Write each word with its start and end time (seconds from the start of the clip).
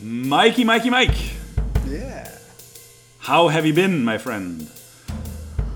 Mikey, 0.00 0.64
Mikey, 0.64 0.90
Mike. 0.90 1.14
Yeah. 1.86 2.30
How 3.18 3.48
have 3.48 3.64
you 3.66 3.72
been, 3.72 4.04
my 4.04 4.18
friend? 4.18 4.68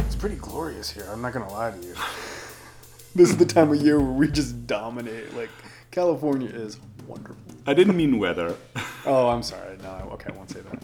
It's 0.00 0.14
pretty 0.16 0.37
glorious 0.37 0.90
here. 0.90 1.06
I'm 1.10 1.22
not 1.22 1.32
going 1.32 1.46
to 1.46 1.53
lie 1.53 1.71
to 1.71 1.87
you. 1.87 1.94
this 3.14 3.30
is 3.30 3.37
the 3.37 3.46
time 3.46 3.71
of 3.72 3.80
year 3.80 3.98
where 3.98 4.12
we 4.12 4.28
just 4.28 4.67
dominate. 4.67 5.35
Like, 5.35 5.48
California 5.90 6.48
is 6.48 6.78
wonderful. 7.06 7.37
I 7.67 7.74
didn't 7.74 7.96
mean 7.96 8.19
weather. 8.19 8.56
Oh, 9.06 9.30
I'm 9.30 9.42
sorry. 9.42 9.78
No, 9.83 10.10
okay, 10.12 10.28
I 10.30 10.37
won't 10.37 10.50
say 10.50 10.60
that. 10.60 10.82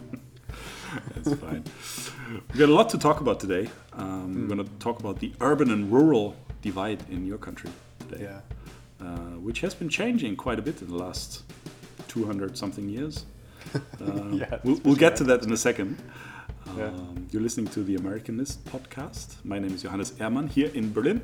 That's 1.13 1.39
fine. 1.39 1.63
We've 2.31 2.57
got 2.57 2.67
a 2.67 2.73
lot 2.73 2.89
to 2.89 2.97
talk 2.97 3.21
about 3.21 3.39
today. 3.39 3.69
Um, 3.93 4.41
We're 4.41 4.55
going 4.55 4.67
to 4.67 4.73
talk 4.79 4.99
about 4.99 5.19
the 5.19 5.31
urban 5.39 5.69
and 5.69 5.91
rural 5.91 6.35
divide 6.63 7.03
in 7.11 7.27
your 7.27 7.37
country 7.37 7.69
today, 7.99 8.23
Yeah. 8.23 8.39
uh, 9.05 9.37
which 9.37 9.59
has 9.59 9.75
been 9.75 9.87
changing 9.87 10.35
quite 10.35 10.57
a 10.57 10.63
bit 10.63 10.81
in 10.81 10.87
the 10.87 10.95
last 10.95 11.43
200 12.07 12.57
something 12.57 12.89
years. 12.89 13.25
Um, 13.99 14.33
Yeah, 14.33 14.59
we'll, 14.63 14.79
we'll 14.83 14.95
get 14.95 15.15
to 15.17 15.23
that 15.25 15.43
in 15.43 15.51
a 15.51 15.57
second. 15.57 15.97
Yeah. 16.77 16.87
Um, 16.87 17.27
you're 17.31 17.41
listening 17.41 17.67
to 17.67 17.83
the 17.83 17.97
Americanist 17.97 18.59
podcast. 18.59 19.35
My 19.43 19.59
name 19.59 19.73
is 19.73 19.81
Johannes 19.83 20.11
Ehrmann 20.19 20.49
here 20.49 20.71
in 20.73 20.93
Berlin, 20.93 21.21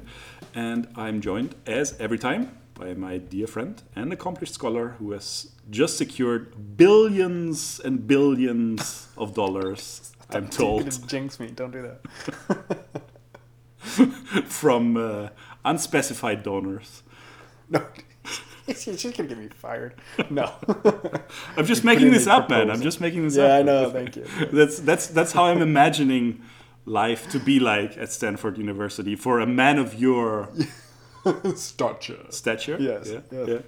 and 0.54 0.88
I'm 0.96 1.22
joined, 1.22 1.56
as 1.66 1.96
every 2.00 2.18
time, 2.18 2.58
by 2.74 2.94
my 2.94 3.18
dear 3.18 3.48
friend 3.48 3.82
and 3.96 4.12
accomplished 4.12 4.54
scholar 4.54 4.96
who 5.00 5.12
has 5.12 5.52
just 5.70 5.98
secured 5.98 6.76
billions 6.76 7.80
and 7.80 8.08
billions 8.08 9.08
of 9.18 9.34
dollars, 9.34 10.12
I'm 10.30 10.44
You're 10.44 10.52
told, 10.52 11.08
jinx 11.08 11.40
me. 11.40 11.48
Don't 11.48 11.72
do 11.72 11.82
that. 11.84 12.00
from 14.46 14.98
uh, 14.98 15.30
unspecified 15.66 16.44
donors. 16.44 17.04
No. 17.70 17.86
She's 18.68 18.86
just 19.02 19.04
going 19.18 19.30
to 19.30 19.36
get 19.36 19.38
me 19.38 19.50
fired. 19.50 19.96
No. 20.30 20.52
I'm 21.58 21.66
just 21.66 21.84
making 21.84 22.12
this 22.12 22.28
up, 22.28 22.50
man. 22.50 22.70
I'm 22.72 22.82
just 22.82 23.02
making 23.02 23.24
this 23.24 23.38
up. 23.38 23.48
yeah, 23.48 23.56
I 23.58 23.62
know. 23.62 23.90
Thank 23.92 24.16
you. 24.16 24.26
That's 24.54 24.80
that's 24.80 25.08
that's 25.08 25.32
how 25.34 25.46
I'm 25.46 25.62
imagining 25.62 26.42
life 26.86 27.30
to 27.32 27.40
be 27.40 27.60
like 27.60 27.98
at 27.98 28.12
Stanford 28.12 28.58
University 28.58 29.16
for 29.16 29.40
a 29.40 29.46
man 29.48 29.78
of 29.80 29.94
your 29.96 30.50
Stature. 31.56 32.26
stature. 32.30 32.78
Yes, 32.80 33.10
Yeah. 33.10 33.20
yes. 33.32 33.48
yeah. 33.48 33.60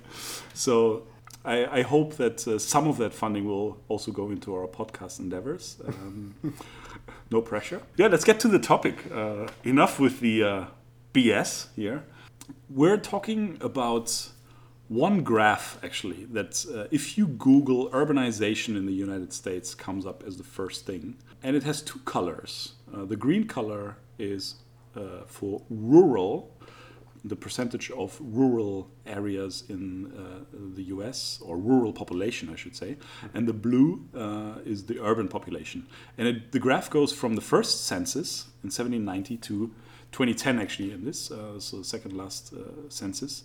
So 0.54 1.08
I, 1.46 1.80
I 1.80 1.82
hope 1.84 2.16
that 2.16 2.46
uh, 2.48 2.60
some 2.60 2.88
of 2.88 2.98
that 2.98 3.14
funding 3.14 3.46
will 3.46 3.78
also 3.88 4.12
go 4.12 4.30
into 4.32 4.54
our 4.56 4.68
podcast 4.68 5.20
endeavors. 5.20 5.78
Um, 5.88 6.36
no 7.32 7.42
pressure. 7.42 7.82
Yeah, 7.98 8.08
let's 8.08 8.26
get 8.26 8.40
to 8.42 8.48
the 8.48 8.60
topic. 8.60 8.96
Uh, 9.14 9.48
enough 9.64 10.00
with 10.00 10.20
the 10.20 10.44
uh, 10.44 10.66
BS 11.14 11.68
here. 11.76 12.04
We're 12.70 12.98
talking 12.98 13.58
about 13.62 14.30
one 14.88 15.24
graph 15.24 15.80
actually 15.84 16.26
that 16.26 16.66
uh, 16.74 16.88
if 16.92 17.18
you 17.18 17.28
Google 17.28 17.90
urbanization 17.90 18.78
in 18.78 18.86
the 18.86 18.94
United 18.94 19.34
States 19.34 19.74
comes 19.74 20.06
up 20.06 20.24
as 20.26 20.38
the 20.38 20.44
first 20.44 20.86
thing, 20.86 21.16
and 21.42 21.56
it 21.56 21.64
has 21.64 21.82
two 21.82 22.00
colors. 22.00 22.74
Uh, 22.94 23.06
the 23.06 23.16
green 23.16 23.48
color 23.48 23.98
is 24.20 24.56
uh, 24.96 25.26
for 25.26 25.62
rural, 25.70 26.52
the 27.24 27.36
percentage 27.36 27.90
of 27.92 28.18
rural 28.22 28.88
areas 29.08 29.64
in 29.68 30.14
uh, 30.14 30.46
the 30.76 30.84
US, 30.84 31.40
or 31.44 31.58
rural 31.58 31.92
population, 31.92 32.50
I 32.50 32.56
should 32.56 32.76
say, 32.76 32.98
and 33.34 33.48
the 33.48 33.54
blue 33.54 34.08
uh, 34.16 34.60
is 34.64 34.86
the 34.86 35.04
urban 35.04 35.28
population. 35.28 35.88
And 36.18 36.28
it, 36.28 36.52
the 36.52 36.60
graph 36.60 36.90
goes 36.92 37.12
from 37.12 37.34
the 37.36 37.42
first 37.42 37.86
census 37.86 38.46
in 38.64 38.68
1790 38.68 39.38
to 39.38 39.72
2010, 40.12 40.60
actually, 40.60 40.92
in 40.92 41.04
this, 41.04 41.32
uh, 41.32 41.60
so 41.60 41.78
the 41.78 41.84
second 41.84 42.16
last 42.16 42.54
census. 42.90 43.44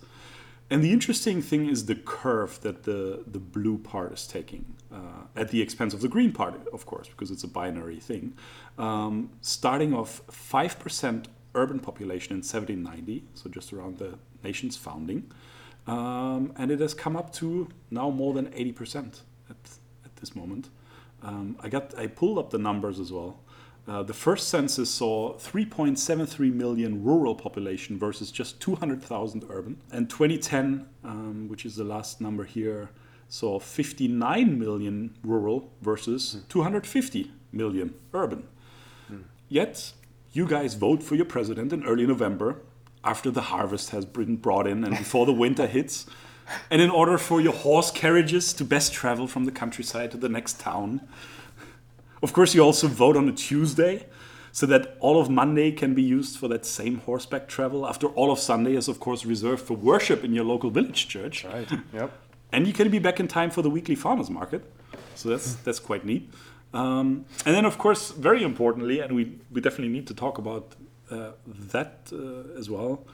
And 0.70 0.84
the 0.84 0.92
interesting 0.92 1.42
thing 1.42 1.68
is 1.68 1.86
the 1.86 1.96
curve 1.96 2.60
that 2.60 2.84
the, 2.84 3.24
the 3.26 3.40
blue 3.40 3.76
part 3.78 4.12
is 4.12 4.26
taking 4.26 4.64
uh, 4.92 5.24
at 5.34 5.50
the 5.50 5.60
expense 5.60 5.92
of 5.94 6.00
the 6.00 6.08
green 6.08 6.32
part, 6.32 6.54
of 6.72 6.86
course, 6.86 7.08
because 7.08 7.32
it's 7.32 7.42
a 7.42 7.48
binary 7.48 7.98
thing. 7.98 8.34
Um, 8.78 9.30
starting 9.40 9.92
off 9.92 10.22
5% 10.28 11.26
urban 11.56 11.80
population 11.80 12.32
in 12.32 12.38
1790, 12.38 13.24
so 13.34 13.50
just 13.50 13.72
around 13.72 13.98
the 13.98 14.16
nation's 14.44 14.76
founding. 14.76 15.30
Um, 15.88 16.52
and 16.56 16.70
it 16.70 16.78
has 16.78 16.94
come 16.94 17.16
up 17.16 17.32
to 17.34 17.68
now 17.90 18.10
more 18.10 18.32
than 18.32 18.46
80% 18.46 19.20
at, 19.48 19.56
at 20.04 20.16
this 20.16 20.36
moment. 20.36 20.68
Um, 21.22 21.56
I, 21.60 21.68
got, 21.68 21.98
I 21.98 22.06
pulled 22.06 22.38
up 22.38 22.50
the 22.50 22.58
numbers 22.58 23.00
as 23.00 23.12
well. 23.12 23.40
Uh, 23.90 24.04
the 24.04 24.14
first 24.14 24.46
census 24.48 24.88
saw 24.88 25.34
3.73 25.34 26.54
million 26.54 27.02
rural 27.02 27.34
population 27.34 27.98
versus 27.98 28.30
just 28.30 28.60
200,000 28.60 29.44
urban. 29.50 29.78
And 29.90 30.08
2010, 30.08 30.86
um, 31.02 31.48
which 31.48 31.66
is 31.66 31.74
the 31.74 31.82
last 31.82 32.20
number 32.20 32.44
here, 32.44 32.90
saw 33.28 33.58
59 33.58 34.56
million 34.56 35.16
rural 35.24 35.72
versus 35.82 36.44
250 36.48 37.32
million 37.50 37.94
urban. 38.14 38.46
Yet, 39.48 39.92
you 40.32 40.46
guys 40.46 40.74
vote 40.74 41.02
for 41.02 41.16
your 41.16 41.24
president 41.24 41.72
in 41.72 41.84
early 41.84 42.06
November 42.06 42.62
after 43.02 43.32
the 43.32 43.40
harvest 43.40 43.90
has 43.90 44.04
been 44.04 44.36
brought 44.36 44.68
in 44.68 44.84
and 44.84 44.96
before 44.96 45.26
the 45.26 45.32
winter 45.32 45.66
hits. 45.76 46.06
And 46.70 46.80
in 46.80 46.90
order 46.90 47.18
for 47.18 47.40
your 47.40 47.52
horse 47.52 47.90
carriages 47.90 48.52
to 48.52 48.64
best 48.64 48.92
travel 48.92 49.26
from 49.26 49.46
the 49.46 49.52
countryside 49.52 50.12
to 50.12 50.16
the 50.16 50.28
next 50.28 50.60
town. 50.60 51.00
Of 52.22 52.32
course, 52.32 52.54
you 52.54 52.62
also 52.62 52.86
vote 52.86 53.16
on 53.16 53.28
a 53.28 53.32
Tuesday 53.32 54.06
so 54.52 54.66
that 54.66 54.96
all 55.00 55.20
of 55.20 55.30
Monday 55.30 55.70
can 55.72 55.94
be 55.94 56.02
used 56.02 56.38
for 56.38 56.48
that 56.48 56.66
same 56.66 56.98
horseback 56.98 57.48
travel 57.48 57.86
after 57.86 58.08
all 58.08 58.30
of 58.30 58.38
Sunday 58.38 58.74
is, 58.74 58.88
of 58.88 59.00
course, 59.00 59.24
reserved 59.24 59.62
for 59.62 59.74
worship 59.74 60.24
in 60.24 60.34
your 60.34 60.44
local 60.44 60.70
village 60.70 61.08
church. 61.08 61.44
Right. 61.44 61.70
Yep. 61.94 62.10
And 62.52 62.66
you 62.66 62.72
can 62.72 62.90
be 62.90 62.98
back 62.98 63.20
in 63.20 63.28
time 63.28 63.50
for 63.50 63.62
the 63.62 63.70
weekly 63.70 63.94
farmers 63.94 64.28
market. 64.28 64.62
So 65.14 65.28
that's 65.28 65.54
that's 65.54 65.78
quite 65.78 66.04
neat. 66.04 66.30
Um, 66.72 67.24
and 67.44 67.54
then, 67.54 67.64
of 67.64 67.78
course, 67.78 68.10
very 68.10 68.42
importantly, 68.42 69.00
and 69.00 69.14
we, 69.14 69.38
we 69.50 69.60
definitely 69.60 69.92
need 69.92 70.06
to 70.06 70.14
talk 70.14 70.38
about 70.38 70.74
uh, 71.10 71.32
that 71.72 72.12
uh, 72.12 72.58
as 72.58 72.70
well. 72.70 73.04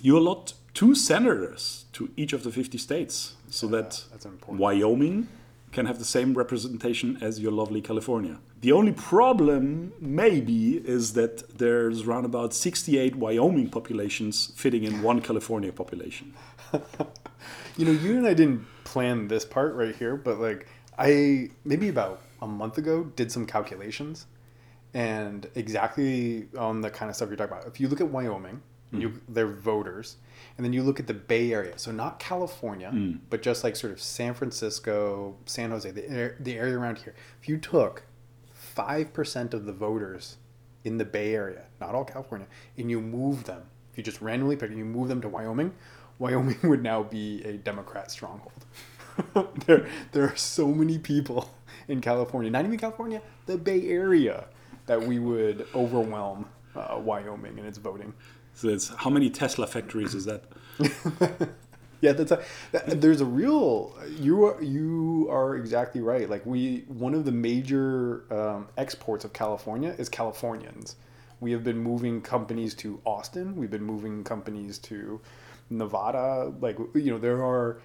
You 0.00 0.18
allot 0.18 0.54
two 0.74 0.94
senators 0.94 1.86
to 1.92 2.10
each 2.16 2.32
of 2.32 2.44
the 2.44 2.50
50 2.50 2.78
states 2.78 3.34
so 3.50 3.66
that 3.68 4.04
that's. 4.10 4.26
Wyoming 4.46 5.28
can 5.72 5.86
have 5.86 5.98
the 5.98 6.04
same 6.04 6.34
representation 6.34 7.18
as 7.20 7.40
your 7.40 7.52
lovely 7.52 7.80
California. 7.80 8.38
The 8.60 8.72
only 8.72 8.92
problem, 8.92 9.92
maybe, 10.00 10.76
is 10.76 11.12
that 11.12 11.58
there's 11.58 12.02
around 12.02 12.24
about 12.24 12.54
68 12.54 13.16
Wyoming 13.16 13.70
populations 13.70 14.52
fitting 14.56 14.84
in 14.84 15.02
one 15.02 15.20
California 15.20 15.72
population. 15.72 16.34
You 17.78 17.84
know, 17.84 17.92
you 17.92 18.18
and 18.18 18.26
I 18.26 18.34
didn't 18.34 18.66
plan 18.82 19.28
this 19.28 19.44
part 19.44 19.76
right 19.76 19.94
here, 19.94 20.16
but 20.16 20.40
like 20.40 20.66
I 20.98 21.50
maybe 21.64 21.88
about 21.88 22.20
a 22.42 22.46
month 22.48 22.76
ago 22.76 23.04
did 23.04 23.30
some 23.30 23.46
calculations 23.46 24.26
and 24.94 25.48
exactly 25.54 26.48
on 26.58 26.80
the 26.80 26.90
kind 26.90 27.08
of 27.08 27.14
stuff 27.14 27.28
you're 27.28 27.36
talking 27.36 27.56
about. 27.56 27.68
If 27.68 27.78
you 27.78 27.86
look 27.86 28.00
at 28.00 28.08
Wyoming, 28.08 28.62
you 28.92 29.20
their 29.28 29.46
voters, 29.46 30.16
and 30.56 30.64
then 30.64 30.72
you 30.72 30.82
look 30.82 30.98
at 31.00 31.06
the 31.06 31.14
Bay 31.14 31.52
Area, 31.52 31.78
so 31.78 31.90
not 31.90 32.18
California, 32.18 32.90
but 33.30 33.42
just 33.42 33.64
like 33.64 33.76
sort 33.76 33.92
of 33.92 34.00
San 34.00 34.34
Francisco, 34.34 35.36
San 35.46 35.70
Jose, 35.70 35.90
the 35.90 36.34
the 36.40 36.56
area 36.56 36.78
around 36.78 36.98
here. 36.98 37.14
If 37.40 37.48
you 37.48 37.58
took 37.58 38.04
five 38.52 39.12
percent 39.12 39.54
of 39.54 39.66
the 39.66 39.72
voters 39.72 40.36
in 40.84 40.98
the 40.98 41.04
Bay 41.04 41.34
Area, 41.34 41.64
not 41.80 41.94
all 41.94 42.04
California, 42.04 42.46
and 42.76 42.90
you 42.90 43.00
move 43.00 43.44
them, 43.44 43.62
if 43.92 43.98
you 43.98 44.04
just 44.04 44.20
randomly 44.20 44.56
pick 44.56 44.70
and 44.70 44.78
you 44.78 44.84
move 44.84 45.08
them 45.08 45.20
to 45.20 45.28
Wyoming, 45.28 45.74
Wyoming 46.18 46.58
would 46.62 46.82
now 46.82 47.02
be 47.02 47.42
a 47.44 47.54
Democrat 47.54 48.10
stronghold. 48.10 48.64
there, 49.66 49.88
there 50.12 50.24
are 50.24 50.36
so 50.36 50.68
many 50.68 50.98
people 50.98 51.50
in 51.88 52.00
California, 52.00 52.50
not 52.50 52.64
even 52.64 52.78
California, 52.78 53.20
the 53.46 53.56
Bay 53.56 53.88
Area, 53.88 54.46
that 54.86 55.02
we 55.02 55.18
would 55.18 55.66
overwhelm 55.74 56.46
uh, 56.76 56.98
Wyoming 56.98 57.58
in 57.58 57.64
its 57.64 57.78
voting. 57.78 58.12
So 58.58 58.68
it's 58.68 58.88
how 58.88 59.08
many 59.08 59.30
Tesla 59.30 59.68
factories 59.68 60.14
is 60.14 60.24
that? 60.24 60.42
Yeah, 62.00 62.12
that's 62.12 62.30
a, 62.30 62.44
that, 62.70 63.00
there's 63.00 63.20
a 63.20 63.24
real 63.24 63.92
you 64.20 64.44
are 64.44 64.62
you 64.62 65.26
are 65.30 65.56
exactly 65.56 66.00
right. 66.00 66.30
Like 66.30 66.46
we 66.46 66.84
one 66.86 67.12
of 67.12 67.24
the 67.24 67.32
major 67.32 68.22
um, 68.32 68.68
exports 68.76 69.24
of 69.24 69.32
California 69.32 69.96
is 69.98 70.08
Californians. 70.08 70.94
We 71.40 71.50
have 71.50 71.64
been 71.64 71.78
moving 71.78 72.20
companies 72.20 72.74
to 72.76 73.00
Austin. 73.04 73.56
We've 73.56 73.70
been 73.70 73.82
moving 73.82 74.22
companies 74.22 74.78
to 74.78 75.20
Nevada. 75.70 76.52
Like 76.60 76.78
you 76.94 77.10
know, 77.10 77.18
there 77.18 77.44
are 77.44 77.80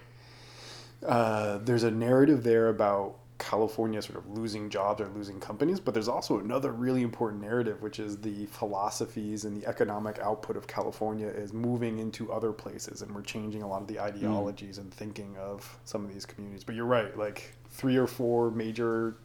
uh, 1.04 1.58
there's 1.58 1.82
a 1.82 1.90
narrative 1.90 2.44
there 2.44 2.68
about 2.68 3.16
California 3.38 4.00
sort 4.00 4.18
of 4.18 4.28
losing 4.28 4.70
jobs 4.70 5.00
or 5.00 5.08
losing 5.08 5.40
companies, 5.40 5.80
but 5.80 5.92
there's 5.92 6.08
also 6.08 6.38
another 6.38 6.72
really 6.72 7.02
important 7.02 7.42
narrative, 7.42 7.82
which 7.82 7.98
is 7.98 8.16
the 8.18 8.46
philosophies 8.46 9.44
and 9.44 9.60
the 9.60 9.66
economic 9.66 10.18
output 10.20 10.56
of 10.56 10.66
California 10.66 11.26
is 11.26 11.52
moving 11.52 11.98
into 11.98 12.32
other 12.32 12.52
places, 12.52 13.02
and 13.02 13.12
we're 13.12 13.22
changing 13.22 13.62
a 13.62 13.68
lot 13.68 13.82
of 13.82 13.88
the 13.88 13.94
hmm. 13.94 14.04
ideologies 14.04 14.78
and 14.78 14.92
thinking 14.94 15.36
of 15.36 15.78
some 15.84 16.04
of 16.04 16.12
these 16.12 16.24
communities. 16.24 16.62
But 16.62 16.76
you're 16.76 16.86
right, 16.86 17.16
like 17.18 17.54
three 17.70 17.96
or 17.96 18.06
four 18.06 18.50
major 18.50 19.16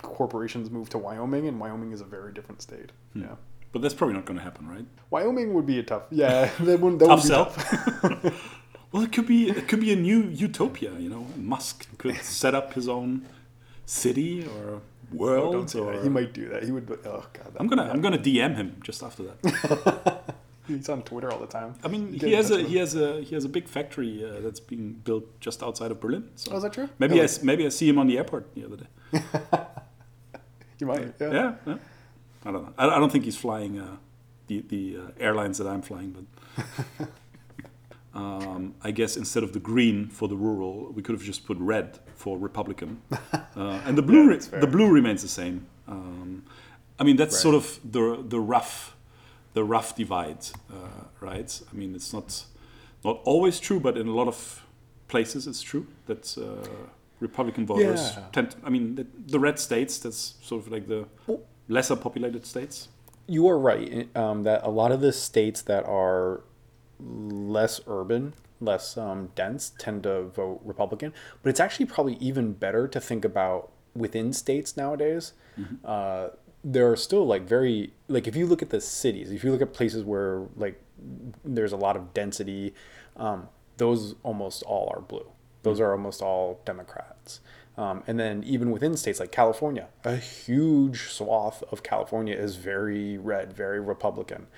corporations 0.00 0.70
move 0.70 0.88
to 0.90 0.98
Wyoming, 0.98 1.46
and 1.46 1.60
Wyoming 1.60 1.92
is 1.92 2.00
a 2.00 2.06
very 2.06 2.32
different 2.32 2.62
state. 2.62 2.92
Hmm. 3.12 3.22
Yeah. 3.22 3.34
But 3.70 3.82
that's 3.82 3.92
probably 3.92 4.14
not 4.14 4.24
going 4.24 4.38
to 4.38 4.44
happen, 4.44 4.66
right? 4.66 4.86
Wyoming 5.10 5.52
would 5.52 5.66
be 5.66 5.78
a 5.78 5.82
tough, 5.82 6.04
yeah, 6.10 6.50
that 6.60 6.80
would, 6.80 6.98
that 7.00 7.06
Tough 7.06 7.24
would 7.24 7.30
tough. 7.30 8.54
Well, 8.90 9.02
it 9.02 9.12
could 9.12 9.26
be 9.26 9.50
it 9.50 9.68
could 9.68 9.80
be 9.80 9.92
a 9.92 9.96
new 9.96 10.22
utopia. 10.22 10.98
You 10.98 11.10
know, 11.10 11.26
Musk 11.36 11.86
could 11.98 12.16
set 12.16 12.54
up 12.54 12.72
his 12.72 12.88
own 12.88 13.26
city 13.88 14.46
or 14.46 14.80
world. 15.12 15.52
Don't 15.54 15.74
or. 15.76 16.02
He 16.02 16.08
might 16.08 16.32
do 16.34 16.48
that. 16.50 16.62
He 16.62 16.70
would. 16.72 16.86
Oh 17.04 17.24
god. 17.32 17.52
I'm 17.58 17.66
gonna 17.66 17.88
I'm 17.92 18.00
gonna 18.00 18.18
DM 18.18 18.54
him 18.56 18.76
just 18.84 19.02
after 19.02 19.22
that. 19.28 20.34
He's 20.68 20.88
on 20.90 21.02
Twitter 21.02 21.32
all 21.32 21.38
the 21.40 21.46
time. 21.46 21.74
I 21.82 21.88
mean, 21.88 22.12
he 22.12 22.32
has 22.34 22.50
a 22.50 22.62
he 22.62 22.76
has 22.76 22.94
a 22.94 23.22
he 23.22 23.34
has 23.34 23.44
a 23.46 23.48
big 23.48 23.66
factory 23.66 24.22
uh, 24.22 24.40
that's 24.44 24.60
being 24.60 25.00
built 25.02 25.24
just 25.40 25.62
outside 25.62 25.90
of 25.90 25.98
Berlin. 25.98 26.28
So 26.36 26.52
Oh, 26.52 26.56
is 26.58 26.62
that 26.62 26.74
true? 26.74 26.88
maybe 26.98 27.14
Yeah, 27.16 27.22
I 27.22 27.26
like- 27.26 27.42
maybe 27.42 27.64
I 27.64 27.70
see 27.70 27.88
him 27.88 27.98
on 27.98 28.06
the 28.06 28.18
airport 28.18 28.54
the 28.54 28.64
other 28.66 28.76
day. 28.76 28.88
You 30.80 30.86
might. 30.86 31.12
Yeah. 31.20 31.32
Yeah, 31.32 31.54
yeah. 31.66 31.76
I 32.46 32.52
don't 32.52 32.62
know. 32.64 32.72
I, 32.78 32.86
I 32.86 32.98
don't 33.00 33.10
think 33.10 33.24
he's 33.24 33.36
flying 33.36 33.80
uh, 33.80 33.96
the 34.46 34.60
the 34.68 34.82
uh, 34.98 35.10
airlines 35.26 35.58
that 35.58 35.66
I'm 35.66 35.82
flying, 35.82 36.10
but 36.16 37.08
um, 38.14 38.74
I 38.82 38.90
guess 38.92 39.16
instead 39.16 39.42
of 39.42 39.52
the 39.52 39.58
green 39.58 40.08
for 40.08 40.28
the 40.28 40.36
rural, 40.36 40.92
we 40.92 41.02
could 41.02 41.14
have 41.16 41.24
just 41.24 41.46
put 41.46 41.56
red 41.58 41.98
for 42.18 42.36
Republican, 42.38 43.00
uh, 43.32 43.86
and 43.86 43.96
the 43.96 44.02
blue 44.02 44.24
Yeah, 44.30 44.36
re- 44.52 44.60
the 44.60 44.66
blue 44.66 44.90
remains 44.90 45.22
the 45.22 45.28
same. 45.28 45.66
Um, 45.86 46.42
I 47.00 47.04
mean, 47.04 47.16
that's 47.16 47.38
sort 47.38 47.54
of 47.54 47.78
the 47.92 48.22
the 48.28 48.40
rough 48.40 48.96
the 49.54 49.62
rough 49.64 49.94
divide, 49.96 50.42
uh, 50.70 51.04
right? 51.20 51.60
I 51.72 51.76
mean, 51.76 51.94
it's 51.94 52.12
not 52.12 52.44
not 53.04 53.20
always 53.24 53.60
true, 53.60 53.80
but 53.80 53.96
in 53.96 54.08
a 54.08 54.14
lot 54.14 54.28
of 54.28 54.64
places, 55.08 55.46
it's 55.46 55.62
true 55.62 55.86
that 56.06 56.36
uh, 56.38 56.68
Republican 57.20 57.66
voters 57.66 58.00
Yeah. 58.16 58.24
tend. 58.32 58.56
I 58.66 58.70
mean, 58.70 58.94
the, 58.96 59.06
the 59.32 59.38
red 59.38 59.58
states. 59.58 59.98
That's 59.98 60.34
sort 60.42 60.66
of 60.66 60.72
like 60.72 60.86
the 60.88 61.06
lesser 61.68 61.96
populated 61.96 62.44
states. 62.46 62.88
You 63.26 63.48
are 63.48 63.58
right 63.58 64.08
um, 64.16 64.42
that 64.44 64.60
a 64.64 64.70
lot 64.70 64.90
of 64.92 65.00
the 65.00 65.12
states 65.12 65.62
that 65.62 65.84
are 65.86 66.40
less 67.00 67.80
urban, 67.86 68.32
less 68.60 68.96
um, 68.96 69.30
dense, 69.34 69.72
tend 69.78 70.02
to 70.04 70.24
vote 70.24 70.60
Republican. 70.64 71.12
But 71.42 71.50
it's 71.50 71.60
actually 71.60 71.86
probably 71.86 72.16
even 72.16 72.52
better 72.52 72.88
to 72.88 73.00
think 73.00 73.24
about 73.24 73.70
within 73.94 74.32
states 74.32 74.76
nowadays. 74.76 75.32
Uh, 75.84 76.28
there 76.64 76.90
are 76.90 76.96
still 76.96 77.26
like 77.26 77.42
very 77.42 77.92
like 78.08 78.26
if 78.26 78.34
you 78.36 78.46
look 78.46 78.62
at 78.62 78.70
the 78.70 78.80
cities, 78.80 79.30
if 79.30 79.44
you 79.44 79.52
look 79.52 79.62
at 79.62 79.72
places 79.72 80.04
where 80.04 80.42
like 80.56 80.80
there's 81.44 81.72
a 81.72 81.76
lot 81.76 81.96
of 81.96 82.12
density, 82.14 82.74
um, 83.16 83.48
those 83.76 84.14
almost 84.22 84.62
all 84.64 84.92
are 84.94 85.00
blue. 85.00 85.26
Those 85.62 85.80
are 85.80 85.92
almost 85.92 86.22
all 86.22 86.60
Democrats. 86.64 87.40
Um, 87.76 88.02
and 88.08 88.18
then 88.18 88.42
even 88.44 88.72
within 88.72 88.96
states 88.96 89.20
like 89.20 89.30
California, 89.30 89.88
a 90.04 90.16
huge 90.16 91.10
swath 91.10 91.62
of 91.70 91.84
California 91.84 92.34
is 92.34 92.56
very 92.56 93.16
red, 93.16 93.52
very 93.52 93.80
Republican. 93.80 94.48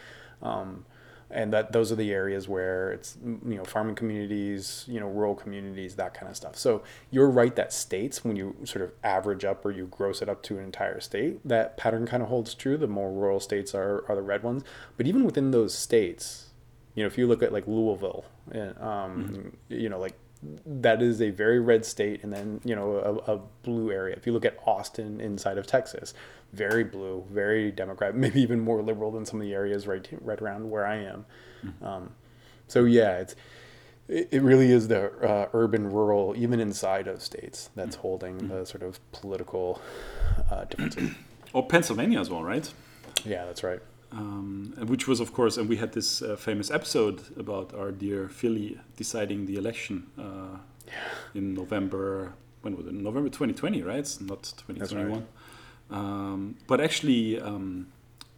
Um, 0.42 0.86
and 1.30 1.52
that 1.52 1.72
those 1.72 1.92
are 1.92 1.96
the 1.96 2.12
areas 2.12 2.48
where 2.48 2.92
it's 2.92 3.16
you 3.24 3.56
know 3.56 3.64
farming 3.64 3.94
communities, 3.94 4.84
you 4.88 5.00
know 5.00 5.08
rural 5.08 5.34
communities, 5.34 5.96
that 5.96 6.14
kind 6.14 6.28
of 6.28 6.36
stuff. 6.36 6.56
So 6.56 6.82
you're 7.10 7.30
right 7.30 7.54
that 7.56 7.72
states, 7.72 8.24
when 8.24 8.36
you 8.36 8.56
sort 8.64 8.82
of 8.82 8.92
average 9.04 9.44
up 9.44 9.64
or 9.64 9.70
you 9.70 9.86
gross 9.86 10.22
it 10.22 10.28
up 10.28 10.42
to 10.44 10.58
an 10.58 10.64
entire 10.64 11.00
state, 11.00 11.46
that 11.46 11.76
pattern 11.76 12.06
kind 12.06 12.22
of 12.22 12.28
holds 12.28 12.54
true. 12.54 12.76
The 12.76 12.86
more 12.86 13.10
rural 13.12 13.40
states 13.40 13.74
are 13.74 14.04
are 14.08 14.16
the 14.16 14.22
red 14.22 14.42
ones. 14.42 14.64
But 14.96 15.06
even 15.06 15.24
within 15.24 15.50
those 15.50 15.74
states, 15.74 16.50
you 16.94 17.02
know, 17.02 17.06
if 17.06 17.16
you 17.16 17.26
look 17.26 17.42
at 17.42 17.52
like 17.52 17.66
Louisville, 17.66 18.24
and, 18.50 18.78
um, 18.78 19.52
you 19.68 19.88
know, 19.88 19.98
like 19.98 20.14
that 20.64 21.02
is 21.02 21.20
a 21.20 21.30
very 21.30 21.60
red 21.60 21.84
state, 21.84 22.22
and 22.22 22.32
then 22.32 22.60
you 22.64 22.74
know 22.74 23.22
a, 23.26 23.34
a 23.34 23.40
blue 23.62 23.90
area. 23.90 24.16
If 24.16 24.26
you 24.26 24.32
look 24.32 24.44
at 24.44 24.56
Austin 24.66 25.20
inside 25.20 25.58
of 25.58 25.66
Texas, 25.66 26.14
very 26.52 26.84
blue, 26.84 27.24
very 27.30 27.70
Democrat, 27.70 28.14
maybe 28.24 28.40
even 28.40 28.60
more 28.60 28.82
liberal 28.82 29.10
than 29.10 29.24
some 29.24 29.40
of 29.40 29.46
the 29.46 29.54
areas 29.54 29.86
right 29.86 30.06
right 30.20 30.40
around 30.40 30.70
where 30.70 30.86
I 30.86 30.96
am. 30.96 31.26
Um, 31.82 32.10
so 32.68 32.84
yeah, 32.84 33.18
it's 33.18 33.36
it, 34.08 34.42
really 34.42 34.72
is 34.72 34.88
the 34.88 35.12
uh, 35.22 35.48
urban 35.52 35.90
rural, 35.92 36.34
even 36.36 36.58
inside 36.58 37.06
of 37.06 37.22
states, 37.22 37.70
that's 37.76 37.96
holding 37.96 38.48
the 38.48 38.64
sort 38.66 38.82
of 38.82 38.98
political 39.12 39.80
uh, 40.50 40.64
differences. 40.70 41.10
Or 41.52 41.66
Pennsylvania 41.66 42.20
as 42.20 42.28
well, 42.30 42.42
right? 42.42 42.72
yeah, 43.24 43.44
that's 43.44 43.62
right. 43.62 43.80
um, 44.12 44.74
which 44.86 45.06
was 45.06 45.20
of 45.20 45.32
course 45.32 45.56
and 45.56 45.68
we 45.68 45.76
had 45.76 45.92
this 45.92 46.22
uh, 46.22 46.36
famous 46.36 46.70
episode 46.70 47.22
about 47.38 47.72
our 47.74 47.92
dear 47.92 48.28
philly 48.28 48.78
deciding 48.96 49.46
the 49.46 49.56
election 49.56 50.06
uh, 50.18 50.58
in 51.34 51.54
november 51.54 52.34
when 52.62 52.76
was 52.76 52.86
it 52.86 52.92
november 52.92 53.28
2020 53.28 53.82
right 53.82 53.98
it's 53.98 54.20
not 54.20 54.42
2021 54.66 55.26
um, 55.90 56.56
but 56.66 56.80
actually 56.80 57.40
um, 57.40 57.86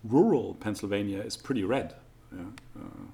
rural 0.04 0.54
pennsylvania 0.54 1.20
is 1.20 1.36
pretty 1.36 1.64
red 1.64 1.94
yeah? 2.34 2.42
uh, 2.78 3.04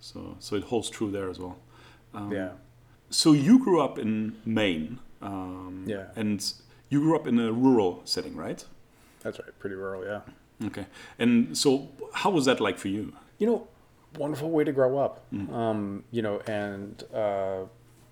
so 0.00 0.36
so 0.38 0.56
it 0.56 0.64
holds 0.64 0.88
true 0.90 1.10
there 1.10 1.28
as 1.30 1.38
well 1.38 1.56
um, 2.14 2.32
Yeah. 2.32 2.50
so 3.10 3.32
you 3.32 3.58
grew 3.58 3.80
up 3.80 3.98
in 3.98 4.36
maine 4.44 4.98
um, 5.22 5.84
Yeah. 5.86 6.06
and 6.16 6.42
you 6.88 7.00
grew 7.00 7.16
up 7.16 7.26
in 7.26 7.38
a 7.38 7.52
rural 7.52 8.02
setting 8.04 8.36
right 8.36 8.64
That's 9.22 9.38
right. 9.40 9.58
Pretty 9.58 9.76
rural, 9.76 10.04
yeah. 10.04 10.20
okay 10.68 10.86
and 11.18 11.56
so 11.56 11.88
how 12.14 12.30
was 12.30 12.44
that 12.44 12.60
like 12.60 12.78
for 12.78 12.88
you 12.88 13.12
you 13.38 13.46
know, 13.46 13.68
wonderful 14.18 14.50
way 14.50 14.64
to 14.64 14.72
grow 14.72 14.96
up. 14.96 15.26
Um, 15.52 16.04
you 16.10 16.22
know, 16.22 16.40
and 16.46 17.02
uh, 17.12 17.64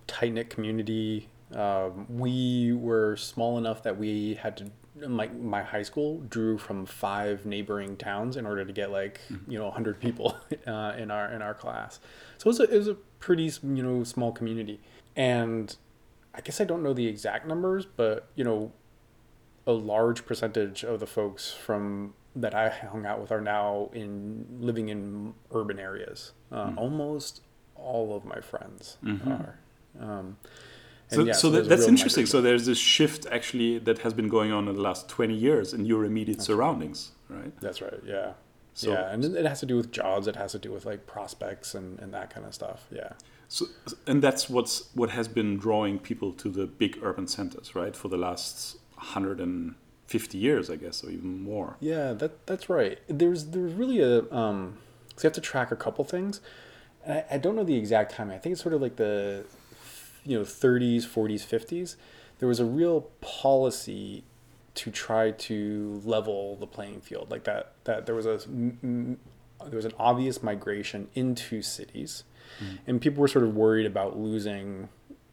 tight 0.06 0.34
knit 0.34 0.50
community. 0.50 1.28
Um, 1.54 2.04
we 2.10 2.74
were 2.74 3.16
small 3.16 3.56
enough 3.56 3.82
that 3.84 3.96
we 3.96 4.34
had 4.34 4.58
to. 4.58 4.64
My 4.96 5.26
my 5.28 5.62
high 5.62 5.82
school 5.82 6.20
drew 6.28 6.56
from 6.56 6.86
five 6.86 7.44
neighboring 7.44 7.96
towns 7.96 8.36
in 8.36 8.46
order 8.46 8.64
to 8.64 8.72
get 8.72 8.90
like 8.92 9.20
you 9.48 9.58
know 9.58 9.70
hundred 9.70 9.98
people 10.00 10.36
uh, 10.66 10.94
in 10.96 11.10
our 11.10 11.32
in 11.32 11.42
our 11.42 11.54
class. 11.54 11.98
So 12.38 12.44
it 12.44 12.50
was 12.50 12.60
a, 12.60 12.62
it 12.74 12.78
was 12.78 12.88
a 12.88 12.94
pretty 13.18 13.50
you 13.62 13.82
know 13.82 14.04
small 14.04 14.30
community, 14.30 14.80
and 15.16 15.74
I 16.34 16.40
guess 16.42 16.60
I 16.60 16.64
don't 16.64 16.82
know 16.82 16.92
the 16.92 17.06
exact 17.06 17.46
numbers, 17.46 17.86
but 17.86 18.28
you 18.36 18.44
know, 18.44 18.72
a 19.66 19.72
large 19.72 20.26
percentage 20.26 20.84
of 20.84 21.00
the 21.00 21.06
folks 21.06 21.52
from 21.52 22.14
that 22.36 22.54
I 22.54 22.68
hung 22.68 23.06
out 23.06 23.20
with 23.20 23.30
are 23.32 23.40
now 23.40 23.90
in 23.94 24.46
living 24.60 24.88
in 24.90 25.34
urban 25.52 25.78
areas. 25.78 26.32
Uh, 26.52 26.72
Almost 26.76 27.42
all 27.76 28.16
of 28.16 28.24
my 28.24 28.40
friends 28.40 28.98
are. 29.26 29.58
Um, 30.00 30.36
So, 31.10 31.24
yeah, 31.24 31.32
so, 31.34 31.50
that, 31.50 31.68
that's 31.68 31.86
interesting. 31.86 32.22
migration. 32.22 32.26
So 32.26 32.40
there's 32.40 32.66
this 32.66 32.78
shift 32.78 33.26
actually 33.30 33.78
that 33.80 33.98
has 33.98 34.14
been 34.14 34.28
going 34.28 34.52
on 34.52 34.68
in 34.68 34.74
the 34.74 34.80
last 34.80 35.08
20 35.08 35.34
years 35.34 35.74
in 35.74 35.84
your 35.84 36.04
immediate 36.04 36.40
surroundings, 36.42 37.12
right? 37.28 37.52
That's 37.60 37.80
right. 37.82 38.00
Yeah. 38.04 38.32
So- 38.72 38.92
yeah, 38.92 39.12
and 39.12 39.24
it 39.24 39.34
it 39.36 39.46
has 39.46 39.60
to 39.60 39.66
do 39.66 39.76
with 39.76 39.92
jobs. 39.92 40.26
It 40.26 40.36
has 40.36 40.52
to 40.52 40.58
do 40.58 40.72
with 40.72 40.84
like 40.84 41.06
prospects 41.06 41.74
and, 41.74 41.98
and 42.00 42.12
that 42.12 42.30
kind 42.30 42.44
of 42.46 42.54
stuff. 42.54 42.86
Yeah. 42.90 43.12
So, 43.48 43.66
and 44.06 44.20
that's 44.20 44.50
what's 44.50 44.88
what 44.94 45.10
has 45.10 45.28
been 45.28 45.58
drawing 45.58 45.98
people 46.00 46.32
to 46.32 46.48
the 46.48 46.66
big 46.66 46.98
urban 47.02 47.28
centers, 47.28 47.74
right? 47.76 47.94
For 47.94 48.08
the 48.08 48.16
last 48.16 48.76
150 48.94 50.38
years, 50.38 50.70
I 50.70 50.76
guess, 50.76 51.04
or 51.04 51.10
even 51.10 51.42
more. 51.42 51.76
Yeah, 51.80 52.14
that 52.14 52.46
that's 52.46 52.68
right. 52.68 52.98
There's 53.06 53.46
there's 53.46 53.74
really 53.74 54.00
a 54.00 54.28
um, 54.32 54.78
so 55.16 55.24
you 55.24 55.28
have 55.28 55.34
to 55.34 55.40
track 55.40 55.70
a 55.70 55.76
couple 55.76 56.04
things. 56.04 56.40
And 57.04 57.18
I, 57.18 57.34
I 57.34 57.38
don't 57.38 57.54
know 57.54 57.64
the 57.64 57.76
exact 57.76 58.12
time. 58.12 58.30
I 58.30 58.38
think 58.38 58.54
it's 58.54 58.62
sort 58.62 58.74
of 58.74 58.80
like 58.82 58.96
the 58.96 59.44
you 60.24 60.38
know 60.38 60.44
30s, 60.44 61.02
40s, 61.04 61.46
50s. 61.46 61.96
There 62.38 62.48
was 62.48 62.60
a 62.60 62.64
real 62.64 63.02
policy 63.20 64.24
to 64.74 64.90
try 64.90 65.30
to 65.30 66.02
level 66.04 66.56
the 66.56 66.66
playing 66.66 67.00
field, 67.00 67.30
like 67.30 67.44
that. 67.44 67.72
That 67.84 68.06
there 68.06 68.14
was 68.14 68.26
a 68.26 68.38
there 68.46 69.76
was 69.76 69.84
an 69.84 69.94
obvious 69.98 70.42
migration 70.42 71.08
into 71.14 71.62
cities, 71.62 72.24
and 72.86 73.00
people 73.00 73.20
were 73.20 73.28
sort 73.28 73.44
of 73.44 73.54
worried 73.54 73.86
about 73.86 74.18
losing 74.18 74.88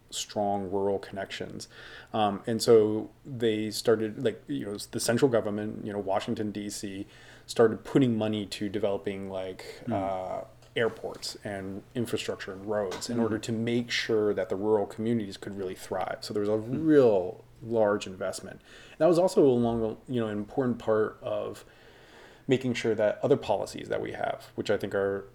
strong 0.09 0.69
rural 0.69 0.99
connections. 0.99 1.67
Um, 2.13 2.41
and 2.45 2.61
so 2.61 3.09
they 3.25 3.71
started, 3.71 4.23
like, 4.23 4.43
you 4.47 4.65
know, 4.65 4.77
the 4.91 4.99
central 4.99 5.29
government, 5.31 5.85
you 5.85 5.93
know, 5.93 5.99
Washington, 5.99 6.51
D.C., 6.51 7.07
started 7.45 7.83
putting 7.83 8.17
money 8.17 8.45
to 8.47 8.69
developing, 8.69 9.29
like, 9.29 9.65
uh, 9.91 10.41
airports 10.75 11.37
and 11.43 11.83
infrastructure 11.95 12.53
and 12.53 12.65
roads 12.65 13.09
in 13.09 13.19
order 13.19 13.37
to 13.37 13.51
make 13.51 13.91
sure 13.91 14.33
that 14.33 14.49
the 14.49 14.55
rural 14.55 14.85
communities 14.85 15.37
could 15.37 15.57
really 15.57 15.75
thrive. 15.75 16.17
So 16.21 16.33
there 16.33 16.41
was 16.41 16.49
a 16.49 16.57
hmm. 16.57 16.85
real 16.85 17.43
large 17.61 18.07
investment. 18.07 18.61
That 18.97 19.07
was 19.07 19.19
also 19.19 19.43
along, 19.43 19.97
you 20.07 20.19
know, 20.19 20.27
an 20.27 20.37
important 20.37 20.79
part 20.79 21.17
of 21.21 21.65
making 22.47 22.73
sure 22.73 22.95
that 22.95 23.19
other 23.21 23.37
policies 23.37 23.89
that 23.89 24.01
we 24.01 24.13
have, 24.13 24.47
which 24.55 24.69
I 24.69 24.77
think 24.77 24.95
are 24.95 25.25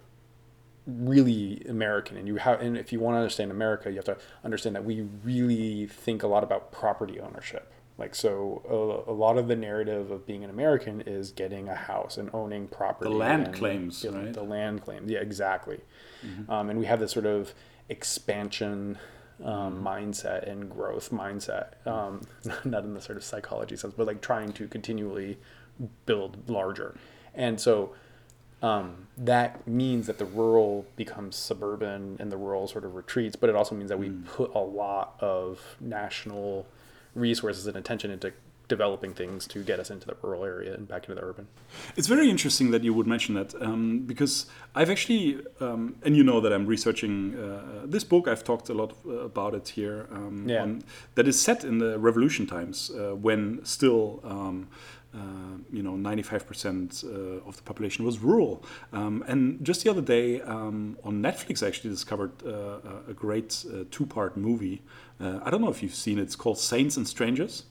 really 0.85 1.63
American, 1.67 2.17
and 2.17 2.27
you 2.27 2.37
have, 2.37 2.61
and 2.61 2.77
if 2.77 2.91
you 2.91 2.99
want 2.99 3.15
to 3.15 3.19
understand 3.19 3.51
America, 3.51 3.89
you 3.89 3.97
have 3.97 4.05
to 4.05 4.17
understand 4.43 4.75
that 4.75 4.85
we 4.85 5.01
really 5.23 5.87
think 5.87 6.23
a 6.23 6.27
lot 6.27 6.43
about 6.43 6.71
property 6.71 7.19
ownership. 7.19 7.71
Like 7.97 8.13
so, 8.13 8.61
a, 9.07 9.11
a 9.11 9.13
lot 9.13 9.37
of 9.37 9.47
the 9.47 9.55
narrative 9.55 10.11
of 10.11 10.27
being 10.27 10.43
an 10.43 10.49
American 10.51 11.01
is 11.01 11.31
getting 11.31 11.67
a 11.67 11.75
house 11.75 12.17
and 12.17 12.29
owning 12.31 12.67
property. 12.67 13.09
The 13.09 13.17
land 13.17 13.47
and 13.47 13.55
claims, 13.55 14.01
building 14.03 14.25
right? 14.25 14.33
The 14.33 14.43
land 14.43 14.83
claims, 14.83 15.09
yeah, 15.09 15.19
exactly. 15.19 15.79
Um, 16.49 16.69
and 16.69 16.79
we 16.79 16.85
have 16.85 16.99
this 16.99 17.11
sort 17.11 17.25
of 17.25 17.53
expansion 17.89 18.99
um, 19.43 19.83
mindset 19.83 20.49
and 20.49 20.69
growth 20.69 21.11
mindset, 21.11 21.85
um, 21.87 22.21
not 22.65 22.83
in 22.83 22.93
the 22.93 23.01
sort 23.01 23.17
of 23.17 23.23
psychology 23.23 23.75
sense, 23.75 23.93
but 23.95 24.05
like 24.07 24.21
trying 24.21 24.53
to 24.53 24.67
continually 24.67 25.37
build 26.05 26.49
larger. 26.49 26.95
And 27.33 27.59
so, 27.59 27.93
um, 28.61 29.07
that 29.17 29.67
means 29.67 30.07
that 30.07 30.17
the 30.17 30.25
rural 30.25 30.87
becomes 30.95 31.35
suburban 31.35 32.17
and 32.19 32.31
the 32.31 32.37
rural 32.37 32.67
sort 32.67 32.85
of 32.85 32.95
retreats, 32.95 33.35
but 33.35 33.49
it 33.49 33.55
also 33.55 33.75
means 33.75 33.89
that 33.89 33.99
we 33.99 34.09
put 34.09 34.53
a 34.55 34.59
lot 34.59 35.15
of 35.19 35.77
national 35.79 36.65
resources 37.17 37.67
and 37.67 37.75
attention 37.75 38.11
into 38.11 38.31
developing 38.67 39.13
things 39.13 39.47
to 39.47 39.63
get 39.63 39.79
us 39.79 39.89
into 39.89 40.05
the 40.05 40.15
rural 40.21 40.43
area 40.43 40.73
and 40.73 40.87
back 40.87 41.03
into 41.03 41.15
the 41.15 41.25
urban. 41.25 41.47
It's 41.95 42.07
very 42.07 42.29
interesting 42.29 42.71
that 42.71 42.83
you 42.83 42.93
would 42.93 43.07
mention 43.07 43.35
that 43.35 43.55
um, 43.61 43.99
because 43.99 44.45
I've 44.75 44.89
actually, 44.89 45.39
um, 45.61 45.95
and 46.03 46.17
you 46.17 46.23
know 46.23 46.41
that 46.41 46.51
I'm 46.51 46.65
researching 46.65 47.35
uh, 47.37 47.85
this 47.85 48.03
book. 48.03 48.27
I've 48.27 48.43
talked 48.43 48.67
a 48.69 48.73
lot 48.73 48.91
uh, 49.05 49.11
about 49.31 49.53
it 49.55 49.69
here. 49.69 50.07
Um, 50.11 50.49
Yeah. 50.49 50.63
on, 50.63 50.83
that 51.15 51.27
is 51.27 51.39
set 51.39 51.63
in 51.63 51.77
the 51.77 51.97
Revolution 51.97 52.45
times 52.45 52.91
uh, 52.91 53.15
when 53.15 53.63
still. 53.63 54.19
Uh, 55.13 55.57
you 55.71 55.81
know, 55.81 55.93
95% 55.93 57.03
uh, 57.03 57.47
of 57.47 57.55
the 57.55 57.63
population 57.63 58.05
was 58.05 58.19
rural. 58.19 58.63
Um, 58.93 59.23
and 59.27 59.63
just 59.63 59.83
the 59.83 59.89
other 59.89 60.01
day 60.01 60.41
um, 60.41 60.97
on 61.03 61.21
Netflix, 61.21 61.63
I 61.63 61.67
actually 61.67 61.89
discovered 61.89 62.31
uh, 62.45 62.79
a 63.09 63.13
great 63.13 63.65
uh, 63.71 63.85
two 63.89 64.05
part 64.05 64.37
movie. 64.37 64.81
Uh, 65.19 65.39
I 65.43 65.49
don't 65.49 65.61
know 65.61 65.69
if 65.69 65.81
you've 65.81 65.95
seen 65.95 66.19
it. 66.19 66.23
It's 66.23 66.35
called 66.35 66.59
Saints 66.59 66.97
and 66.97 67.07
Strangers. 67.07 67.63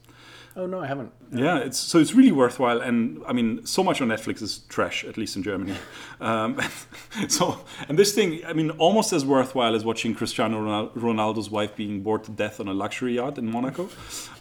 Oh 0.58 0.64
no, 0.64 0.80
I 0.80 0.86
haven't. 0.86 1.12
Yeah, 1.34 1.58
it's 1.58 1.78
so 1.78 1.98
it's 1.98 2.14
really 2.14 2.32
worthwhile, 2.32 2.80
and 2.80 3.20
I 3.28 3.34
mean, 3.34 3.66
so 3.66 3.84
much 3.84 4.00
on 4.00 4.08
Netflix 4.08 4.40
is 4.40 4.60
trash, 4.70 5.04
at 5.04 5.18
least 5.18 5.36
in 5.36 5.42
Germany. 5.42 5.76
Um, 6.18 6.58
so, 7.28 7.60
and 7.90 7.98
this 7.98 8.14
thing, 8.14 8.40
I 8.46 8.54
mean, 8.54 8.70
almost 8.70 9.12
as 9.12 9.22
worthwhile 9.22 9.74
as 9.74 9.84
watching 9.84 10.14
Cristiano 10.14 10.90
Ronaldo's 10.96 11.50
wife 11.50 11.76
being 11.76 12.02
bored 12.02 12.24
to 12.24 12.30
death 12.30 12.58
on 12.58 12.68
a 12.68 12.72
luxury 12.72 13.16
yacht 13.16 13.36
in 13.36 13.50
Monaco, 13.50 13.90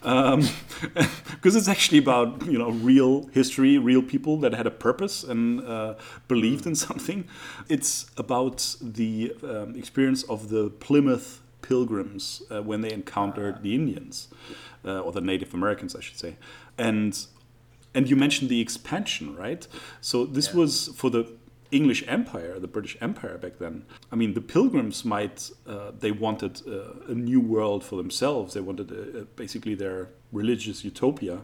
because 0.00 1.54
it's 1.54 1.68
actually 1.68 1.98
about 1.98 2.46
you 2.46 2.56
know 2.56 2.70
real 2.70 3.26
history, 3.34 3.76
real 3.76 4.00
people 4.00 4.38
that 4.38 4.54
had 4.54 4.66
a 4.66 4.70
purpose 4.70 5.22
and 5.22 5.60
uh, 5.68 5.96
believed 6.28 6.66
in 6.66 6.74
something. 6.74 7.28
It's 7.68 8.10
about 8.16 8.76
the 8.80 9.36
um, 9.42 9.76
experience 9.76 10.22
of 10.22 10.48
the 10.48 10.70
Plymouth 10.70 11.42
Pilgrims 11.60 12.42
uh, 12.50 12.62
when 12.62 12.80
they 12.80 12.92
encountered 12.92 13.62
the 13.62 13.74
Indians 13.74 14.28
uh, 14.86 15.00
or 15.00 15.12
the 15.12 15.20
Native 15.20 15.54
Americans, 15.54 15.94
I 15.96 16.00
should 16.00 16.18
say, 16.18 16.36
and 16.78 17.26
and 17.94 18.08
you 18.10 18.16
mentioned 18.16 18.50
the 18.50 18.60
expansion, 18.60 19.34
right? 19.36 19.66
So 20.00 20.26
this 20.26 20.52
was 20.54 20.88
for 20.96 21.10
the 21.10 21.24
English 21.70 22.04
Empire, 22.06 22.60
the 22.60 22.68
British 22.68 22.96
Empire 23.00 23.38
back 23.38 23.58
then. 23.58 23.84
I 24.12 24.16
mean, 24.16 24.34
the 24.34 24.40
Pilgrims 24.40 25.04
might 25.04 25.50
uh, 25.66 25.90
they 25.98 26.12
wanted 26.12 26.62
uh, 26.66 27.12
a 27.12 27.14
new 27.14 27.40
world 27.40 27.82
for 27.84 27.96
themselves. 27.96 28.52
They 28.54 28.60
wanted 28.60 28.92
uh, 28.92 29.24
basically 29.36 29.74
their 29.74 30.08
religious 30.32 30.84
utopia. 30.84 31.38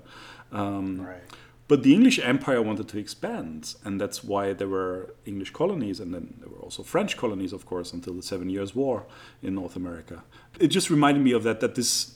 Um, 0.52 1.00
Right. 1.00 1.22
but 1.68 1.82
the 1.82 1.92
English 1.94 2.18
Empire 2.22 2.60
wanted 2.60 2.86
to 2.88 2.98
expand, 2.98 3.74
and 3.84 3.98
that's 4.00 4.22
why 4.22 4.52
there 4.52 4.68
were 4.68 5.14
English 5.24 5.52
colonies, 5.52 6.00
and 6.00 6.12
then 6.12 6.34
there 6.40 6.50
were 6.50 6.58
also 6.60 6.82
French 6.82 7.16
colonies, 7.16 7.52
of 7.52 7.64
course, 7.64 7.94
until 7.96 8.14
the 8.14 8.22
Seven 8.22 8.50
Years' 8.50 8.74
War 8.74 9.06
in 9.42 9.54
North 9.54 9.76
America. 9.76 10.22
It 10.60 10.68
just 10.68 10.90
reminded 10.90 11.22
me 11.24 11.32
of 11.32 11.42
that. 11.44 11.60
That 11.60 11.74
this 11.74 12.14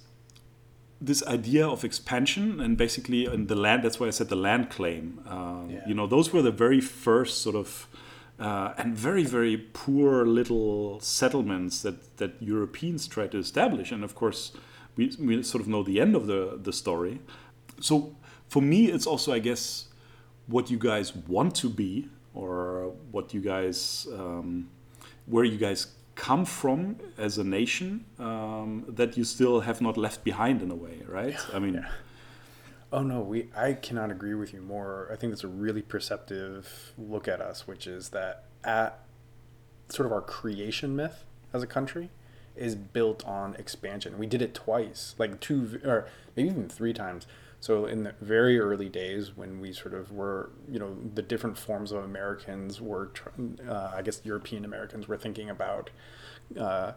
this 1.01 1.23
idea 1.27 1.67
of 1.67 1.85
expansion 1.85 2.61
and 2.61 2.77
basically 2.77 3.27
in 3.27 3.47
the 3.47 3.55
land. 3.55 3.83
That's 3.83 4.01
why 4.01 4.07
I 4.07 4.11
said 4.11 4.29
the 4.29 4.37
land 4.37 4.71
claim. 4.71 5.21
Um, 5.27 5.71
Yeah. 5.71 5.89
You 5.89 5.95
know, 5.95 6.07
those 6.07 6.33
were 6.33 6.43
the 6.43 6.53
very 6.53 6.81
first 6.81 7.43
sort 7.43 7.57
of. 7.57 7.89
Uh, 8.39 8.75
and 8.77 8.95
very, 8.95 9.25
very 9.25 9.57
poor 9.57 10.27
little 10.27 11.01
settlements 11.01 11.81
that, 11.81 12.19
that 12.19 12.33
Europeans 12.39 13.09
tried 13.09 13.31
to 13.31 13.39
establish. 13.39 13.91
And 13.93 14.05
of 14.05 14.15
course, 14.15 14.53
we, 14.95 15.11
we 15.19 15.43
sort 15.43 15.63
of 15.63 15.69
know 15.69 15.83
the 15.83 15.99
end 16.03 16.15
of 16.15 16.27
the, 16.27 16.59
the 16.63 16.71
story. 16.71 17.21
So 17.81 18.15
for 18.49 18.61
me, 18.61 18.91
it's 18.93 19.07
also, 19.07 19.33
I 19.33 19.39
guess, 19.39 19.87
what 20.49 20.71
you 20.71 20.77
guys 20.77 21.17
want 21.17 21.55
to 21.57 21.71
be 21.71 22.09
or 22.35 22.93
what 23.11 23.33
you 23.33 23.41
guys, 23.41 24.07
um, 24.13 24.69
where 25.25 25.45
you 25.45 25.57
guys 25.57 25.96
come 26.17 26.45
from 26.45 26.97
as 27.17 27.39
a 27.39 27.45
nation 27.45 28.05
um, 28.19 28.85
that 28.89 29.17
you 29.17 29.23
still 29.23 29.61
have 29.61 29.81
not 29.81 29.97
left 29.97 30.25
behind 30.25 30.63
in 30.63 30.71
a 30.73 30.75
way, 30.75 31.03
right? 31.07 31.37
I 31.55 31.61
mean, 31.61 31.87
Oh 32.93 33.03
no, 33.03 33.21
we 33.21 33.49
I 33.57 33.73
cannot 33.75 34.11
agree 34.11 34.35
with 34.35 34.55
you 34.55 34.61
more. 34.61 35.09
I 35.13 35.17
think 35.17 35.33
that's 35.33 35.45
a 35.45 35.49
really 35.49 35.83
perceptive 35.83 36.93
look 36.97 37.27
at 37.27 37.41
us, 37.41 37.67
which 37.67 37.87
is 37.87 38.11
that 38.11 38.45
at 38.65 39.01
sort 39.89 40.07
of 40.07 40.13
our 40.13 40.21
creation 40.21 40.95
myth 40.95 41.25
as 41.53 41.63
a 41.63 41.67
country 41.67 42.11
is 42.55 42.75
built 42.75 43.25
on 43.27 43.55
expansion. 43.57 44.19
We 44.19 44.27
did 44.27 44.41
it 44.41 44.55
twice, 44.55 45.15
like 45.19 45.41
two 45.41 45.81
or 45.85 46.09
maybe 46.37 46.49
even 46.49 46.69
three 46.69 46.93
times. 46.93 47.27
So 47.61 47.87
in 47.87 48.05
the 48.05 48.15
very 48.21 48.59
early 48.59 48.89
days 48.89 49.37
when 49.37 49.61
we 49.61 49.73
sort 49.73 49.95
of 49.95 50.13
were, 50.13 50.51
you 50.71 50.79
know, 50.79 50.97
the 51.15 51.23
different 51.23 51.59
forms 51.59 51.91
of 51.91 52.05
Americans 52.05 52.81
were, 52.81 53.11
uh, 53.69 53.93
I 53.95 54.03
guess 54.03 54.21
European 54.25 54.65
Americans 54.65 55.09
were 55.09 55.17
thinking 55.17 55.51
about 55.51 55.91
uh, 56.59 56.93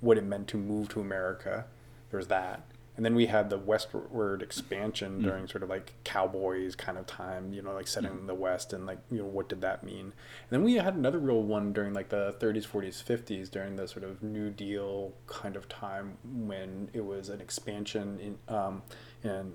what 0.00 0.18
it 0.18 0.24
meant 0.24 0.48
to 0.48 0.56
move 0.56 0.88
to 0.90 1.00
America. 1.00 1.66
There's 2.10 2.26
that. 2.26 2.64
And 2.94 3.06
then 3.06 3.14
we 3.14 3.26
had 3.26 3.48
the 3.48 3.56
westward 3.56 4.42
expansion 4.42 5.22
during 5.22 5.48
sort 5.48 5.62
of 5.62 5.70
like 5.70 5.94
cowboys 6.04 6.76
kind 6.76 6.98
of 6.98 7.06
time, 7.06 7.54
you 7.54 7.62
know, 7.62 7.72
like 7.72 7.86
setting 7.86 8.10
in 8.10 8.26
the 8.26 8.34
West 8.34 8.74
and 8.74 8.84
like, 8.84 8.98
you 9.10 9.18
know, 9.18 9.24
what 9.24 9.48
did 9.48 9.62
that 9.62 9.82
mean? 9.82 10.12
And 10.12 10.50
then 10.50 10.62
we 10.62 10.74
had 10.74 10.94
another 10.94 11.18
real 11.18 11.42
one 11.42 11.72
during 11.72 11.94
like 11.94 12.10
the 12.10 12.36
30s, 12.38 12.66
40s, 12.66 13.02
50s 13.02 13.50
during 13.50 13.76
the 13.76 13.88
sort 13.88 14.04
of 14.04 14.22
New 14.22 14.50
Deal 14.50 15.14
kind 15.26 15.56
of 15.56 15.70
time 15.70 16.18
when 16.22 16.90
it 16.92 17.02
was 17.02 17.30
an 17.30 17.40
expansion 17.40 18.20
in, 18.20 18.54
um, 18.54 18.82
in 19.24 19.54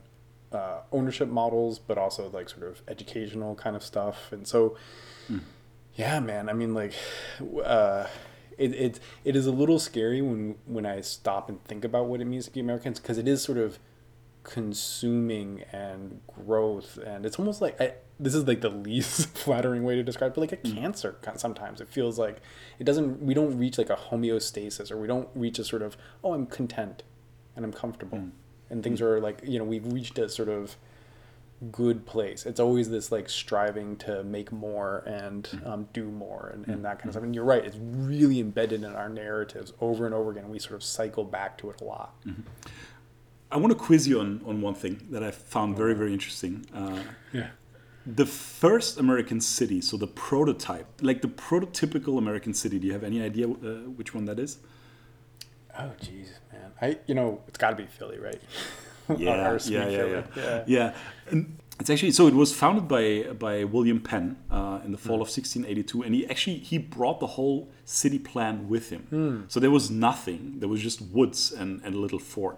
uh, 0.52 0.82
ownership 0.92 1.30
models, 1.30 1.80
but 1.80 1.98
also 1.98 2.30
like 2.30 2.50
sort 2.50 2.64
of 2.64 2.82
educational 2.88 3.56
kind 3.56 3.76
of 3.76 3.84
stuff. 3.84 4.32
And 4.32 4.48
so, 4.48 4.78
yeah, 5.96 6.20
man, 6.20 6.50
I 6.50 6.54
mean, 6.54 6.74
like, 6.74 6.94
uh, 7.64 8.08
it, 8.58 8.74
it, 8.74 9.00
it 9.24 9.36
is 9.36 9.46
a 9.46 9.52
little 9.52 9.80
scary 9.80 10.22
when, 10.22 10.56
when 10.66 10.86
I 10.86 11.02
stop 11.02 11.50
and 11.50 11.64
think 11.66 11.86
about 11.86 12.08
what 12.08 12.22
it 12.22 12.26
means 12.26 12.46
to 12.46 12.52
be 12.52 12.60
Americans 12.60 13.00
because 13.00 13.18
it 13.18 13.28
is 13.28 13.42
sort 13.42 13.58
of 13.58 13.80
consuming 14.44 15.64
and 15.72 16.22
growth. 16.28 16.98
And 16.98 17.26
it's 17.26 17.38
almost 17.38 17.62
like, 17.62 17.80
I, 17.80 17.94
this 18.20 18.34
is 18.34 18.48
like 18.48 18.62
the 18.62 18.70
least 18.88 19.28
flattering 19.38 19.84
way 19.84 19.96
to 19.96 20.04
describe 20.04 20.32
it, 20.32 20.36
but 20.36 20.42
like 20.42 20.54
a 20.54 20.76
cancer 20.76 21.18
sometimes. 21.36 21.82
It 21.82 21.90
feels 21.90 22.18
like 22.18 22.42
it 22.80 22.86
doesn't, 22.86 23.22
we 23.22 23.34
don't 23.34 23.58
reach 23.58 23.78
like 23.78 23.90
a 23.90 23.98
homeostasis 23.98 24.92
or 24.92 24.98
we 24.98 25.08
don't 25.08 25.30
reach 25.36 25.60
a 25.60 25.64
sort 25.64 25.82
of, 25.82 25.98
oh, 26.24 26.34
I'm 26.34 26.46
content 26.46 27.04
and 27.56 27.66
I'm 27.66 27.74
comfortable. 27.74 28.30
And 28.70 28.84
things 28.84 29.02
are 29.02 29.20
like, 29.20 29.40
you 29.44 29.58
know, 29.60 29.66
we've 29.66 29.86
reached 29.92 30.20
a 30.20 30.28
sort 30.30 30.50
of 30.50 30.76
good 31.72 32.06
place. 32.06 32.46
It's 32.46 32.60
always 32.60 32.90
this 32.90 33.12
like 33.12 33.30
striving 33.30 33.96
to 33.98 34.24
make 34.24 34.52
more 34.52 35.04
and 35.08 35.50
um, 35.66 35.88
do 35.94 36.06
more 36.06 36.52
and, 36.54 36.68
and 36.68 36.86
that 36.86 37.00
kind 37.00 37.08
of 37.08 37.14
stuff. 37.14 37.24
And 37.24 37.34
you're 37.34 37.46
right, 37.46 37.66
it's 37.66 37.78
really 37.80 38.40
embedded 38.40 38.84
in 38.84 38.94
our 38.94 39.10
narratives 39.10 39.74
over 39.82 40.06
and 40.06 40.14
over 40.14 40.32
again. 40.32 40.44
And 40.44 40.52
we 40.52 40.60
sort 40.60 40.76
of 40.76 40.84
cycle 40.84 41.24
back 41.24 41.58
to 41.60 41.70
it 41.72 41.82
a 41.82 41.84
lot. 41.84 42.14
I 43.52 43.58
want 43.58 43.72
to 43.72 43.80
quiz 43.80 44.08
you 44.08 44.20
on, 44.20 44.42
on 44.46 44.62
one 44.62 44.76
thing 44.76 45.08
that 45.10 45.24
I 45.24 45.32
found 45.32 45.76
very, 45.78 45.96
very 45.96 46.14
interesting. 46.14 46.66
Uh, 46.74 47.00
Yeah. 47.32 47.48
the 48.06 48.26
first 48.26 49.00
American 49.00 49.42
city, 49.42 49.82
so 49.82 49.98
the 49.98 50.08
prototype, 50.08 50.86
like 51.02 51.22
the 51.22 51.28
prototypical 51.30 52.18
American 52.18 52.54
city, 52.54 52.78
do 52.78 52.86
you 52.88 52.94
have 52.94 53.04
any 53.04 53.22
idea 53.22 53.48
uh, 53.48 53.90
which 53.98 54.14
one 54.14 54.26
that 54.26 54.38
is? 54.38 54.60
Oh, 55.80 55.92
jeez, 56.02 56.30
man. 56.52 56.72
I, 56.82 56.98
you 57.08 57.16
know, 57.16 57.42
it's 57.48 57.58
got 57.58 57.72
to 57.72 57.76
be 57.76 57.86
Philly, 57.86 58.20
right? 58.20 58.42
yeah, 59.18 59.58
yeah, 59.66 59.88
yeah, 59.88 60.06
yeah, 60.06 60.24
yeah. 60.36 60.64
yeah. 60.68 60.96
And 61.30 61.58
it's 61.80 61.90
actually 61.90 62.12
so. 62.12 62.28
It 62.28 62.34
was 62.34 62.54
founded 62.54 62.88
by 62.88 63.34
by 63.34 63.64
William 63.64 64.00
Penn 64.00 64.38
uh, 64.50 64.80
in 64.84 64.92
the 64.92 64.98
fall 64.98 65.22
of 65.22 65.30
1682, 65.30 66.02
and 66.02 66.16
he 66.16 66.28
actually 66.28 66.58
he 66.58 66.78
brought 66.78 67.20
the 67.20 67.28
whole 67.28 67.70
city 67.86 68.20
plan 68.20 68.68
with 68.68 68.90
him. 68.90 69.46
So 69.48 69.60
there 69.60 69.72
was 69.72 69.90
nothing. 69.92 70.60
There 70.60 70.70
was 70.70 70.82
just 70.82 71.02
woods 71.02 71.52
and, 71.52 71.82
and 71.84 71.96
a 71.96 72.00
little 72.00 72.20
fort. 72.20 72.58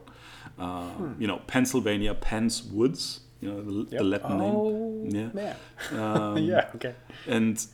Uh, 0.58 0.90
You 1.20 1.28
know, 1.28 1.42
Pennsylvania, 1.48 2.14
Penn's 2.14 2.64
Woods. 2.64 3.22
You 3.42 3.50
know, 3.52 3.62
the, 3.62 3.98
the 3.98 4.04
Latin 4.04 4.42
oh, 4.42 4.70
name. 5.06 5.32
Yeah. 5.36 5.54
Um, 5.94 6.38
yeah, 6.52 6.70
okay. 6.76 6.94
And 7.26 7.66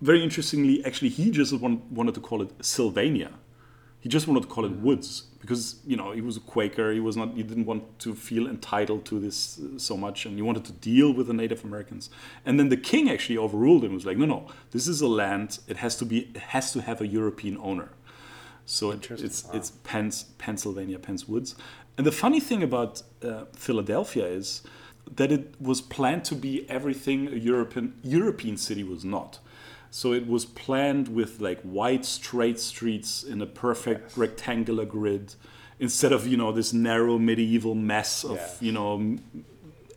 very 0.00 0.22
interestingly, 0.22 0.84
actually, 0.84 1.08
he 1.08 1.30
just 1.30 1.52
want, 1.54 1.90
wanted 1.90 2.14
to 2.14 2.20
call 2.20 2.40
it 2.42 2.50
Sylvania. 2.64 3.30
He 4.02 4.08
just 4.08 4.26
wanted 4.26 4.42
to 4.42 4.48
call 4.48 4.64
it 4.64 4.72
woods 4.72 5.22
because 5.40 5.76
you 5.86 5.96
know 5.96 6.10
he 6.10 6.20
was 6.20 6.36
a 6.36 6.40
Quaker. 6.40 6.92
He 6.92 6.98
was 6.98 7.16
not. 7.16 7.34
He 7.34 7.44
didn't 7.44 7.66
want 7.66 7.84
to 8.00 8.16
feel 8.16 8.48
entitled 8.48 9.04
to 9.06 9.20
this 9.20 9.60
uh, 9.60 9.78
so 9.78 9.96
much, 9.96 10.26
and 10.26 10.34
he 10.34 10.42
wanted 10.42 10.64
to 10.64 10.72
deal 10.72 11.12
with 11.12 11.28
the 11.28 11.32
Native 11.32 11.64
Americans. 11.64 12.10
And 12.44 12.58
then 12.58 12.68
the 12.68 12.76
king 12.76 13.08
actually 13.08 13.38
overruled 13.38 13.84
him. 13.84 13.90
He 13.90 13.94
was 13.94 14.04
like, 14.04 14.18
no, 14.18 14.26
no, 14.26 14.48
this 14.72 14.88
is 14.88 15.00
a 15.02 15.06
land. 15.06 15.60
It 15.68 15.76
has 15.76 15.96
to 15.98 16.04
be. 16.04 16.30
It 16.34 16.42
has 16.54 16.72
to 16.72 16.82
have 16.82 17.00
a 17.00 17.06
European 17.06 17.56
owner. 17.58 17.90
So 18.66 18.90
it, 18.90 19.08
it's 19.10 19.48
it's 19.52 19.72
Penn's, 19.84 20.24
Pennsylvania, 20.38 20.98
Penn's 20.98 21.28
Woods. 21.28 21.54
And 21.96 22.04
the 22.04 22.12
funny 22.12 22.40
thing 22.40 22.62
about 22.62 23.02
uh, 23.22 23.44
Philadelphia 23.52 24.26
is 24.26 24.62
that 25.16 25.30
it 25.30 25.54
was 25.60 25.80
planned 25.80 26.24
to 26.24 26.34
be 26.34 26.68
everything 26.68 27.28
a 27.28 27.36
European 27.36 27.94
European 28.02 28.56
city 28.56 28.82
was 28.82 29.04
not. 29.04 29.38
So 29.94 30.12
it 30.14 30.26
was 30.26 30.44
planned 30.46 31.08
with 31.08 31.38
like 31.40 31.60
wide 31.62 32.04
straight 32.06 32.58
streets 32.58 33.22
in 33.22 33.42
a 33.42 33.46
perfect 33.46 34.16
rectangular 34.16 34.86
grid 34.86 35.34
instead 35.78 36.12
of 36.12 36.26
you 36.26 36.36
know 36.38 36.50
this 36.50 36.72
narrow 36.72 37.18
medieval 37.18 37.74
mess 37.74 38.24
of 38.24 38.36
Yeah. 38.38 38.66
you 38.66 38.72
know 38.72 39.18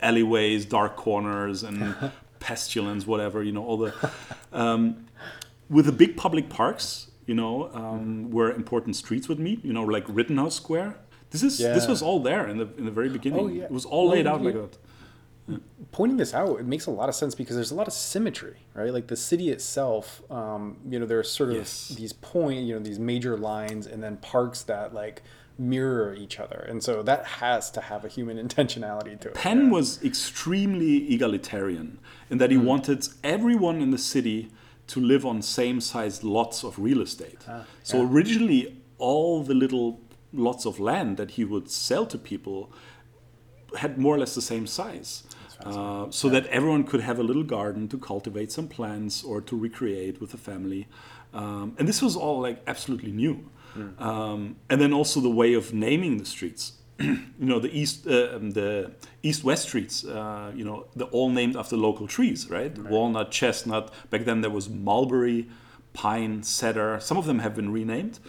alleyways, 0.01 0.65
dark 0.65 0.95
corners, 0.97 1.63
and 1.63 1.95
pestilence, 2.39 3.07
whatever. 3.07 3.41
You 3.41 3.53
know, 3.53 3.63
all 3.65 3.77
the 3.77 3.93
um, 4.51 5.05
with 5.69 5.85
the 5.85 5.91
big 5.93 6.15
public 6.17 6.49
parks. 6.49 7.07
You 7.27 7.33
know, 7.33 7.71
um, 7.73 8.29
where 8.29 8.51
important 8.51 8.95
streets 8.95 9.27
would 9.29 9.39
meet. 9.39 9.65
You 9.65 9.73
know, 9.73 9.83
like 9.83 10.05
Rittenhouse 10.07 10.55
Square. 10.55 10.97
This 11.31 11.41
is 11.41 11.57
this 11.57 11.87
was 11.87 12.01
all 12.03 12.19
there 12.19 12.47
in 12.47 12.57
the 12.59 12.67
in 12.77 12.85
the 12.85 12.91
very 12.91 13.09
beginning. 13.09 13.45
Oh, 13.45 13.47
yeah. 13.47 13.63
It 13.63 13.71
was 13.71 13.85
all 13.85 14.05
Well, 14.05 14.15
laid 14.15 14.27
out 14.27 14.41
yeah. 14.41 14.45
like 14.51 14.71
that. 14.71 14.77
Pointing 15.91 16.17
this 16.17 16.33
out, 16.33 16.59
it 16.59 16.65
makes 16.65 16.87
a 16.87 16.91
lot 16.91 17.07
of 17.09 17.15
sense 17.15 17.35
because 17.35 17.55
there's 17.55 17.71
a 17.71 17.75
lot 17.75 17.87
of 17.87 17.93
symmetry, 17.93 18.57
right? 18.73 18.91
Like 18.91 19.07
the 19.07 19.15
city 19.15 19.49
itself, 19.49 20.21
um, 20.31 20.77
you 20.89 20.99
know, 20.99 21.05
there's 21.05 21.29
sort 21.31 21.49
of 21.51 21.55
Yes. 21.57 21.89
these 21.89 22.13
point, 22.13 22.65
you 22.65 22.73
know, 22.73 22.79
these 22.79 22.99
major 22.99 23.37
lines, 23.37 23.85
and 23.87 24.01
then 24.01 24.17
parks 24.17 24.63
that 24.63 24.93
like 24.93 25.21
mirror 25.57 26.13
each 26.13 26.39
other, 26.39 26.65
and 26.67 26.83
so 26.83 27.01
that 27.03 27.25
has 27.25 27.71
to 27.71 27.81
have 27.81 28.03
a 28.03 28.07
human 28.09 28.37
intentionality 28.47 29.19
to 29.21 29.29
it. 29.29 29.35
Penn 29.35 29.69
was 29.69 30.03
extremely 30.03 31.13
egalitarian 31.13 31.99
in 32.29 32.39
that 32.39 32.51
he 32.51 32.57
wanted 32.57 33.07
everyone 33.23 33.81
in 33.81 33.91
the 33.91 33.97
city 33.97 34.51
to 34.87 34.99
live 34.99 35.25
on 35.25 35.41
same 35.41 35.79
sized 35.79 36.23
lots 36.23 36.63
of 36.63 36.77
real 36.77 37.01
estate. 37.01 37.39
so 37.83 38.01
originally, 38.03 38.81
all 38.97 39.43
the 39.43 39.53
little 39.53 39.99
lots 40.33 40.65
of 40.65 40.79
land 40.79 41.17
that 41.17 41.31
he 41.31 41.45
would 41.45 41.69
sell 41.69 42.05
to 42.05 42.17
people 42.17 42.71
had 43.77 43.97
more 43.97 44.15
or 44.15 44.19
less 44.19 44.35
the 44.35 44.41
same 44.41 44.67
size. 44.67 45.23
Uh, 45.63 46.09
so 46.09 46.27
that 46.29 46.45
everyone 46.47 46.83
could 46.83 47.01
have 47.01 47.17
a 47.17 47.23
little 47.23 47.43
garden 47.43 47.87
to 47.87 47.97
cultivate 47.97 48.51
some 48.51 48.67
plants 48.67 49.23
or 49.23 49.41
to 49.41 49.57
recreate 49.57 50.19
with 50.19 50.31
the 50.31 50.37
family. 50.37 50.87
Um, 51.33 51.75
and 51.77 51.87
this 51.87 52.01
was 52.01 52.15
all 52.15 52.41
like 52.41 52.61
absolutely 52.67 53.11
new. 53.11 53.49
Um, 53.99 54.55
and 54.69 54.79
then 54.79 54.93
also 54.93 55.19
the 55.19 55.29
way 55.29 55.53
of 55.53 55.73
naming 55.73 56.17
the 56.17 56.25
streets. 56.25 56.73
you 56.99 57.19
know, 57.39 57.59
the 57.59 57.77
east, 57.77 58.07
uh, 58.07 58.35
um, 58.35 58.51
the 58.51 58.91
east-west 59.21 59.67
streets. 59.67 60.05
Uh, 60.05 60.51
you 60.55 60.63
know, 60.63 60.85
they're 60.95 61.07
all 61.07 61.29
named 61.29 61.57
after 61.57 61.75
local 61.75 62.07
trees, 62.07 62.49
right? 62.49 62.77
Walnut, 62.77 63.31
chestnut. 63.31 63.93
Back 64.09 64.23
then 64.23 64.39
there 64.41 64.49
was 64.49 64.69
mulberry, 64.69 65.49
pine, 65.91 66.41
cedar. 66.43 66.99
Some 67.01 67.17
of 67.17 67.25
them 67.25 67.39
have 67.39 67.53
been 67.53 67.71
renamed. 67.71 68.19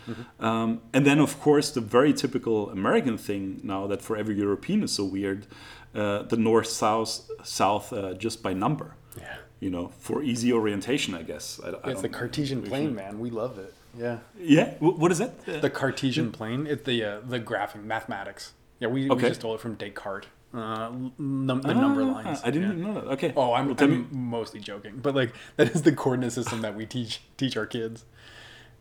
Um, 0.41 0.81
and 0.93 1.07
then, 1.07 1.21
of 1.21 1.39
course, 1.41 1.71
the 1.71 1.81
very 1.81 2.13
typical 2.13 2.71
American 2.71 3.19
thing 3.19 3.61
now 3.63 3.87
that 3.87 4.03
for 4.03 4.17
every 4.17 4.37
European 4.37 4.83
is 4.83 4.93
so 4.93 5.05
weird, 5.05 5.47
uh, 5.97 6.23
the 6.23 6.37
north, 6.37 6.67
south, 6.69 7.31
south, 7.45 7.93
uh, 7.93 8.15
just 8.15 8.43
by 8.43 8.53
number. 8.53 8.95
Yeah. 9.19 9.37
You 9.61 9.71
know, 9.71 9.89
for 9.99 10.23
easy 10.23 10.53
orientation, 10.53 11.15
I 11.15 11.23
guess. 11.23 11.59
I, 11.65 11.69
I 11.89 11.91
It's 11.93 12.03
the 12.03 12.09
Cartesian 12.11 12.63
plane, 12.63 12.95
man. 12.95 13.19
We 13.19 13.31
love 13.31 13.59
it. 13.59 13.73
Yeah. 13.99 14.19
Yeah. 14.39 14.75
What 14.81 15.11
is 15.11 15.19
that? 15.19 15.33
Uh, 15.49 15.61
The 15.61 15.71
Cartesian 15.71 16.31
plane. 16.33 16.67
It's 16.67 16.85
the 16.85 17.03
uh, 17.05 17.21
the 17.27 17.41
graphing 17.41 17.85
mathematics. 17.85 18.53
Yeah, 18.81 18.89
we, 18.89 19.11
Okay. 19.11 19.23
we 19.23 19.29
just 19.29 19.41
stole 19.41 19.55
it 19.55 19.61
from 19.61 19.75
Descartes. 19.77 20.27
Uh, 20.53 20.91
num- 21.19 21.63
the 21.63 21.75
number 21.75 22.03
Ah, 22.03 22.13
lines. 22.17 22.41
I 22.45 22.51
didn't 22.51 22.79
Yeah. 22.79 22.85
know 22.87 22.95
that. 22.95 23.05
Okay. 23.15 23.33
Oh, 23.37 23.55
I'm, 23.55 23.67
Well, 23.69 23.77
I'm 23.81 24.09
mostly 24.13 24.61
joking, 24.61 24.99
but 25.03 25.15
like 25.15 25.33
that 25.57 25.69
is 25.75 25.81
the 25.83 25.93
coordinate 25.93 26.33
system 26.33 26.61
that 26.61 26.75
we 26.77 26.85
teach 26.87 27.21
teach 27.39 27.57
our 27.57 27.67
kids. 27.67 28.05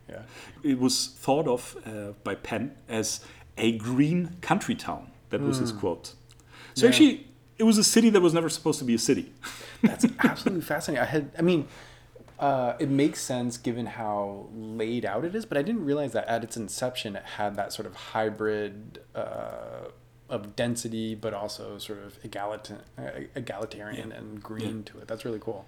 Yeah. 0.10 0.22
it 0.64 0.78
was 0.80 1.08
thought 1.26 1.48
of 1.48 1.76
uh, 1.86 2.12
by 2.24 2.36
Penn 2.36 2.76
as 2.90 3.22
a 3.58 3.72
green 3.78 4.36
country 4.42 4.76
town. 4.76 5.12
That 5.30 5.42
was 5.42 5.58
his 5.58 5.72
quote. 5.72 6.14
So 6.76 6.86
Yeah. 6.86 6.90
actually, 6.90 7.28
it 7.58 7.64
was 7.64 7.78
a 7.78 7.84
city 7.84 8.10
that 8.12 8.22
was 8.22 8.34
never 8.34 8.50
supposed 8.50 8.80
to 8.80 8.86
be 8.86 8.94
a 8.94 9.00
city. 9.00 9.34
That's 9.82 10.06
absolutely 10.24 10.62
fascinating. 10.64 11.02
I 11.02 11.06
had, 11.08 11.32
I 11.38 11.42
mean, 11.42 11.68
uh, 12.40 12.74
it 12.80 12.90
makes 12.90 13.22
sense 13.22 13.58
given 13.58 13.86
how 13.86 14.48
laid 14.54 15.06
out 15.06 15.24
it 15.26 15.34
is, 15.36 15.46
but 15.46 15.58
I 15.58 15.62
didn't 15.62 15.86
realize 15.86 16.12
that 16.14 16.28
at 16.28 16.44
its 16.44 16.58
inception 16.58 17.16
it 17.16 17.24
had 17.24 17.56
that 17.56 17.72
sort 17.74 17.86
of 17.86 17.96
hybrid 17.96 19.00
uh, 19.16 19.90
of 20.30 20.56
density, 20.56 21.16
but 21.16 21.34
also 21.34 21.78
sort 21.78 22.00
of 22.04 22.22
egalitan- 22.24 22.82
egalitarian 23.36 24.12
and 24.12 24.42
green 24.44 24.84
to 24.84 25.00
it. 25.00 25.08
That's 25.08 25.24
really 25.26 25.40
cool. 25.40 25.66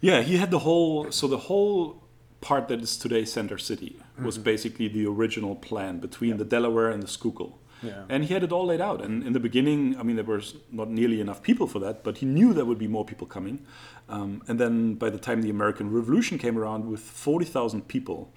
Yeah, 0.00 0.20
he 0.20 0.36
had 0.36 0.50
the 0.50 0.58
whole. 0.60 1.10
So 1.10 1.26
the 1.26 1.38
whole 1.38 2.02
part 2.42 2.68
that 2.68 2.82
is 2.82 2.98
today 2.98 3.24
Center 3.24 3.56
City 3.56 3.96
was 4.22 4.34
Mm-hmm. 4.34 4.44
basically 4.44 4.88
the 4.88 5.06
original 5.06 5.54
plan 5.56 5.98
between 6.00 6.36
the 6.36 6.44
Delaware 6.44 6.90
and 6.90 7.02
the 7.02 7.08
Schuylkill. 7.08 7.56
Yeah. 7.82 8.04
And 8.08 8.24
he 8.24 8.34
had 8.34 8.42
it 8.42 8.52
all 8.52 8.66
laid 8.66 8.80
out. 8.80 9.02
And 9.02 9.22
in 9.22 9.32
the 9.32 9.40
beginning, 9.40 9.96
I 9.98 10.02
mean, 10.02 10.16
there 10.16 10.24
was 10.24 10.56
not 10.70 10.88
nearly 10.88 11.20
enough 11.20 11.42
people 11.42 11.66
for 11.66 11.78
that, 11.80 12.02
but 12.02 12.18
he 12.18 12.26
knew 12.26 12.52
there 12.52 12.64
would 12.64 12.78
be 12.78 12.88
more 12.88 13.04
people 13.04 13.26
coming. 13.26 13.64
Um, 14.08 14.42
and 14.48 14.58
then 14.58 14.94
by 14.94 15.10
the 15.10 15.18
time 15.18 15.42
the 15.42 15.50
American 15.50 15.90
Revolution 15.90 16.38
came 16.38 16.58
around 16.58 16.90
with 16.90 17.00
40,000 17.00 17.88
people, 17.88 18.32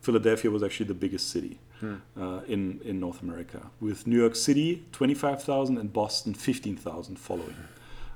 Philadelphia 0.00 0.50
was 0.50 0.62
actually 0.62 0.86
the 0.86 0.94
biggest 0.94 1.30
city 1.30 1.58
uh, 1.82 2.40
in, 2.46 2.80
in 2.84 2.98
North 3.00 3.22
America, 3.22 3.70
with 3.80 4.06
New 4.06 4.18
York 4.18 4.36
City, 4.36 4.84
25,000, 4.92 5.76
and 5.78 5.92
Boston, 5.92 6.32
15,000 6.34 7.18
following. 7.18 7.56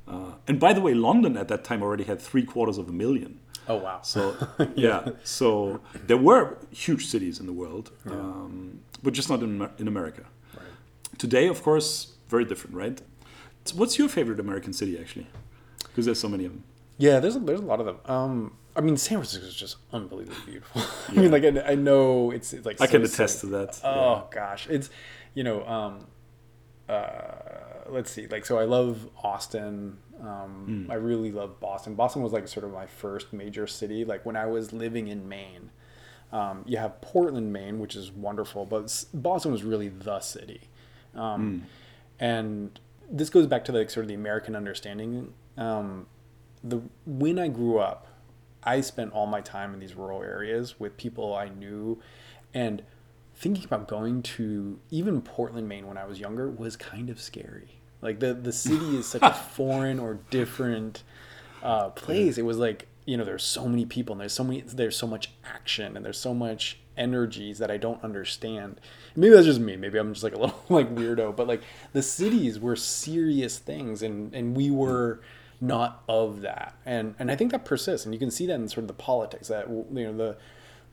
Uh, 0.09 0.33
and 0.49 0.59
by 0.59 0.73
the 0.73 0.81
way, 0.81 0.95
London 0.95 1.37
at 1.37 1.49
that 1.49 1.63
time 1.63 1.83
already 1.83 2.05
had 2.05 2.21
three 2.21 2.45
quarters 2.45 2.79
of 2.79 2.89
a 2.89 2.93
million. 2.93 3.39
Oh 3.69 3.77
wow. 3.77 4.01
So 4.03 4.35
yeah, 4.75 5.11
so 5.23 5.81
there 6.07 6.17
were 6.17 6.59
huge 6.71 7.07
cities 7.07 7.39
in 7.39 7.47
the 7.47 7.53
world, 7.53 7.93
um, 8.07 8.81
but 9.03 9.13
just 9.13 9.29
not 9.31 9.43
in, 9.43 9.69
in 9.79 9.87
America. 9.87 10.25
Today, 11.21 11.47
of 11.49 11.63
course, 11.63 12.15
very 12.29 12.47
different, 12.47 12.75
right? 12.77 12.99
So 13.67 13.77
what's 13.77 13.99
your 13.99 14.09
favorite 14.09 14.41
American 14.41 14.73
city 14.73 14.99
actually? 14.99 15.27
Because 15.85 16.07
there's 16.07 16.19
so 16.19 16.31
many 16.31 16.47
of 16.47 16.53
them. 16.53 16.65
Yeah, 16.97 17.21
there's 17.21 17.37
a, 17.37 17.41
there's 17.41 17.61
a 17.61 17.65
lot 17.73 17.79
of 17.79 17.87
them. 17.87 17.99
Um, 18.07 18.57
I 18.75 18.81
mean, 18.81 18.97
San 18.97 19.19
Francisco 19.19 19.47
is 19.47 19.55
just 19.55 19.77
unbelievably 19.93 20.45
beautiful. 20.47 20.81
I 21.09 21.13
mean, 21.21 21.31
like 21.31 21.45
I, 21.45 21.73
I 21.73 21.75
know 21.75 22.31
it's, 22.31 22.55
it's 22.55 22.65
like 22.65 22.81
I 22.81 22.87
can 22.87 23.03
attest 23.05 23.41
silly. 23.41 23.53
to 23.53 23.59
that. 23.67 23.81
Oh 23.85 24.29
gosh, 24.31 24.67
it's 24.71 24.89
you 25.35 25.45
know, 25.45 25.63
um, 25.67 26.07
uh, 26.89 27.85
let's 27.89 28.11
see, 28.11 28.27
like 28.27 28.47
so 28.47 28.59
I 28.59 28.65
love 28.65 29.09
Austin. 29.23 29.99
Um, 30.21 30.85
Hmm. 30.87 30.91
I 30.91 30.95
really 30.95 31.33
love 31.33 31.61
Boston. 31.61 31.95
Boston 31.95 32.23
was 32.23 32.33
like 32.33 32.47
sort 32.49 32.65
of 32.65 32.73
my 32.73 32.87
first 32.87 33.33
major 33.33 33.67
city. 33.67 34.05
Like 34.05 34.25
when 34.27 34.37
I 34.37 34.47
was 34.47 34.73
living 34.73 35.09
in 35.09 35.29
Maine, 35.29 35.71
um, 36.33 36.63
you 36.67 36.77
have 36.79 37.01
Portland, 37.01 37.53
Maine, 37.53 37.79
which 37.79 37.97
is 37.97 38.11
wonderful, 38.13 38.65
but 38.67 39.05
Boston 39.15 39.51
was 39.53 39.63
really 39.65 39.89
the 39.89 40.21
city. 40.21 40.63
Um, 41.15 41.67
And 42.19 42.79
this 43.11 43.31
goes 43.31 43.47
back 43.47 43.65
to 43.67 43.73
like 43.73 43.91
sort 43.91 44.05
of 44.05 44.09
the 44.09 44.15
American 44.15 44.55
understanding. 44.55 45.33
Um, 45.57 46.07
the 46.63 46.83
when 47.07 47.39
I 47.39 47.49
grew 47.49 47.79
up, 47.79 48.07
I 48.63 48.81
spent 48.83 49.13
all 49.13 49.27
my 49.27 49.41
time 49.41 49.73
in 49.75 49.81
these 49.81 49.95
rural 49.95 50.23
areas 50.23 50.79
with 50.79 50.97
people 50.97 51.35
I 51.35 51.49
knew, 51.49 52.01
and 52.53 52.83
thinking 53.35 53.65
about 53.65 53.89
going 53.89 54.23
to 54.23 54.79
even 54.91 55.23
Portland, 55.23 55.69
Maine, 55.69 55.87
when 55.87 55.97
I 55.97 56.05
was 56.05 56.21
younger 56.21 56.51
was 56.51 56.77
kind 56.77 57.09
of 57.09 57.21
scary. 57.21 57.81
Like 58.03 58.21
the 58.21 58.35
the 58.35 58.53
city 58.53 58.97
is 58.97 59.07
such 59.07 59.23
a 59.23 59.33
foreign 59.57 59.99
or 59.99 60.19
different 60.31 61.03
uh, 61.63 61.91
place. 61.91 62.39
It 62.39 62.43
was 62.45 62.59
like 62.59 62.87
you 63.07 63.17
know 63.17 63.25
there's 63.25 63.43
so 63.43 63.67
many 63.67 63.87
people 63.87 64.13
and 64.13 64.21
there's 64.21 64.33
so 64.35 64.45
many 64.45 64.61
there's 64.61 64.97
so 64.97 65.07
much 65.07 65.31
action 65.45 65.97
and 65.97 66.05
there's 66.05 66.19
so 66.19 66.35
much 66.35 66.79
energies 67.01 67.59
that 67.59 67.71
I 67.71 67.79
don't 67.79 68.03
understand. 68.05 68.81
Maybe 69.17 69.35
that's 69.35 69.47
just 69.47 69.59
me. 69.59 69.77
Maybe 69.77 69.99
I'm 69.99 70.13
just 70.13 70.23
like 70.23 70.35
a 70.35 70.39
little 70.39 70.63
like 70.69 70.95
weirdo. 70.95 71.35
But 71.35 71.49
like 71.49 71.63
the 71.93 72.03
cities 72.03 72.61
were 72.61 72.77
serious 72.77 73.59
things, 73.59 74.03
and 74.03 74.33
and 74.35 74.57
we 74.57 74.71
were 74.71 75.21
not 75.61 76.05
of 76.09 76.43
that. 76.43 76.77
And 76.87 77.15
and 77.19 77.31
I 77.31 77.37
think 77.37 77.51
that 77.51 77.65
persists, 77.65 78.05
and 78.05 78.15
you 78.15 78.21
can 78.21 78.31
see 78.31 78.47
that 78.47 78.55
in 78.55 78.69
sort 78.69 78.85
of 78.85 78.89
the 78.89 78.95
politics 78.95 79.49
that 79.49 79.69
you 79.69 79.87
know 79.91 80.17
the 80.17 80.37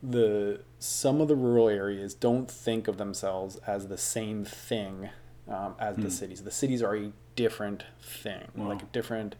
the 0.02 0.60
some 0.78 1.20
of 1.20 1.28
the 1.28 1.36
rural 1.36 1.68
areas 1.68 2.14
don't 2.14 2.50
think 2.50 2.88
of 2.88 2.98
themselves 2.98 3.56
as 3.66 3.88
the 3.88 3.98
same 3.98 4.44
thing 4.44 5.10
um, 5.48 5.74
as 5.78 5.96
the 5.96 6.10
cities. 6.10 6.42
The 6.42 6.50
cities 6.50 6.82
are 6.82 6.96
a 6.96 7.12
different 7.36 7.84
thing, 8.00 8.48
like 8.56 8.82
a 8.82 8.86
different 8.86 9.34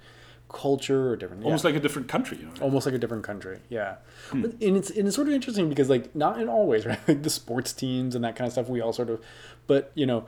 culture 0.48 1.10
or 1.10 1.16
different 1.16 1.44
Almost 1.44 1.64
yeah. 1.64 1.70
like 1.70 1.78
a 1.78 1.82
different 1.82 2.08
country. 2.08 2.38
You 2.38 2.44
know, 2.44 2.50
right? 2.52 2.62
almost 2.62 2.86
like 2.86 2.94
a 2.94 2.98
different 2.98 3.24
country 3.24 3.58
yeah. 3.68 3.96
But- 4.32 4.52
and 4.60 4.76
it's 4.76 4.90
and 4.90 5.06
it's 5.06 5.16
sort 5.16 5.28
of 5.28 5.34
interesting 5.34 5.68
because 5.68 5.88
like 5.90 6.14
not 6.14 6.40
in 6.40 6.48
all 6.48 6.66
ways 6.66 6.86
right? 6.90 6.98
Like 7.06 7.22
the 7.22 7.30
sports 7.30 7.72
teams 7.72 8.14
and 8.14 8.24
that 8.24 8.36
kind 8.36 8.46
of 8.46 8.52
stuff 8.52 8.68
we 8.68 8.80
all 8.80 8.92
sort 8.92 9.10
of 9.10 9.20
but 9.66 9.92
you 9.94 10.06
know 10.06 10.26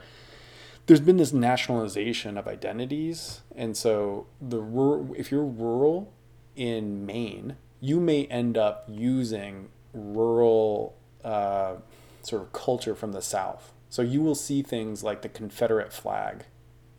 there's 0.86 1.00
been 1.00 1.18
this 1.18 1.32
nationalization 1.32 2.36
of 2.36 2.48
identities. 2.48 3.42
And 3.54 3.76
so 3.76 4.26
the 4.40 4.60
rural 4.60 5.14
if 5.16 5.30
you're 5.30 5.44
rural 5.44 6.12
in 6.56 7.06
maine 7.06 7.56
you 7.80 7.98
may 7.98 8.26
end 8.26 8.58
up 8.58 8.84
using 8.88 9.68
rural 9.92 10.96
uh, 11.24 11.76
sort 12.22 12.42
of 12.42 12.52
culture 12.52 12.94
from 12.94 13.12
the 13.12 13.22
south. 13.22 13.72
So 13.88 14.02
you 14.02 14.20
will 14.20 14.34
see 14.34 14.62
things 14.62 15.02
like 15.02 15.22
the 15.22 15.28
confederate 15.28 15.92
flag 15.92 16.44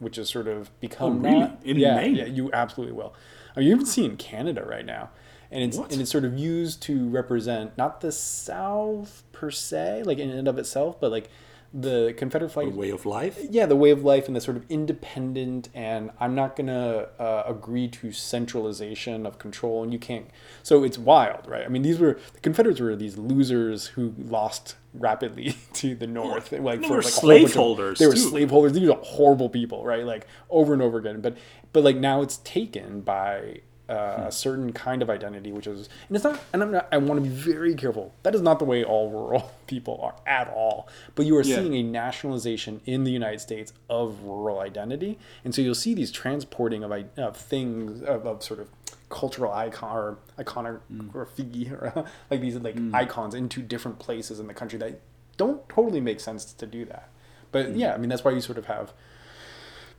which 0.01 0.17
is 0.17 0.29
sort 0.29 0.47
of 0.47 0.67
oh, 0.69 0.73
become 0.81 1.25
Oh, 1.25 1.29
really? 1.29 1.39
not- 1.39 1.59
In 1.63 1.77
yeah, 1.77 1.95
Maine? 1.95 2.15
yeah 2.15 2.25
you 2.25 2.49
absolutely 2.51 2.93
will 2.95 3.13
I 3.55 3.59
mean, 3.59 3.69
you 3.69 3.75
even 3.75 3.85
see 3.85 4.03
in 4.05 4.15
Canada 4.17 4.63
right 4.63 4.85
now, 4.85 5.09
and 5.51 5.63
it's 5.63 5.77
What? 5.77 5.91
and 5.91 6.01
it's 6.01 6.09
sort 6.11 6.25
of 6.25 6.37
used 6.37 6.81
to 6.83 7.07
represent 7.09 7.77
not 7.77 8.01
the 8.01 8.11
South 8.11 9.23
per 9.33 9.51
se, 9.51 10.03
like 10.05 10.17
in 10.19 10.29
and 10.29 10.47
of 10.47 10.57
itself, 10.57 10.99
but 10.99 11.11
like 11.11 11.29
the 11.73 12.13
Confederate 12.17 12.49
flag. 12.49 12.67
way 12.73 12.89
of 12.89 13.05
life. 13.05 13.39
Yeah, 13.49 13.65
the 13.65 13.75
way 13.77 13.91
of 13.91 14.03
life 14.03 14.27
and 14.27 14.35
the 14.35 14.41
sort 14.41 14.57
of 14.57 14.65
independent, 14.69 15.69
and 15.73 16.11
I'm 16.19 16.35
not 16.35 16.55
gonna 16.55 17.07
uh, 17.17 17.43
agree 17.45 17.87
to 17.87 18.11
centralization 18.11 19.25
of 19.25 19.37
control, 19.39 19.81
and 19.83 19.93
you 19.93 19.99
can't. 19.99 20.27
So 20.63 20.83
it's 20.83 20.97
wild, 20.97 21.47
right? 21.47 21.63
I 21.65 21.69
mean, 21.69 21.81
these 21.81 21.99
were 21.99 22.19
the 22.33 22.39
Confederates 22.41 22.79
were 22.79 22.95
these 22.95 23.17
losers 23.17 23.87
who 23.87 24.13
lost 24.17 24.75
rapidly 24.93 25.55
to 25.75 25.95
the 25.95 26.07
North, 26.07 26.51
like 26.51 26.81
They 26.81 26.87
for 26.87 26.95
were 26.95 27.01
like 27.01 27.13
a 27.13 27.15
whole 27.19 27.35
bunch 27.35 27.45
of- 27.45 27.51
slaveholders, 27.51 27.99
They 27.99 28.07
were 28.07 28.15
slaveholders. 28.17 28.73
These 28.73 28.89
are 28.89 28.97
horrible 29.01 29.49
people, 29.49 29.85
right? 29.85 30.05
Like 30.05 30.27
over 30.49 30.73
and 30.73 30.81
over 30.81 30.97
again. 30.97 31.21
But 31.21 31.37
but 31.73 31.83
like 31.83 31.95
now 31.95 32.21
it's 32.21 32.37
taken 32.43 32.99
by 33.01 33.61
uh, 33.91 34.15
hmm. 34.15 34.21
a 34.27 34.31
certain 34.31 34.71
kind 34.71 35.01
of 35.01 35.09
identity, 35.09 35.51
which 35.51 35.67
is, 35.67 35.89
and 36.07 36.15
it's 36.15 36.23
not, 36.23 36.39
and 36.53 36.63
I'm 36.63 36.71
not, 36.71 36.87
I 36.93 36.97
want 36.97 37.21
to 37.21 37.29
be 37.29 37.35
very 37.35 37.75
careful. 37.75 38.13
That 38.23 38.33
is 38.33 38.41
not 38.41 38.59
the 38.59 38.65
way 38.65 38.85
all 38.85 39.09
rural 39.09 39.51
people 39.67 39.99
are 40.01 40.15
at 40.25 40.47
all. 40.47 40.87
But 41.13 41.25
you 41.25 41.35
are 41.37 41.41
Yeah. 41.41 41.57
seeing 41.57 41.75
a 41.75 41.83
nationalization 41.83 42.79
in 42.85 43.03
the 43.03 43.11
United 43.11 43.41
States 43.41 43.73
of 43.89 44.23
rural 44.23 44.59
identity, 44.59 45.19
and 45.43 45.53
so 45.53 45.61
you'll 45.61 45.75
see 45.75 45.93
these 45.93 46.09
transporting 46.09 46.83
of, 46.83 46.91
of 47.17 47.35
things 47.35 48.01
of, 48.03 48.25
of 48.25 48.41
sort 48.43 48.61
of 48.61 48.69
cultural 49.09 49.51
icon 49.51 49.97
or 49.97 50.17
iconography 50.39 51.65
hmm. 51.65 51.73
or 51.73 52.05
like 52.29 52.39
these 52.39 52.55
like 52.55 52.75
hmm. 52.75 52.95
icons 52.95 53.35
into 53.35 53.61
different 53.61 53.99
places 53.99 54.39
in 54.39 54.47
the 54.47 54.53
country 54.53 54.79
that 54.79 55.01
don't 55.35 55.67
totally 55.67 55.99
make 55.99 56.21
sense 56.21 56.45
to 56.45 56.65
do 56.65 56.85
that. 56.85 57.09
But 57.51 57.75
yeah, 57.75 57.93
I 57.93 57.97
mean 57.97 58.09
that's 58.09 58.23
why 58.23 58.31
you 58.31 58.39
sort 58.39 58.57
of 58.57 58.67
have 58.67 58.93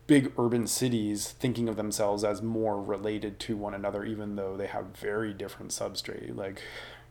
big 0.06 0.32
urban 0.38 0.66
cities 0.66 1.28
thinking 1.30 1.68
of 1.68 1.76
themselves 1.76 2.24
as 2.24 2.42
more 2.42 2.82
related 2.82 3.38
to 3.40 3.56
one 3.56 3.74
another, 3.74 4.04
even 4.04 4.36
though 4.36 4.56
they 4.56 4.66
have 4.66 4.86
very 4.96 5.32
different 5.32 5.70
substrate, 5.72 6.36
like 6.36 6.60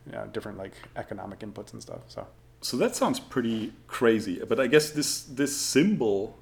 you 0.06 0.12
know, 0.12 0.26
different 0.26 0.58
like 0.58 0.72
economic 0.96 1.40
inputs 1.40 1.72
and 1.72 1.82
stuff. 1.82 2.02
So 2.08 2.26
So 2.60 2.76
that 2.76 2.94
sounds 2.94 3.18
pretty 3.20 3.72
crazy. 3.86 4.40
But 4.48 4.60
I 4.60 4.66
guess 4.66 4.90
this 4.90 5.22
this 5.22 5.56
symbol 5.56 6.38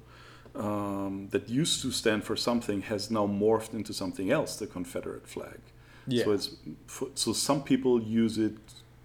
um, 0.55 1.29
that 1.31 1.49
used 1.49 1.81
to 1.81 1.91
stand 1.91 2.23
for 2.23 2.35
something 2.35 2.81
has 2.81 3.09
now 3.09 3.25
morphed 3.27 3.73
into 3.73 3.93
something 3.93 4.31
else, 4.31 4.57
the 4.57 4.67
Confederate 4.67 5.27
flag. 5.27 5.59
Yeah. 6.07 6.25
So 6.25 6.31
it's 6.31 6.55
so 7.15 7.33
some 7.33 7.63
people 7.63 8.01
use 8.01 8.37
it 8.37 8.57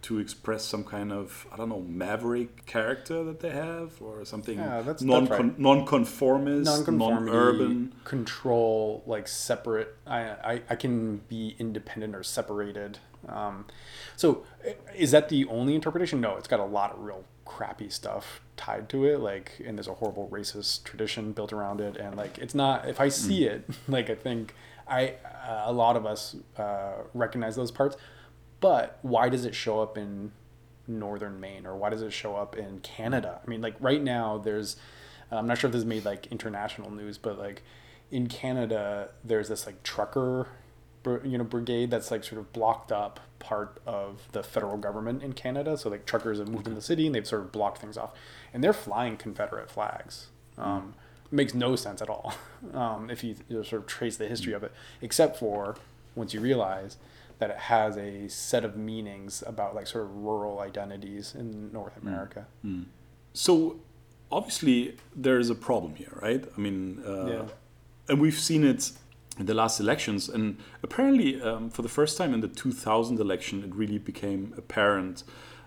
to 0.06 0.20
express 0.20 0.64
some 0.64 0.84
kind 0.84 1.10
of 1.12 1.46
I 1.52 1.56
don't 1.56 1.68
know 1.68 1.80
maverick 1.80 2.64
character 2.66 3.24
that 3.24 3.40
they 3.40 3.50
have 3.50 4.00
or 4.00 4.24
something 4.24 4.56
Yeah, 4.58 4.82
that's- 4.82 5.02
non 5.02 5.24
that's 5.24 5.40
right. 5.40 5.58
nonconformist, 5.58 6.88
non-urban. 6.88 7.92
control, 8.04 9.02
like 9.06 9.26
separate. 9.26 9.96
I, 10.06 10.20
I 10.20 10.62
I 10.70 10.76
can 10.76 11.18
be 11.28 11.56
independent 11.58 12.14
or 12.14 12.22
separated. 12.22 12.98
Um, 13.28 13.64
so 14.16 14.44
is 14.94 15.10
that 15.10 15.28
the 15.28 15.44
only 15.46 15.74
interpretation? 15.74 16.20
No, 16.20 16.36
it's 16.36 16.46
got 16.48 16.60
a 16.60 16.64
lot 16.64 16.92
of 16.92 17.00
real 17.00 17.24
crappy 17.44 17.88
stuff 17.90 18.40
tied 18.56 18.88
to 18.90 19.04
it. 19.06 19.18
Like, 19.18 19.60
and 19.66 19.76
there's 19.76 19.88
a 19.88 19.94
horrible 19.94 20.28
racist 20.30 20.84
tradition 20.84 21.32
built 21.32 21.52
around 21.52 21.80
it, 21.80 21.96
and 21.96 22.16
like 22.16 22.38
it's 22.38 22.54
not. 22.54 22.88
If 22.88 23.00
I 23.00 23.08
see 23.08 23.44
it, 23.46 23.68
like 23.88 24.08
I 24.08 24.14
think 24.14 24.54
I 24.86 25.14
uh, 25.48 25.64
a 25.66 25.72
lot 25.72 25.96
of 25.96 26.06
us 26.06 26.36
uh, 26.56 26.92
recognize 27.12 27.56
those 27.56 27.72
parts. 27.72 27.96
But 28.66 28.98
why 29.02 29.29
does 29.29 29.44
it 29.44 29.55
show 29.55 29.81
up 29.81 29.96
in 29.96 30.33
northern 30.88 31.38
Maine 31.38 31.66
or 31.66 31.76
why 31.76 31.88
does 31.88 32.02
it 32.02 32.12
show 32.12 32.35
up 32.35 32.57
in 32.57 32.81
Canada? 32.81 33.40
I 33.40 33.48
mean, 33.48 33.61
like 33.62 33.76
right 33.79 34.02
now, 34.02 34.38
there's 34.38 34.74
I'm 35.31 35.46
not 35.46 35.59
sure 35.59 35.68
if 35.68 35.72
this 35.72 35.85
made 35.85 36.05
like 36.05 36.26
international 36.33 36.90
news, 36.90 37.16
but 37.16 37.38
like 37.38 37.62
in 38.11 38.26
Canada, 38.26 39.11
there's 39.22 39.50
this 39.50 39.66
like 39.66 39.85
trucker, 39.85 40.48
you 41.22 41.38
know, 41.38 41.44
brigade 41.44 41.92
that's 41.92 42.11
like 42.11 42.24
sort 42.24 42.40
of 42.40 42.52
blocked 42.52 42.90
up 42.90 43.20
part 43.38 43.81
of 43.87 44.26
the 44.33 44.42
federal 44.42 44.79
government 44.79 45.22
in 45.22 45.33
Canada. 45.33 45.79
So 45.79 45.88
like 45.88 46.05
truckers 46.05 46.40
have 46.40 46.48
moved 46.48 46.66
in 46.66 46.74
the 46.74 46.83
city 46.83 47.07
and 47.07 47.14
they've 47.14 47.24
sort 47.24 47.42
of 47.42 47.52
blocked 47.52 47.79
things 47.79 47.96
off, 47.96 48.14
and 48.52 48.64
they're 48.64 48.72
flying 48.72 49.16
Confederate 49.16 49.70
flags. 49.70 50.26
Um, 50.59 50.94
makes 51.31 51.55
no 51.55 51.76
sense 51.76 52.02
at 52.02 52.09
all 52.09 52.35
um, 52.74 53.11
if 53.11 53.22
you, 53.22 53.37
you 53.48 53.59
know, 53.59 53.62
sort 53.62 53.83
of 53.83 53.87
trace 53.87 54.16
the 54.16 54.26
history 54.26 54.55
of 54.55 54.64
it, 54.64 54.72
except 55.00 55.38
for 55.38 55.76
once 56.16 56.35
you 56.35 56.40
realize 56.40 56.96
that 57.38 57.51
it 57.51 57.57
has 57.59 57.96
a 57.99 58.29
set 58.29 58.64
of 58.64 58.77
meanings 58.77 59.42
about 59.46 59.75
like 59.75 59.87
sort 59.87 60.05
of 60.05 60.16
rural 60.16 60.61
identities 60.61 61.35
in 61.35 61.70
North 61.72 61.96
America. 62.03 62.46
So 63.35 63.77
obviously 64.31 64.96
there 65.14 65.38
is 65.38 65.51
a 65.51 65.55
problem 65.55 65.94
here, 65.96 66.12
right? 66.22 66.44
I 66.57 66.61
mean, 66.61 67.03
uh, 67.07 67.27
Yeah. 67.27 67.49
and 68.09 68.20
we've 68.20 68.38
seen 68.38 68.64
it 68.64 68.92
in 69.38 69.44
the 69.46 69.55
last 69.55 69.81
elections, 69.81 70.29
and 70.31 70.57
apparently 70.83 71.40
um, 71.42 71.68
for 71.68 71.83
the 71.83 71.90
first 71.90 72.16
time 72.16 72.33
in 72.33 72.40
the 72.40 72.49
2000 72.49 73.20
election, 73.20 73.62
it 73.62 73.75
really 73.75 73.99
became 73.99 74.55
apparent 74.57 75.25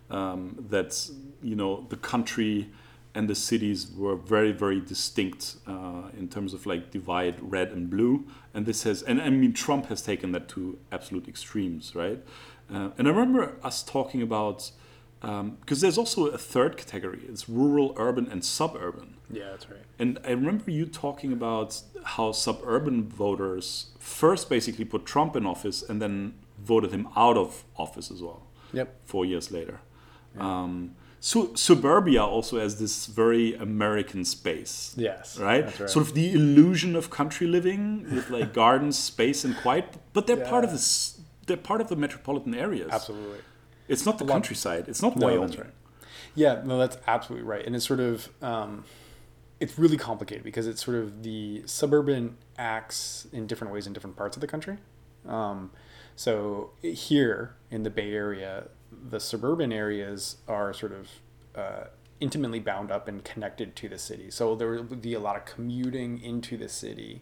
um, 0.10 0.56
that 0.70 1.10
you 1.44 1.56
know 1.56 1.86
the 1.90 1.96
country 1.98 2.70
and 3.16 3.28
the 3.28 3.36
cities 3.36 3.88
were 3.98 4.16
very 4.16 4.52
very 4.52 4.80
distinct 4.80 5.56
uh, 5.68 6.04
in 6.18 6.28
terms 6.30 6.54
of 6.54 6.66
like 6.66 6.92
divide 6.92 7.36
red 7.42 7.70
and 7.72 7.90
blue 7.90 8.26
and 8.54 8.66
this 8.66 8.84
has 8.84 9.02
and 9.04 9.22
i 9.22 9.30
mean 9.30 9.54
trump 9.54 9.88
has 9.88 10.02
taken 10.02 10.32
that 10.32 10.48
to 10.48 10.78
absolute 10.92 11.28
extremes 11.28 11.96
right 11.96 12.20
uh, 12.74 12.90
and 12.98 13.08
i 13.08 13.12
remember 13.12 13.56
us 13.64 13.82
talking 13.84 14.22
about 14.22 14.72
because 15.22 15.82
there's 15.82 15.98
also 15.98 16.28
a 16.28 16.38
third 16.38 16.78
category 16.78 17.20
it's 17.28 17.50
rural 17.50 17.94
urban 17.98 18.26
and 18.32 18.46
suburban 18.46 19.16
Yeah, 19.30 19.50
that's 19.52 19.70
right. 19.70 19.84
and 20.02 20.18
I 20.26 20.32
remember 20.32 20.72
you 20.72 20.86
talking 20.86 21.34
about 21.34 21.82
how 22.16 22.32
suburban 22.32 23.10
voters 23.10 23.68
first 24.00 24.50
basically 24.50 24.86
put 24.86 25.06
Trump 25.06 25.36
in 25.36 25.46
office 25.46 25.84
and 25.90 26.02
then 26.02 26.36
voted 26.58 26.92
him 26.92 27.06
out 27.18 27.38
of 27.38 27.64
office 27.76 28.10
as 28.16 28.22
well. 28.22 28.42
Yep. 28.72 28.88
Four 29.04 29.26
years 29.26 29.52
later. 29.52 29.78
Um, 30.38 30.96
so 31.20 31.54
suburbia 31.56 32.24
also 32.24 32.60
has 32.60 32.80
this 32.80 33.06
very 33.08 33.54
American 33.56 34.24
space. 34.26 34.94
Yes, 34.98 35.38
Right? 35.38 35.66
right. 35.66 35.90
Sort 35.90 36.08
of 36.08 36.14
the 36.14 36.32
illusion 36.34 36.96
of 36.96 37.10
country 37.10 37.48
living 37.48 38.04
with 38.16 38.30
like 38.30 38.54
gardens, 38.54 38.98
space, 38.98 39.44
and 39.44 39.56
quiet. 39.58 39.86
But 40.14 40.28
they're 40.28 40.38
part 40.46 40.64
of 40.64 40.70
Yeah. 40.70 40.76
this. 40.78 41.20
They're 41.48 41.58
part 41.58 41.82
of 41.82 41.88
the 41.90 41.96
metropolitan 41.96 42.54
areas. 42.54 42.90
Absolutely. 42.92 43.40
It's 43.88 44.06
not 44.06 44.18
the 44.20 44.24
lot- 44.24 44.34
countryside. 44.34 44.86
It's 44.88 45.02
not 45.02 45.16
No, 45.16 45.28
Wyoming. 45.28 45.58
right. 45.58 45.74
Yeah, 46.36 46.62
no, 46.64 46.78
that's 46.78 46.98
absolutely 47.08 47.48
right. 47.48 47.66
And 47.66 47.76
it's 47.76 47.86
sort 47.88 48.00
of, 48.00 48.30
um, 48.42 48.86
it's 49.60 49.78
really 49.80 49.98
complicated 49.98 50.44
because 50.44 50.68
it's 50.68 50.86
sort 50.86 50.96
of 50.98 51.24
the 51.24 51.64
suburban 51.66 52.38
acts 52.58 53.28
in 53.34 53.48
different 53.48 53.74
ways 53.74 53.88
in 53.88 53.94
different 53.94 54.16
parts 54.16 54.38
of 54.38 54.42
the 54.42 54.48
country. 54.48 54.78
Um, 55.28 55.72
so 56.16 56.70
here 56.82 57.56
in 57.72 57.84
the 57.84 57.90
Bay 57.90 58.14
Area, 58.14 58.66
the 58.92 59.20
suburban 59.20 59.72
areas 59.72 60.38
are 60.48 60.74
sort 60.74 60.94
of 60.94 61.10
uh, 61.56 61.84
intimately 62.20 62.60
bound 62.60 62.92
up 62.92 63.08
and 63.08 63.24
connected 63.24 63.76
to 63.78 63.90
the 63.90 63.98
city. 63.98 64.30
So 64.32 64.56
there 64.56 64.82
would 64.82 65.02
be 65.02 65.14
a 65.14 65.20
lot 65.20 65.36
of 65.36 65.46
commuting 65.46 66.22
into 66.22 66.58
the 66.58 66.70
city. 66.70 67.22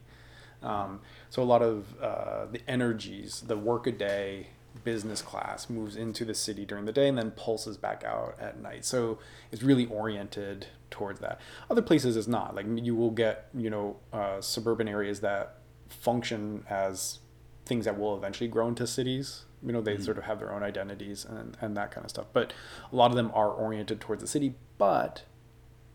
Um, 0.64 1.02
so 1.30 1.42
a 1.42 1.46
lot 1.46 1.62
of 1.62 1.86
uh, 2.02 2.46
the 2.52 2.62
energies, 2.68 3.42
the 3.42 3.58
workaday 3.58 4.48
business 4.84 5.22
class 5.22 5.70
moves 5.70 5.96
into 5.96 6.24
the 6.24 6.34
city 6.34 6.66
during 6.66 6.86
the 6.86 6.92
day 6.92 7.08
and 7.08 7.18
then 7.18 7.32
pulses 7.32 7.78
back 7.78 8.04
out 8.04 8.36
at 8.40 8.60
night. 8.60 8.86
So 8.86 9.20
it's 9.52 9.64
really 9.64 9.86
oriented 9.88 10.68
towards 10.90 11.20
that. 11.20 11.40
Other 11.70 11.82
places 11.82 12.16
is 12.16 12.28
not. 12.28 12.56
Like 12.56 12.66
you 12.68 12.96
will 12.96 13.12
get, 13.12 13.50
you 13.54 13.70
know, 13.70 13.98
uh, 14.14 14.42
suburban 14.42 14.88
areas 14.88 15.20
that 15.22 15.58
function 15.90 16.64
as 16.70 17.20
things 17.66 17.86
that 17.86 17.98
will 18.00 18.16
eventually 18.16 18.48
grow 18.48 18.68
into 18.68 18.88
cities. 18.88 19.46
You 19.66 19.74
know, 19.74 19.82
they 19.82 19.96
mm-hmm. 19.96 20.04
sort 20.04 20.18
of 20.18 20.26
have 20.26 20.40
their 20.40 20.54
own 20.54 20.64
identities 20.64 21.26
and, 21.26 21.58
and 21.60 21.76
that 21.78 21.92
kind 21.92 22.06
of 22.06 22.10
stuff. 22.10 22.28
But 22.32 22.54
a 22.92 22.96
lot 22.96 23.12
of 23.12 23.18
them 23.18 23.32
are 23.34 23.50
oriented 23.50 24.00
towards 24.00 24.22
the 24.22 24.28
city, 24.28 24.56
but 24.78 25.24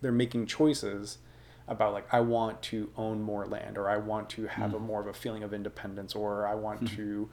they're 0.01 0.13
making 0.13 0.47
choices 0.47 1.19
about 1.69 1.93
like 1.93 2.13
I 2.13 2.21
want 2.21 2.61
to 2.63 2.91
own 2.97 3.23
more 3.23 3.47
land 3.47 3.79
or 3.79 3.89
I 3.89 3.97
want 3.97 4.29
to 4.31 4.47
have 4.47 4.75
a 4.75 4.79
mm. 4.79 4.83
more 4.83 5.01
of 5.01 5.07
a 5.07 5.13
feeling 5.13 5.43
of 5.43 5.55
independence 5.55 6.15
or 6.15 6.47
I 6.47 6.55
want 6.55 6.81
hmm. 6.81 6.97
to 6.97 7.31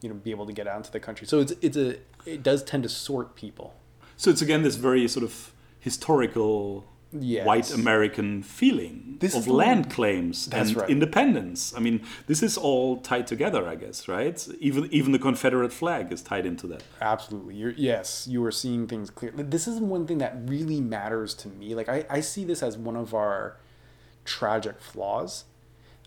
you 0.00 0.08
know 0.08 0.14
be 0.14 0.30
able 0.30 0.46
to 0.46 0.52
get 0.52 0.66
out 0.66 0.76
into 0.76 0.90
the 0.90 1.00
country. 1.00 1.26
So 1.26 1.40
it's 1.40 1.52
it's 1.60 1.76
a 1.76 1.96
it 2.26 2.42
does 2.42 2.62
tend 2.62 2.82
to 2.82 2.88
sort 2.88 3.34
people. 3.34 3.74
So 4.16 4.30
it's 4.30 4.42
again 4.42 4.62
this 4.62 4.76
very 4.76 5.06
sort 5.08 5.24
of 5.24 5.52
historical 5.80 6.86
Yes. 7.10 7.46
white 7.46 7.72
American 7.72 8.42
feeling 8.42 9.16
This 9.18 9.34
of 9.34 9.42
is 9.42 9.48
land 9.48 9.90
claims 9.90 10.46
That's 10.46 10.70
and 10.70 10.76
right. 10.78 10.90
independence. 10.90 11.72
I 11.74 11.80
mean, 11.80 12.02
this 12.26 12.42
is 12.42 12.58
all 12.58 12.98
tied 13.00 13.26
together, 13.26 13.66
I 13.66 13.76
guess, 13.76 14.08
right? 14.08 14.46
Even 14.60 14.88
even 14.92 15.12
the 15.12 15.18
Confederate 15.18 15.72
flag 15.72 16.12
is 16.12 16.20
tied 16.22 16.44
into 16.44 16.66
that. 16.66 16.82
Absolutely. 17.00 17.54
You're, 17.54 17.70
yes, 17.70 18.26
you 18.28 18.44
are 18.44 18.50
seeing 18.52 18.86
things 18.86 19.08
clear. 19.08 19.32
This 19.34 19.66
is 19.66 19.80
one 19.80 20.06
thing 20.06 20.18
that 20.18 20.36
really 20.44 20.80
matters 20.82 21.32
to 21.34 21.48
me. 21.48 21.74
Like 21.74 21.88
I, 21.88 22.04
I 22.10 22.20
see 22.20 22.44
this 22.44 22.62
as 22.62 22.76
one 22.76 22.96
of 22.96 23.14
our 23.14 23.56
tragic 24.26 24.78
flaws. 24.80 25.44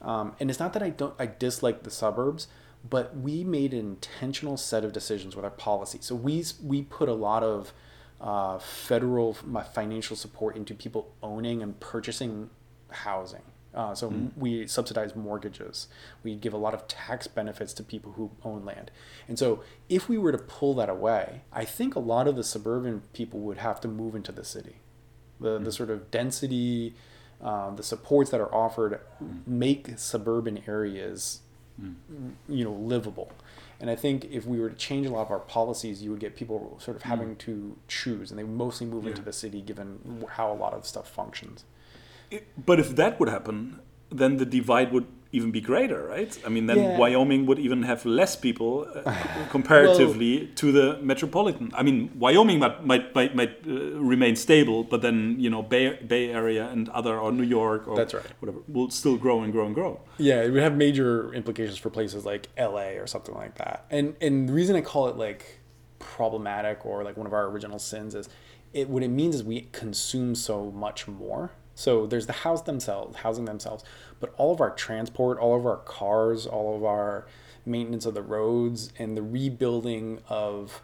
Um, 0.01 0.35
and 0.39 0.49
it's 0.49 0.59
not 0.59 0.73
that 0.73 0.83
I 0.83 0.89
don't 0.89 1.15
I 1.19 1.25
dislike 1.25 1.83
the 1.83 1.91
suburbs, 1.91 2.47
but 2.87 3.15
we 3.17 3.43
made 3.43 3.73
an 3.73 3.79
intentional 3.79 4.57
set 4.57 4.83
of 4.83 4.93
decisions 4.93 5.35
with 5.35 5.45
our 5.45 5.51
policy. 5.51 5.99
So 6.01 6.15
we 6.15 6.43
we 6.63 6.83
put 6.83 7.09
a 7.09 7.13
lot 7.13 7.43
of 7.43 7.73
uh, 8.21 8.59
federal 8.59 9.35
my 9.45 9.63
financial 9.63 10.15
support 10.15 10.55
into 10.55 10.73
people 10.73 11.13
owning 11.21 11.61
and 11.61 11.79
purchasing 11.79 12.49
housing. 12.89 13.41
Uh, 13.73 13.95
so 13.95 14.13
we 14.35 14.67
subsidize 14.67 15.15
mortgages. 15.15 15.87
We 16.23 16.35
give 16.35 16.53
a 16.53 16.57
lot 16.57 16.73
of 16.73 16.87
tax 16.89 17.27
benefits 17.27 17.73
to 17.75 17.83
people 17.83 18.11
who 18.13 18.31
own 18.43 18.65
land. 18.65 18.91
And 19.29 19.39
so 19.39 19.63
if 19.87 20.09
we 20.09 20.17
were 20.17 20.33
to 20.33 20.37
pull 20.37 20.73
that 20.75 20.89
away, 20.89 21.41
I 21.53 21.63
think 21.63 21.95
a 21.95 21.99
lot 21.99 22.27
of 22.27 22.35
the 22.35 22.43
suburban 22.43 23.03
people 23.13 23.39
would 23.39 23.59
have 23.59 23.79
to 23.81 23.87
move 23.87 24.13
into 24.13 24.33
the 24.33 24.43
city. 24.43 24.75
The, 25.39 25.57
the 25.57 25.71
sort 25.71 25.89
of 25.89 26.11
density, 26.11 26.95
um, 27.41 27.77
the 27.77 27.83
supports 27.83 28.29
that 28.31 28.41
are 28.41 28.53
offered 28.53 28.99
make 29.47 29.97
suburban 29.97 30.63
areas, 30.67 31.39
you 32.49 32.63
know, 32.65 32.73
livable. 32.73 33.31
And 33.81 33.89
I 33.89 33.95
think 33.95 34.25
if 34.25 34.45
we 34.45 34.59
were 34.59 34.69
to 34.69 34.75
change 34.75 35.07
a 35.07 35.09
lot 35.09 35.23
of 35.23 35.31
our 35.31 35.39
policies, 35.39 36.03
you 36.03 36.11
would 36.11 36.19
get 36.19 36.35
people 36.35 36.77
sort 36.79 36.95
of 36.95 37.03
mm. 37.03 37.07
having 37.07 37.35
to 37.37 37.75
choose, 37.87 38.29
and 38.29 38.39
they 38.39 38.43
mostly 38.43 38.85
move 38.85 39.07
into 39.07 39.23
the 39.23 39.33
city 39.33 39.59
given 39.61 40.23
how 40.29 40.51
a 40.51 40.53
lot 40.53 40.73
of 40.73 40.85
stuff 40.85 41.09
functions. 41.09 41.65
It- 42.29 42.47
but 42.63 42.79
if 42.79 42.95
that 42.95 43.19
would 43.19 43.27
happen, 43.27 43.79
then 44.09 44.37
the 44.37 44.45
divide 44.45 44.93
would 44.93 45.07
even 45.33 45.51
be 45.51 45.61
greater, 45.61 46.05
right? 46.07 46.37
I 46.45 46.49
mean, 46.49 46.65
then 46.65 46.77
Yeah. 46.77 46.97
Wyoming 46.97 47.45
would 47.45 47.59
even 47.59 47.83
have 47.83 48.05
less 48.05 48.35
people 48.35 48.85
uh, 48.93 49.13
comparatively 49.49 50.47
to 50.55 50.71
the 50.71 50.97
metropolitan. 51.01 51.71
I 51.73 51.83
mean, 51.83 52.11
Wyoming 52.19 52.59
might 52.59 52.85
might 52.85 53.15
might, 53.15 53.35
might 53.35 53.53
uh, 53.67 53.71
remain 54.13 54.35
stable, 54.35 54.83
but 54.83 55.01
then 55.01 55.35
you 55.39 55.49
know 55.49 55.61
Bay 55.61 55.97
Bay 56.05 56.31
Area 56.31 56.67
and 56.69 56.89
other 56.89 57.17
or 57.17 57.31
New 57.31 57.43
York 57.59 57.87
or 57.87 57.95
That's 57.95 58.13
right. 58.13 58.25
whatever 58.39 58.59
will 58.67 58.89
still 58.89 59.17
grow 59.17 59.41
and 59.43 59.51
grow 59.53 59.65
and 59.65 59.75
grow. 59.75 60.01
Yeah, 60.17 60.41
it 60.43 60.51
would 60.51 60.63
have 60.63 60.75
major 60.75 61.33
implications 61.33 61.77
for 61.77 61.89
places 61.89 62.25
like 62.25 62.49
LA 62.57 62.89
or 63.01 63.07
something 63.07 63.35
like 63.35 63.55
that. 63.57 63.85
And 63.89 64.15
and 64.21 64.49
the 64.49 64.53
reason 64.53 64.75
I 64.75 64.81
call 64.81 65.07
it 65.07 65.15
like 65.15 65.59
problematic 65.99 66.85
or 66.85 67.03
like 67.03 67.15
one 67.15 67.27
of 67.27 67.33
our 67.33 67.45
original 67.47 67.79
sins 67.79 68.15
is 68.15 68.27
it 68.73 68.89
what 68.89 69.03
it 69.03 69.09
means 69.09 69.35
is 69.35 69.43
we 69.43 69.67
consume 69.71 70.35
so 70.35 70.71
much 70.71 71.07
more. 71.07 71.51
So 71.75 72.05
there's 72.05 72.27
the 72.27 72.33
house 72.33 72.61
themselves, 72.61 73.17
housing 73.17 73.45
themselves, 73.45 73.83
but 74.19 74.33
all 74.37 74.53
of 74.53 74.61
our 74.61 74.71
transport, 74.71 75.39
all 75.39 75.57
of 75.57 75.65
our 75.65 75.77
cars, 75.77 76.45
all 76.45 76.75
of 76.75 76.83
our 76.83 77.25
maintenance 77.65 78.05
of 78.05 78.13
the 78.13 78.21
roads 78.21 78.91
and 78.97 79.15
the 79.15 79.21
rebuilding 79.21 80.19
of 80.29 80.81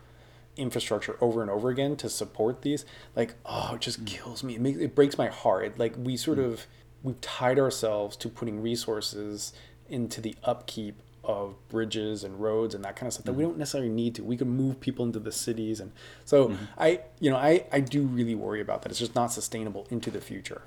infrastructure 0.56 1.18
over 1.22 1.42
and 1.42 1.52
over 1.52 1.70
again 1.70 1.96
to 1.96 2.10
support 2.10 2.64
these 2.64 2.84
like 3.16 3.36
oh 3.46 3.74
it 3.76 3.82
just 3.82 4.04
mm. 4.04 4.08
kills 4.08 4.44
me. 4.44 4.56
It 4.56 4.62
makes 4.62 4.80
it 4.80 4.96
breaks 4.96 5.18
my 5.18 5.28
heart. 5.28 5.66
It, 5.66 5.80
like 5.80 5.94
we 5.98 6.18
sort 6.18 6.40
mm. 6.40 6.46
of 6.46 6.66
we've 7.04 7.20
tied 7.22 7.60
ourselves 7.60 8.18
to 8.18 8.30
putting 8.30 8.62
resources 8.62 9.54
into 9.88 10.20
the 10.20 10.36
upkeep 10.44 11.02
of 11.24 11.56
bridges 11.70 12.24
and 12.24 12.42
roads 12.42 12.74
and 12.74 12.84
that 12.86 12.96
kind 12.96 13.08
of 13.08 13.14
stuff 13.14 13.26
that 13.26 13.34
we 13.34 13.44
mm. 13.44 13.48
don't 13.48 13.58
necessarily 13.58 13.90
need 13.90 14.16
to. 14.16 14.24
We 14.24 14.38
could 14.38 14.48
move 14.48 14.80
people 14.80 15.06
into 15.06 15.20
the 15.20 15.32
cities 15.32 15.80
and 15.80 15.92
so 16.26 16.50
mm-hmm. 16.50 16.66
i 16.78 17.02
you 17.20 17.30
know 17.30 17.38
i 17.38 17.66
i 17.72 17.80
do 17.80 18.04
really 18.04 18.36
worry 18.36 18.62
about 18.62 18.82
that. 18.82 18.90
It's 18.90 19.00
just 19.00 19.16
not 19.16 19.32
sustainable 19.32 19.86
into 19.92 20.10
the 20.10 20.22
future 20.22 20.62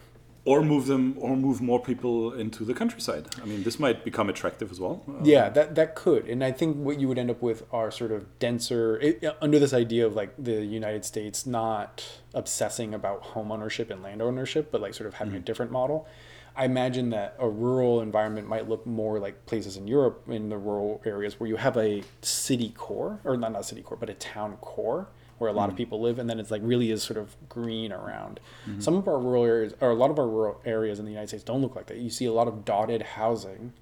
Or 0.47 0.63
move 0.63 0.87
them, 0.87 1.17
or 1.19 1.37
move 1.37 1.61
more 1.61 1.79
people 1.79 2.33
into 2.33 2.65
the 2.65 2.73
countryside. 2.73 3.27
I 3.43 3.45
mean, 3.45 3.63
this 3.63 3.79
might 3.79 4.05
become 4.05 4.31
attractive 4.31 4.71
as 4.71 4.81
well. 4.81 5.03
Uh, 5.07 5.23
Yeah, 5.23 5.51
that 5.51 5.75
that 5.75 5.95
could, 5.95 6.27
and 6.27 6.43
I 6.43 6.51
think 6.51 6.77
what 6.79 6.99
you 6.99 7.09
would 7.09 7.19
end 7.19 7.31
up 7.31 7.43
with 7.43 7.63
are 7.71 7.91
sort 7.91 8.11
of 8.11 8.39
denser 8.39 8.97
it, 8.99 9.23
under 9.43 9.59
this 9.59 9.75
idea 9.75 10.07
of 10.07 10.15
like 10.15 10.33
the 10.39 10.65
United 10.65 11.05
States 11.05 11.45
not 11.45 12.23
obsessing 12.33 12.95
about 12.95 13.23
home 13.23 13.53
ownership 13.53 13.91
and 13.91 14.03
land 14.03 14.23
ownership, 14.23 14.71
but 14.73 14.81
like 14.81 14.95
sort 14.95 15.09
of 15.09 15.15
having 15.15 15.35
a 15.35 15.41
different 15.41 15.73
model. 15.73 16.09
I 16.57 16.65
imagine 16.65 17.11
that 17.11 17.37
a 17.39 17.49
rural 17.49 18.01
environment 18.01 18.49
might 18.49 18.69
look 18.69 18.87
more 18.87 19.19
like 19.21 19.47
places 19.47 19.77
in 19.77 19.87
Europe 19.87 20.25
in 20.29 20.49
the 20.49 20.59
rural 20.59 21.01
areas 21.05 21.39
where 21.39 21.49
you 21.49 21.57
have 21.57 21.77
a 21.77 22.03
city 22.23 22.71
core, 22.77 23.21
or 23.25 23.37
not 23.37 23.53
not 23.53 23.67
city 23.67 23.83
core, 23.83 23.99
but 23.99 24.09
a 24.11 24.15
town 24.15 24.57
core 24.63 25.09
where 25.41 25.49
a 25.49 25.53
lot 25.55 25.71
of 25.71 25.75
people 25.77 26.01
live, 26.03 26.19
and 26.19 26.29
then 26.29 26.39
it's 26.39 26.51
like 26.51 26.61
really 26.63 26.91
is 26.91 27.03
sort 27.03 27.19
of 27.19 27.35
green 27.49 27.93
around. 27.93 28.39
Some 28.79 28.95
of 28.95 29.09
our 29.09 29.19
rural 29.19 29.45
areas, 29.45 29.73
or 29.81 29.91
a 29.91 29.95
lot 29.95 30.11
of 30.11 30.19
our 30.19 30.29
rural 30.29 30.61
areas 30.67 30.99
in 30.99 31.07
the 31.07 31.11
United 31.11 31.29
States, 31.29 31.43
don't 31.43 31.63
look 31.63 31.75
like 31.75 31.87
that. 31.87 31.97
You 31.97 32.11
see 32.11 32.27
a 32.27 32.33
lot 32.33 32.47
of 32.47 32.65
dotted 32.67 33.03
housing 33.03 33.73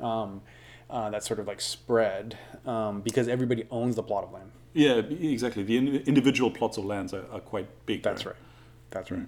um, 0.00 0.42
uh, 0.90 1.08
that's 1.10 1.26
sort 1.26 1.40
of 1.40 1.46
like 1.46 1.60
spread 1.62 2.36
um, 2.66 3.00
because 3.00 3.26
everybody 3.26 3.64
owns 3.70 3.96
the 3.96 4.02
plot 4.02 4.24
of 4.24 4.32
land. 4.32 4.50
Yeah, 4.74 4.96
exactly. 4.96 5.62
The 5.62 5.76
in- 5.78 5.96
individual 6.06 6.50
plots 6.50 6.76
of 6.76 6.84
lands 6.84 7.14
are, 7.14 7.24
are 7.32 7.40
quite 7.40 7.68
big. 7.86 8.02
That's 8.02 8.26
right. 8.26 8.36
That's 8.90 9.10
right. 9.10 9.26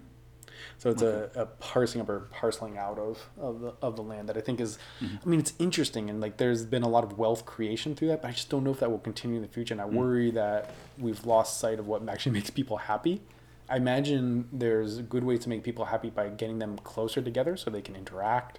So 0.78 0.90
it's 0.90 1.02
a, 1.02 1.30
a 1.34 1.46
parsing 1.46 2.00
up 2.00 2.08
or 2.08 2.20
parceling 2.30 2.76
out 2.76 2.98
of, 2.98 3.30
of 3.38 3.60
the 3.60 3.74
of 3.80 3.96
the 3.96 4.02
land 4.02 4.28
that 4.28 4.36
I 4.36 4.40
think 4.40 4.60
is, 4.60 4.78
mm-hmm. 5.00 5.16
I 5.24 5.28
mean, 5.28 5.40
it's 5.40 5.54
interesting 5.58 6.10
and 6.10 6.20
like 6.20 6.36
there's 6.36 6.66
been 6.66 6.82
a 6.82 6.88
lot 6.88 7.04
of 7.04 7.18
wealth 7.18 7.46
creation 7.46 7.94
through 7.94 8.08
that, 8.08 8.22
but 8.22 8.28
I 8.28 8.32
just 8.32 8.50
don't 8.50 8.64
know 8.64 8.70
if 8.70 8.80
that 8.80 8.90
will 8.90 8.98
continue 8.98 9.36
in 9.36 9.42
the 9.42 9.48
future. 9.48 9.72
And 9.74 9.80
I 9.80 9.84
mm. 9.86 9.92
worry 9.92 10.30
that 10.32 10.74
we've 10.98 11.24
lost 11.24 11.58
sight 11.58 11.78
of 11.78 11.86
what 11.86 12.06
actually 12.08 12.32
makes 12.38 12.50
people 12.50 12.76
happy. 12.76 13.22
I 13.68 13.76
imagine 13.76 14.48
there's 14.52 15.00
good 15.00 15.24
ways 15.24 15.40
to 15.40 15.48
make 15.48 15.64
people 15.64 15.86
happy 15.86 16.10
by 16.10 16.28
getting 16.28 16.58
them 16.58 16.76
closer 16.78 17.22
together 17.22 17.56
so 17.56 17.70
they 17.70 17.80
can 17.80 17.96
interact, 17.96 18.58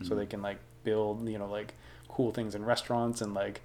so 0.00 0.10
mm-hmm. 0.10 0.18
they 0.18 0.26
can 0.26 0.42
like 0.42 0.58
build, 0.84 1.28
you 1.28 1.38
know, 1.38 1.48
like 1.48 1.74
cool 2.08 2.30
things 2.30 2.54
in 2.54 2.64
restaurants 2.64 3.20
and 3.20 3.34
like, 3.34 3.62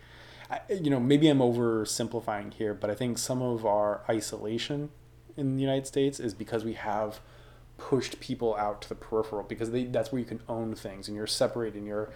I, 0.49 0.61
you 0.69 0.89
know, 0.89 0.99
maybe 0.99 1.27
I'm 1.27 1.39
oversimplifying 1.39 2.53
here, 2.53 2.73
but 2.73 2.89
I 2.89 2.95
think 2.95 3.19
some 3.19 3.41
of 3.43 3.65
our 3.65 4.01
isolation 4.09 4.89
in 5.37 5.55
the 5.55 5.61
United 5.61 5.85
States 5.85 6.19
is 6.19 6.33
because 6.33 6.65
we 6.65 6.73
have 6.73 7.19
pushed 7.79 8.19
people 8.19 8.55
out 8.55 8.81
to 8.83 8.89
the 8.89 8.95
peripheral 8.95 9.43
because 9.43 9.71
they, 9.71 9.85
that's 9.85 10.11
where 10.11 10.19
you 10.19 10.25
can 10.25 10.41
own 10.47 10.75
things 10.75 11.07
and 11.07 11.15
you're 11.17 11.27
separated 11.27 11.77
and 11.77 11.87
you're 11.87 12.11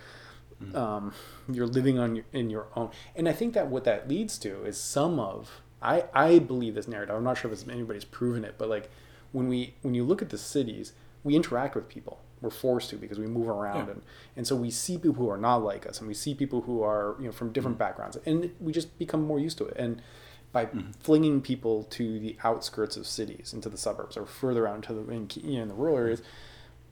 um, 0.76 1.14
you're 1.52 1.68
living 1.68 2.00
on 2.00 2.16
your, 2.16 2.26
in 2.32 2.50
your 2.50 2.68
own. 2.76 2.90
And 3.16 3.28
I 3.28 3.34
think 3.34 3.54
that 3.54 3.68
what 3.68 3.84
that 3.84 4.08
leads 4.08 4.38
to 4.40 4.64
is 4.64 4.78
some 4.78 5.20
of 5.20 5.62
I, 5.82 6.06
I 6.14 6.40
believe 6.40 6.76
this 6.76 6.88
narrative 6.88 7.16
I'm 7.16 7.24
not 7.24 7.38
sure 7.38 7.52
if 7.52 7.68
anybody's 7.68 8.06
proven 8.06 8.46
it 8.46 8.56
but 8.58 8.70
like 8.70 8.90
when 9.32 9.48
we 9.50 9.74
when 9.82 9.94
you 9.94 10.04
look 10.04 10.22
at 10.22 10.30
the 10.30 10.38
cities 10.38 10.94
we 11.24 11.36
interact 11.36 11.76
with 11.76 11.88
people. 11.90 12.20
We're 12.42 12.50
forced 12.50 12.90
to 12.90 12.98
because 12.98 13.20
we 13.20 13.28
move 13.28 13.48
around 13.48 13.88
Yeah. 13.88 13.94
and 13.94 14.02
and 14.38 14.48
so 14.48 14.56
we 14.56 14.70
see 14.70 14.98
people 14.98 15.16
who 15.16 15.30
are 15.30 15.38
not 15.38 15.64
like 15.64 15.88
us 15.88 16.00
and 16.00 16.08
we 16.08 16.14
see 16.14 16.34
people 16.36 16.62
who 16.62 16.82
are 16.84 17.16
you 17.20 17.26
know 17.26 17.32
from 17.32 17.52
different 17.54 17.78
backgrounds 17.78 18.18
and 18.26 18.52
we 18.60 18.72
just 18.74 18.98
become 19.00 19.24
more 19.26 19.40
used 19.40 19.58
to 19.60 19.66
it. 19.66 19.76
And 19.78 20.02
by 20.54 20.66
mm-hmm. 20.66 20.92
flinging 20.92 21.42
people 21.42 21.84
to 21.86 22.20
the 22.20 22.38
outskirts 22.44 22.96
of 22.96 23.06
cities 23.06 23.52
into 23.54 23.68
the 23.68 23.78
suburbs 23.78 24.16
or 24.16 24.26
further 24.26 24.68
out 24.68 24.76
into 24.76 24.94
the 24.94 25.12
in, 25.12 25.30
you 25.36 25.58
know, 25.58 25.64
in 25.64 25.68
the 25.68 25.74
rural 25.74 25.98
areas 25.98 26.22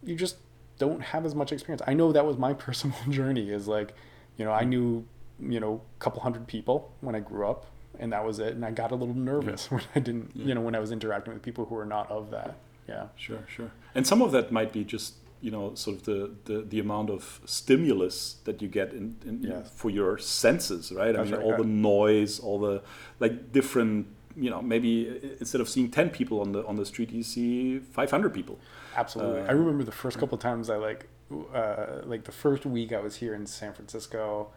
you 0.04 0.15
just 0.15 0.38
don't 0.80 1.02
have 1.02 1.26
as 1.26 1.36
much 1.36 1.52
experience. 1.52 1.84
I 1.86 1.93
know 1.93 2.12
that 2.12 2.26
was 2.26 2.38
my 2.38 2.54
personal 2.67 2.97
journey 3.10 3.50
is 3.50 3.67
like 3.67 3.95
you 4.38 4.43
know 4.43 4.52
i 4.52 4.62
mm-hmm. 4.62 4.69
knew 4.69 5.08
you 5.39 5.60
know 5.60 5.82
a 6.00 6.04
couple 6.04 6.21
hundred 6.21 6.47
people 6.47 6.91
when 7.02 7.15
i 7.15 7.19
grew 7.19 7.47
up 7.47 7.65
and 8.00 8.13
that 8.13 8.26
was 8.26 8.39
it 8.39 8.54
and 8.54 8.65
i 8.65 8.71
got 8.71 8.91
a 8.91 8.95
little 8.95 9.13
nervous 9.13 9.69
when 9.71 9.82
i 9.95 10.00
didn't 10.00 10.32
you 10.36 10.56
know 10.56 10.62
when 10.62 10.76
i 10.76 10.80
was 10.80 10.91
interacting 10.91 11.34
with 11.34 11.43
people 11.43 11.65
who 11.65 11.76
were 11.76 11.86
not 11.86 12.10
of 12.10 12.32
that. 12.32 12.56
Yeah. 12.88 13.08
Sure, 13.15 13.39
sure. 13.47 13.71
And 13.95 14.06
some 14.06 14.21
of 14.21 14.32
that 14.34 14.52
might 14.52 14.74
be 14.74 14.84
just 14.84 15.15
you 15.41 15.51
know 15.51 15.75
sort 15.75 15.97
of 15.97 16.04
the 16.04 16.32
the, 16.45 16.62
the 16.62 16.80
amount 16.80 17.10
of 17.10 17.41
stimulus 17.45 18.38
that 18.45 18.62
you 18.62 18.67
get 18.67 18.93
in, 18.93 19.17
in 19.25 19.41
Yes. 19.41 19.71
for 19.73 19.89
your 19.89 20.17
senses, 20.17 20.91
right? 20.91 21.15
I 21.15 21.23
mean, 21.23 21.34
right, 21.34 21.43
all 21.43 21.51
yeah. 21.51 21.58
the 21.58 21.65
noise, 21.65 22.39
all 22.39 22.60
the 22.60 22.82
like 23.19 23.51
different. 23.51 24.08
You 24.34 24.49
know, 24.49 24.62
maybe 24.62 25.36
instead 25.41 25.60
of 25.60 25.67
seeing 25.67 25.91
ten 25.91 26.10
people 26.10 26.39
on 26.39 26.54
the 26.54 26.65
on 26.65 26.77
the 26.77 26.86
street, 26.86 27.12
you 27.12 27.21
see 27.21 27.80
five 27.80 28.10
hundred 28.10 28.34
people. 28.34 28.60
Absolutely. 28.95 29.41
Uh, 29.41 29.45
I 29.45 29.51
remember 29.51 29.84
the 29.84 29.91
first 29.91 30.17
couple 30.19 30.36
of 30.36 30.41
times 30.41 30.69
I 30.69 30.77
like, 30.77 31.10
uh, 31.54 32.01
like 32.06 32.23
the 32.23 32.32
first 32.32 32.65
week 32.65 32.93
I 32.93 33.01
was 33.01 33.17
here 33.17 33.34
in 33.34 33.45
San 33.45 33.73
Francisco, 33.73 34.51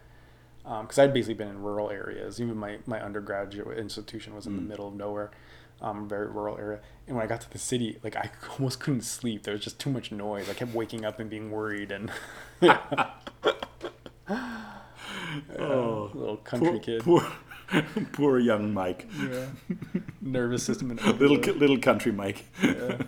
um, 0.65 0.83
because 0.83 0.99
I'd 0.99 1.13
basically 1.13 1.35
been 1.35 1.49
in 1.49 1.61
rural 1.61 1.91
areas. 1.91 2.41
Even 2.41 2.57
my, 2.57 2.79
my 2.87 3.01
undergraduate 3.01 3.79
institution 3.79 4.35
was 4.35 4.47
in 4.47 4.57
the 4.57 4.63
mm. 4.63 4.69
middle 4.69 4.89
of 4.89 4.95
nowhere, 4.95 5.31
um, 5.81 6.09
very 6.09 6.27
rural 6.27 6.57
area. 6.59 6.81
And 7.07 7.17
when 7.17 7.25
I 7.25 7.29
got 7.29 7.41
to 7.43 7.51
the 7.51 7.59
city, 7.59 7.99
like 8.03 8.17
I 8.17 8.31
almost 8.59 8.81
couldn't 8.81 9.03
sleep. 9.03 9.43
There 9.43 9.55
was 9.55 9.63
just 9.65 9.79
too 9.79 9.91
much 9.91 10.11
noise. 10.13 10.49
I 10.49 10.55
kept 10.55 10.75
waking 10.75 11.05
up 11.05 11.21
and 11.21 11.29
being 11.29 11.51
worried 11.51 11.93
and 11.93 12.11
Oh, 15.59 16.11
little 16.15 16.37
country 16.39 16.71
poor, 16.71 16.79
kid, 16.79 17.03
poor, 17.03 17.27
poor 18.13 18.39
young 18.39 18.73
Mike, 18.73 19.09
yeah. 19.21 19.47
nervous 20.21 20.63
system. 20.63 20.91
And 20.93 21.03
little 21.19 21.37
little 21.55 21.79
country 21.79 22.13
Mike. 22.13 22.45
Uh, 22.63 22.99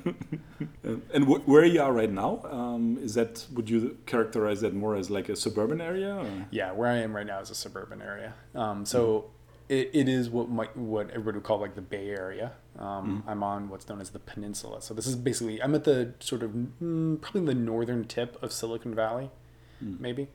and 1.14 1.24
wh- 1.24 1.46
where 1.48 1.64
you 1.64 1.80
are 1.80 1.92
right 1.92 2.10
now, 2.10 2.40
um, 2.50 2.98
is 3.00 3.14
that 3.14 3.46
would 3.54 3.70
you 3.70 3.96
characterize 4.06 4.60
that 4.62 4.74
more 4.74 4.96
as 4.96 5.08
like 5.10 5.28
a 5.28 5.36
suburban 5.36 5.80
area? 5.80 6.16
Or? 6.16 6.26
Yeah, 6.50 6.72
where 6.72 6.90
I 6.90 6.96
am 6.96 7.14
right 7.14 7.26
now 7.26 7.40
is 7.40 7.50
a 7.50 7.54
suburban 7.54 8.02
area. 8.02 8.34
Um, 8.54 8.84
so 8.84 9.30
it, 9.68 9.90
it 9.92 10.08
is 10.08 10.30
what 10.30 10.48
might, 10.48 10.76
what 10.76 11.10
everybody 11.10 11.38
would 11.38 11.44
call 11.44 11.58
like 11.58 11.74
the 11.74 11.82
Bay 11.82 12.10
Area. 12.10 12.52
Um, 12.78 13.24
I'm 13.26 13.42
on 13.42 13.68
what's 13.68 13.88
known 13.88 14.00
as 14.00 14.10
the 14.10 14.18
peninsula. 14.18 14.82
So 14.82 14.94
this 14.94 15.06
is 15.06 15.16
basically 15.16 15.62
I'm 15.62 15.74
at 15.74 15.84
the 15.84 16.12
sort 16.20 16.42
of 16.42 16.50
mm, 16.50 17.20
probably 17.20 17.54
the 17.54 17.54
northern 17.54 18.04
tip 18.04 18.40
of 18.42 18.52
Silicon 18.52 18.94
Valley, 18.94 19.30
maybe. 20.00 20.28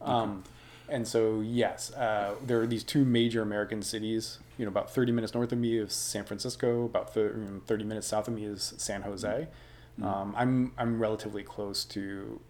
Um, 0.00 0.44
and 0.88 1.06
so 1.06 1.40
yes, 1.40 1.92
uh, 1.94 2.34
there 2.44 2.60
are 2.60 2.66
these 2.66 2.84
two 2.84 3.04
major 3.04 3.42
American 3.42 3.82
cities. 3.82 4.38
You 4.58 4.64
know, 4.64 4.70
about 4.70 4.90
30 4.90 5.12
minutes 5.12 5.34
north 5.34 5.52
of 5.52 5.58
me 5.58 5.78
is 5.78 5.92
San 5.92 6.24
Francisco. 6.24 6.84
About 6.84 7.12
30, 7.14 7.34
mm, 7.34 7.62
30 7.62 7.84
minutes 7.84 8.06
south 8.08 8.28
of 8.28 8.34
me 8.34 8.44
is 8.44 8.74
San 8.76 9.02
Jose. 9.02 9.48
Um, 10.02 10.34
I'm 10.36 10.72
I'm 10.76 11.00
relatively 11.00 11.42
close 11.42 11.84
to 11.86 12.40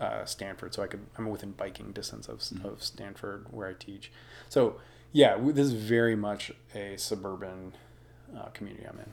uh, 0.00 0.24
Stanford, 0.24 0.74
so 0.74 0.82
I 0.82 0.86
could 0.88 1.06
I'm 1.16 1.28
within 1.28 1.52
biking 1.52 1.92
distance 1.92 2.28
of 2.28 2.42
of 2.64 2.82
Stanford 2.82 3.46
where 3.50 3.68
I 3.68 3.74
teach. 3.74 4.10
So 4.48 4.80
yeah, 5.12 5.36
this 5.40 5.66
is 5.66 5.72
very 5.72 6.16
much 6.16 6.52
a 6.74 6.96
suburban 6.96 7.72
uh, 8.36 8.46
community 8.46 8.86
I'm 8.86 8.98
in. 8.98 9.10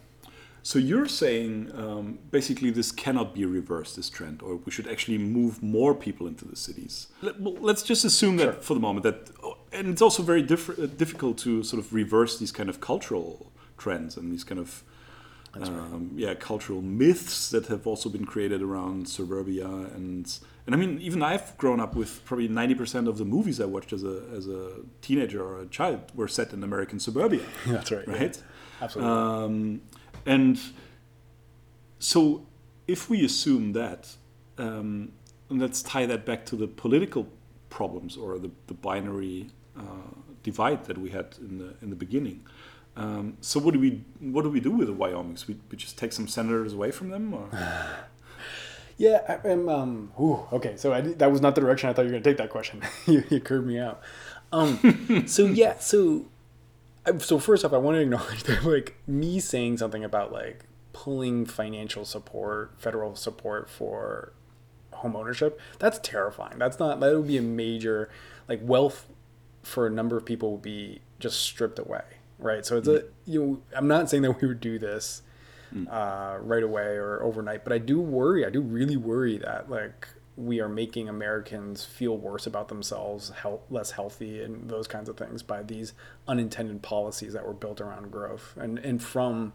So 0.66 0.80
you're 0.80 1.10
saying 1.10 1.72
um, 1.76 2.20
basically 2.32 2.70
this 2.72 2.90
cannot 2.92 3.36
be 3.36 3.46
reversed, 3.46 3.98
this 3.98 4.10
trend, 4.10 4.42
or 4.42 4.56
we 4.56 4.72
should 4.72 4.88
actually 4.88 5.18
move 5.18 5.62
more 5.62 5.94
people 5.94 6.26
into 6.26 6.46
the 6.46 6.56
cities. 6.56 7.08
Let, 7.22 7.40
well, 7.42 7.56
let's 7.60 7.84
just 7.84 8.06
assume 8.06 8.38
that 8.38 8.64
for 8.64 8.74
the 8.74 8.80
moment 8.80 9.04
that, 9.04 9.30
oh, 9.44 9.58
and 9.74 9.90
it's 9.90 10.02
also 10.02 10.24
very 10.24 10.42
diff- 10.42 10.80
uh, 10.80 10.86
difficult 10.86 11.38
to 11.40 11.64
sort 11.64 11.84
of 11.84 11.94
reverse 11.94 12.40
these 12.40 12.54
kind 12.54 12.70
of 12.70 12.80
cultural 12.80 13.52
trends 13.78 14.16
and 14.16 14.32
these 14.32 14.46
kind 14.46 14.60
of 14.60 14.84
um, 15.62 16.12
yeah 16.16 16.34
cultural 16.34 16.82
myths 16.82 17.50
that 17.50 17.68
have 17.68 17.86
also 17.86 18.10
been 18.10 18.26
created 18.26 18.62
around 18.62 19.08
suburbia 19.08 19.68
and 19.68 20.40
and 20.66 20.74
I 20.74 20.78
mean 20.78 21.00
even 21.02 21.22
I've 21.22 21.58
grown 21.58 21.80
up 21.80 21.96
with 21.96 22.24
probably 22.26 22.48
ninety 22.48 22.74
percent 22.74 23.08
of 23.08 23.18
the 23.18 23.26
movies 23.26 23.60
I 23.60 23.66
watched 23.66 23.94
as 23.94 24.04
a 24.04 24.24
as 24.36 24.48
a 24.48 24.72
teenager 25.02 25.44
or 25.44 25.62
a 25.62 25.66
child 25.68 26.12
were 26.16 26.28
set 26.28 26.54
in 26.54 26.64
American 26.64 27.00
suburbia. 27.00 27.42
That's 27.68 27.92
right. 27.92 28.08
Right. 28.08 28.42
Absolutely. 28.82 29.12
Um, 29.12 29.82
and 30.26 30.60
so, 32.00 32.46
if 32.88 33.10
we 33.10 33.24
assume 33.24 33.74
that, 33.74 34.16
um, 34.58 35.12
and 35.50 35.62
let's 35.62 35.82
tie 35.82 36.06
that 36.06 36.26
back 36.26 36.46
to 36.48 36.56
the 36.56 36.68
political 36.68 37.28
problems 37.70 38.18
or 38.18 38.40
the, 38.40 38.52
the 38.68 38.74
binary 38.74 39.50
uh, 39.78 39.82
divide 40.44 40.86
that 40.86 40.98
we 40.98 41.10
had 41.10 41.36
in 41.40 41.58
the 41.58 41.76
in 41.82 41.90
the 41.90 41.96
beginning. 41.96 42.46
Um, 42.96 43.38
so 43.42 43.60
what 43.60 43.74
do 43.74 43.80
we 43.80 44.04
what 44.20 44.44
do 44.44 44.50
we 44.50 44.60
do 44.60 44.72
with 44.72 44.88
the 44.88 44.94
Wyomings? 44.94 45.48
We, 45.48 45.58
we 45.72 45.78
just 45.78 45.98
take 45.98 46.14
some 46.14 46.28
senators 46.28 46.74
away 46.74 46.92
from 46.92 47.10
them, 47.10 47.34
or 47.34 47.50
Yeah, 48.98 49.40
I 49.44 49.48
am. 49.50 49.68
Um, 49.70 50.12
ooh, 50.20 50.46
okay, 50.54 50.78
so 50.78 50.94
I, 50.94 51.02
that 51.02 51.32
was 51.32 51.42
not 51.42 51.56
the 51.56 51.62
direction 51.62 51.90
I 51.90 51.94
thought 51.94 52.04
you 52.04 52.10
were 52.10 52.12
going 52.12 52.24
to 52.24 52.30
take 52.30 52.38
that 52.38 52.50
question. 52.52 52.82
you, 53.08 53.24
you 53.30 53.40
curved 53.40 53.66
me 53.68 53.80
out. 53.80 54.02
Um, 54.52 55.24
so 55.28 55.46
yeah, 55.46 55.80
so 55.80 56.26
I- 57.06 57.18
so 57.18 57.40
first 57.40 57.66
off, 57.66 57.74
I 57.74 57.78
want 57.78 57.96
to 57.96 58.02
acknowledge 58.02 58.44
that 58.46 58.64
like 58.64 58.96
me 59.08 59.40
saying 59.40 59.78
something 59.80 60.04
about 60.04 60.32
like 60.32 60.66
pulling 60.94 61.48
financial 61.48 62.06
support, 62.06 62.76
federal 62.78 63.16
support 63.16 63.68
for 63.70 64.34
home 64.92 65.16
ownership, 65.16 65.60
that's 65.80 65.98
terrifying. 66.00 66.60
That's 66.60 66.78
not 66.78 67.00
that 67.00 67.16
would 67.18 67.28
be 67.28 67.38
a 67.38 67.42
major 67.42 68.10
like 68.48 68.60
wealth 68.62 69.08
for 69.64 69.88
a 69.88 69.90
number 69.90 70.16
of 70.18 70.26
people 70.26 70.52
would 70.52 70.62
be 70.62 71.02
just 71.20 71.40
stripped 71.42 71.80
away, 71.80 72.04
right? 72.44 72.66
So 72.66 72.78
it's 72.78 72.88
a 72.88 73.04
you 73.26 73.42
know 73.42 73.62
I'm 73.76 73.88
not 73.88 74.10
saying 74.10 74.24
that 74.24 74.42
we 74.42 74.48
would 74.48 74.60
do 74.60 74.78
this 74.78 75.24
uh, 75.90 76.38
right 76.42 76.64
away 76.64 76.98
or 76.98 77.24
overnight, 77.24 77.64
but 77.64 77.74
I 77.74 77.80
do 77.80 78.00
worry. 78.00 78.46
I 78.46 78.50
do 78.50 78.62
really 78.62 78.98
worry 78.98 79.38
that 79.40 79.70
like 79.70 80.08
we 80.36 80.60
are 80.60 80.70
making 80.70 81.10
Americans 81.10 81.84
feel 81.84 82.18
worse 82.18 82.48
about 82.48 82.68
themselves, 82.68 83.30
health, 83.30 83.62
less 83.70 83.92
healthy, 83.92 84.42
and 84.42 84.70
those 84.70 84.88
kinds 84.88 85.10
of 85.10 85.18
things 85.18 85.44
by 85.44 85.64
these 85.64 85.94
unintended 86.28 86.82
policies 86.82 87.34
that 87.34 87.46
were 87.46 87.54
built 87.54 87.82
around 87.82 88.12
growth 88.12 88.56
and 88.58 88.80
and 88.80 89.02
from 89.04 89.54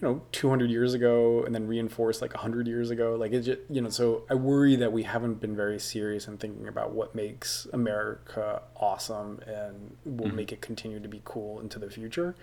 you 0.00 0.06
know 0.06 0.22
200 0.32 0.70
years 0.70 0.92
ago 0.92 1.42
and 1.44 1.54
then 1.54 1.66
reinforced 1.66 2.20
like 2.20 2.34
100 2.34 2.66
years 2.66 2.90
ago. 2.90 3.16
Like 3.18 3.32
it 3.32 3.42
just 3.42 3.60
you 3.70 3.80
know 3.80 3.88
so 3.88 4.24
i 4.28 4.34
worry 4.34 4.76
that 4.76 4.92
we 4.92 5.04
haven't 5.04 5.40
been 5.40 5.56
very 5.56 5.78
serious 5.78 6.28
in 6.28 6.36
thinking 6.36 6.68
about 6.68 6.92
what 6.92 7.14
makes 7.14 7.66
america 7.72 8.62
awesome 8.76 9.40
and 9.46 9.96
will 10.04 10.32
make 10.32 10.52
it 10.52 10.60
continue 10.60 11.00
to 11.00 11.08
be 11.08 11.22
cool 11.24 11.60
into 11.60 11.78
the 11.78 11.90
future. 11.90 12.34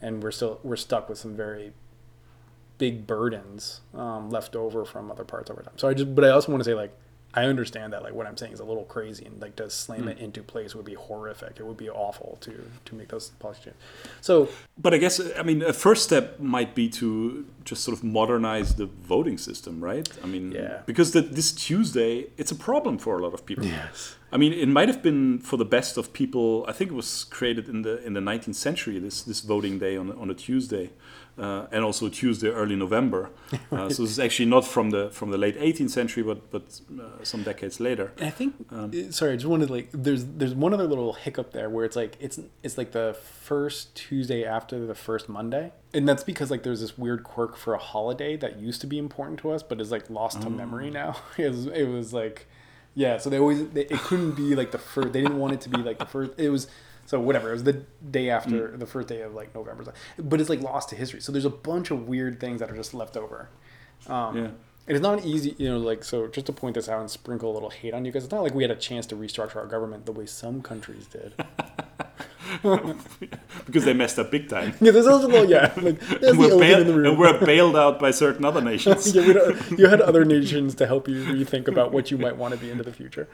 And 0.00 0.22
we're 0.22 0.32
still 0.32 0.60
we're 0.62 0.76
stuck 0.76 1.08
with 1.08 1.18
some 1.18 1.36
very 1.36 1.72
big 2.78 3.06
burdens 3.06 3.80
um, 3.94 4.30
left 4.30 4.56
over 4.56 4.84
from 4.84 5.10
other 5.10 5.24
parts 5.24 5.50
over 5.50 5.62
time. 5.62 5.74
So 5.76 5.88
i 5.88 5.94
just 5.94 6.14
but 6.14 6.24
i 6.24 6.30
also 6.30 6.52
want 6.52 6.62
to 6.62 6.70
say 6.70 6.74
like 6.74 6.96
i 7.34 7.44
understand 7.44 7.92
that 7.92 8.02
like 8.02 8.14
what 8.14 8.26
i'm 8.26 8.36
saying 8.36 8.52
is 8.52 8.60
a 8.60 8.64
little 8.64 8.84
crazy 8.84 9.24
and 9.24 9.40
like 9.40 9.56
to 9.56 9.68
slam 9.70 10.08
it 10.08 10.18
mm. 10.18 10.22
into 10.22 10.42
place 10.42 10.74
would 10.74 10.84
be 10.84 10.94
horrific 10.94 11.54
it 11.58 11.66
would 11.66 11.76
be 11.76 11.90
awful 11.90 12.38
to 12.40 12.52
to 12.84 12.94
make 12.94 13.08
those 13.08 13.28
policy 13.38 13.62
changes 13.64 13.80
so 14.20 14.48
But 14.78 14.94
I 14.94 14.98
guess 14.98 15.20
uh, 15.20 15.34
I 15.38 15.42
mean 15.42 15.62
a 15.62 15.72
first 15.72 16.02
step 16.04 16.40
might 16.40 16.74
be 16.74 16.88
to 17.00 17.44
just 17.64 17.84
sort 17.84 17.96
of 17.96 18.02
modernize 18.02 18.74
the 18.74 18.86
voting 18.86 19.38
system, 19.38 19.82
right? 19.82 20.08
I 20.24 20.26
mean, 20.26 20.52
Yeah. 20.52 20.82
because 20.86 21.12
the, 21.12 21.20
this 21.20 21.52
Tuesday 21.52 22.26
it's 22.36 22.50
a 22.50 22.56
problem 22.56 22.98
for 22.98 23.18
a 23.18 23.22
lot 23.22 23.34
of 23.34 23.46
people. 23.46 23.66
Yes. 23.66 24.16
I 24.34 24.38
mean, 24.38 24.52
it 24.54 24.68
might 24.68 24.88
have 24.88 25.02
been 25.02 25.38
for 25.40 25.58
the 25.58 25.64
best 25.64 25.98
of 25.98 26.12
people. 26.14 26.64
I 26.66 26.72
think 26.72 26.90
it 26.90 26.94
was 26.94 27.24
created 27.24 27.68
in 27.68 27.82
the 27.82 28.02
in 28.06 28.14
the 28.14 28.20
19th 28.20 28.54
century. 28.54 28.98
This 28.98 29.22
this 29.22 29.40
voting 29.40 29.78
day 29.78 29.94
on 29.96 30.10
on 30.22 30.30
a 30.30 30.34
Tuesday, 30.34 30.90
uh, 31.38 31.66
and 31.72 31.84
also 31.84 32.08
Tuesday 32.08 32.48
early 32.48 32.76
November. 32.76 33.30
Uh, 33.70 33.88
so 33.88 34.02
this 34.02 34.12
is 34.12 34.18
actually 34.18 34.46
not 34.46 34.66
from 34.66 34.90
the 34.90 35.08
from 35.10 35.30
the 35.30 35.38
late 35.38 35.58
18th 35.58 35.90
century, 35.90 36.22
but 36.22 36.50
but 36.50 36.80
uh, 37.00 37.22
some 37.22 37.42
decades 37.42 37.80
later. 37.80 38.12
And 38.18 38.26
I 38.26 38.30
think 38.30 38.54
sorry, 39.14 39.32
I 39.32 39.36
just 39.36 39.46
wanted 39.46 39.70
like 39.70 39.88
there's 39.92 40.24
there's 40.26 40.54
one 40.54 40.74
other 40.74 40.86
little 40.86 41.14
hiccup 41.14 41.52
there 41.52 41.70
where 41.70 41.84
it's 41.86 41.96
like 41.96 42.16
it's 42.20 42.38
it's 42.62 42.76
like 42.76 42.92
the 42.92 43.16
first 43.40 43.94
Tuesday 43.94 44.44
after 44.44 44.86
the 44.86 44.94
first 44.94 45.28
Monday. 45.28 45.72
And 45.94 46.06
that's 46.06 46.22
because 46.22 46.50
like 46.50 46.62
there's 46.64 46.80
this 46.80 46.98
weird 46.98 47.24
quirk 47.24 47.56
for 47.56 47.72
a 47.72 47.78
holiday 47.78 48.36
that 48.36 48.58
used 48.58 48.80
to 48.82 48.86
be 48.86 48.98
important 48.98 49.38
to 49.40 49.50
us 49.50 49.62
but 49.62 49.80
is 49.80 49.90
like 49.90 50.10
lost 50.10 50.42
to 50.42 50.50
memory 50.50 50.90
now. 50.90 51.16
It 51.38 51.48
was 51.48 51.66
it 51.66 51.88
was 51.88 52.12
like 52.12 52.46
yeah, 52.94 53.16
so 53.18 53.30
they 53.30 53.38
always 53.38 53.66
they, 53.70 53.82
it 53.82 54.00
couldn't 54.00 54.32
be 54.32 54.54
like 54.54 54.70
the 54.70 54.78
first 54.78 55.12
they 55.14 55.22
didn't 55.22 55.38
want 55.38 55.54
it 55.54 55.60
to 55.62 55.70
be 55.70 55.78
like 55.78 55.98
the 55.98 56.06
first 56.06 56.32
it 56.36 56.50
was 56.50 56.66
so 57.06 57.18
whatever 57.20 57.50
it 57.50 57.52
was 57.52 57.64
the 57.64 57.82
day 58.10 58.30
after 58.30 58.76
the 58.76 58.86
first 58.86 59.08
day 59.08 59.22
of 59.22 59.34
like 59.34 59.54
November 59.54 59.92
but 60.18 60.40
it's 60.40 60.48
like 60.50 60.60
lost 60.60 60.88
to 60.90 60.96
history. 60.96 61.20
So 61.20 61.32
there's 61.32 61.44
a 61.44 61.50
bunch 61.50 61.90
of 61.90 62.08
weird 62.08 62.40
things 62.40 62.60
that 62.60 62.70
are 62.70 62.76
just 62.76 62.94
left 62.94 63.16
over. 63.16 63.48
Um, 64.06 64.36
Yeah. 64.36 64.48
it 64.86 64.94
is 64.94 65.00
not 65.00 65.18
an 65.20 65.24
easy, 65.24 65.54
you 65.58 65.68
know, 65.68 65.78
like, 65.78 66.02
so 66.04 66.26
just 66.28 66.46
to 66.46 66.52
point 66.52 66.74
this 66.74 66.88
out 66.88 67.00
and 67.00 67.10
sprinkle 67.10 67.50
a 67.50 67.54
little 67.54 67.70
hate 67.70 67.94
on 67.94 68.04
you 68.04 68.12
guys, 68.12 68.24
it's 68.24 68.32
not 68.32 68.42
like 68.42 68.54
we 68.54 68.62
had 68.64 68.70
a 68.70 68.76
chance 68.76 69.06
to 69.06 69.16
restructure 69.16 69.56
our 69.56 69.66
government 69.66 70.06
the 70.06 70.12
way 70.12 70.26
some 70.26 70.62
countries 70.62 71.06
did. 71.06 71.34
because 73.66 73.84
they 73.84 73.92
messed 73.94 74.18
up 74.18 74.30
big 74.30 74.48
time. 74.48 74.74
yeah, 74.80 74.90
there's 74.92 75.06
also 75.06 75.28
little, 75.28 75.48
yeah, 75.48 75.72
like, 75.76 75.98
there's 76.00 76.22
and, 76.32 76.40
the 76.40 76.44
elephant 76.50 76.60
bail- 76.60 76.80
in 76.80 76.86
the 76.86 76.94
room. 76.94 77.06
and 77.06 77.18
we're 77.18 77.44
bailed 77.44 77.76
out 77.76 77.98
by 77.98 78.10
certain 78.10 78.44
other 78.44 78.60
nations. 78.72 79.14
yeah, 79.14 79.26
we 79.26 79.32
don't, 79.32 79.78
you 79.78 79.86
had 79.86 80.00
other 80.00 80.24
nations 80.24 80.74
to 80.76 80.86
help 80.86 81.08
you 81.08 81.24
rethink 81.24 81.68
about 81.68 81.92
what 81.92 82.10
you 82.10 82.18
might 82.18 82.36
want 82.36 82.54
to 82.54 82.60
be 82.60 82.70
into 82.70 82.84
the 82.84 82.92
future. 82.92 83.28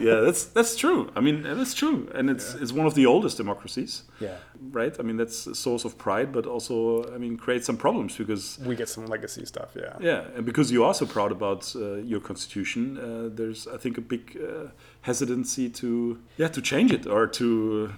yeah, 0.00 0.20
that's 0.20 0.44
that's 0.46 0.76
true. 0.76 1.10
I 1.16 1.20
mean, 1.20 1.42
that's 1.42 1.74
true, 1.74 2.08
and 2.14 2.30
it's 2.30 2.54
it's 2.54 2.72
one 2.72 2.86
of 2.86 2.94
the 2.94 3.06
oldest 3.06 3.36
democracies, 3.36 4.02
Yeah. 4.20 4.36
right? 4.70 4.94
I 4.98 5.02
mean, 5.02 5.16
that's 5.16 5.46
a 5.46 5.54
source 5.54 5.84
of 5.84 5.96
pride, 5.98 6.32
but 6.32 6.46
also, 6.46 7.12
I 7.14 7.18
mean, 7.18 7.36
creates 7.36 7.66
some 7.66 7.76
problems 7.76 8.16
because 8.16 8.58
We 8.64 8.76
get 8.76 8.88
some 8.88 9.06
legacy 9.06 9.44
stuff, 9.46 9.70
yeah. 9.76 9.96
yeah, 10.00 10.24
and 10.36 10.44
because 10.44 10.70
you 10.70 10.84
are 10.84 10.94
so 10.94 11.06
proud 11.06 11.32
about 11.32 11.74
uh, 11.76 11.94
your 11.96 12.20
constitution, 12.20 12.98
uh, 12.98 13.28
there's 13.34 13.66
I 13.66 13.76
think 13.78 13.98
a 13.98 14.00
big 14.00 14.38
uh, 14.40 14.68
hesitancy 15.02 15.68
to 15.70 16.18
yeah 16.36 16.48
to 16.48 16.60
change 16.62 16.92
it 16.92 17.06
or 17.06 17.26
to 17.26 17.90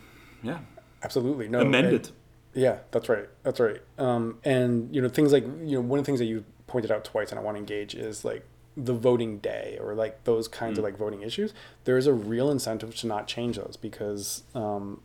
yeah 0.47 0.59
Absolutely. 1.03 1.49
No. 1.49 1.61
Amended. 1.61 2.07
and- 2.07 2.13
Yeah, 2.55 2.79
that's 2.91 3.09
right. 3.09 3.29
That's 3.43 3.61
right. 3.61 3.81
Um, 3.99 4.39
and 4.45 4.95
you 4.95 5.01
know, 5.03 5.09
things 5.09 5.31
like 5.33 5.45
you 5.45 5.77
know, 5.77 5.81
one 5.83 5.99
of 5.99 6.05
the 6.05 6.07
things 6.07 6.19
that 6.21 6.25
you 6.25 6.45
pointed 6.67 6.91
out 6.91 7.05
twice, 7.05 7.31
and 7.31 7.39
I 7.39 7.43
want 7.43 7.57
to 7.57 7.61
engage 7.61 7.95
is 7.95 8.25
like 8.25 8.45
the 8.77 8.95
voting 8.95 9.39
day 9.39 9.79
or 9.81 9.95
like 9.95 10.25
those 10.25 10.49
kinds 10.49 10.79
of 10.79 10.85
like 10.85 10.97
voting 10.97 11.23
issues. 11.23 11.53
There 11.85 11.97
is 11.99 12.07
a 12.07 12.13
real 12.13 12.51
incentive 12.51 12.95
to 12.97 13.07
not 13.07 13.27
change 13.29 13.57
those 13.57 13.77
because 13.81 14.43
um, 14.55 15.01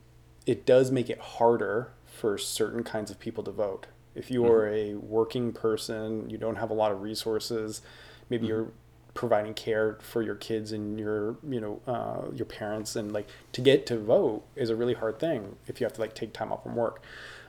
it 0.46 0.66
does 0.66 0.92
make 0.92 1.10
it 1.10 1.20
harder 1.20 1.92
for 2.06 2.38
certain 2.38 2.84
kinds 2.84 3.12
of 3.12 3.20
people 3.20 3.44
to 3.44 3.52
vote. 3.52 3.88
If 4.16 4.32
you 4.32 4.46
are 4.46 4.68
a 4.68 4.96
working 4.96 5.54
person, 5.54 6.30
you 6.30 6.38
don't 6.38 6.56
have 6.58 6.70
a 6.70 6.74
lot 6.74 6.92
of 6.92 7.02
resources. 7.02 7.82
Maybe 8.30 8.48
you're 8.48 8.72
providing 9.14 9.54
care 9.54 9.98
for 10.02 10.22
your 10.22 10.36
kids 10.36 10.72
and 10.72 11.00
your 11.00 11.36
you 11.48 11.60
know 11.60 11.82
uh, 11.88 12.32
your 12.34 12.46
parents 12.46 12.96
and 12.96 13.12
like 13.12 13.28
to 13.52 13.62
get 13.62 13.86
to 13.86 14.00
vote 14.00 14.44
is 14.56 14.70
a 14.70 14.76
really 14.76 14.94
hard 14.94 15.20
thing 15.20 15.58
if 15.68 15.80
you 15.80 15.86
have 15.86 15.94
to 15.94 16.02
like 16.02 16.16
take 16.16 16.34
time 16.34 16.52
off 16.52 16.64
from 16.64 16.76
work. 16.76 17.02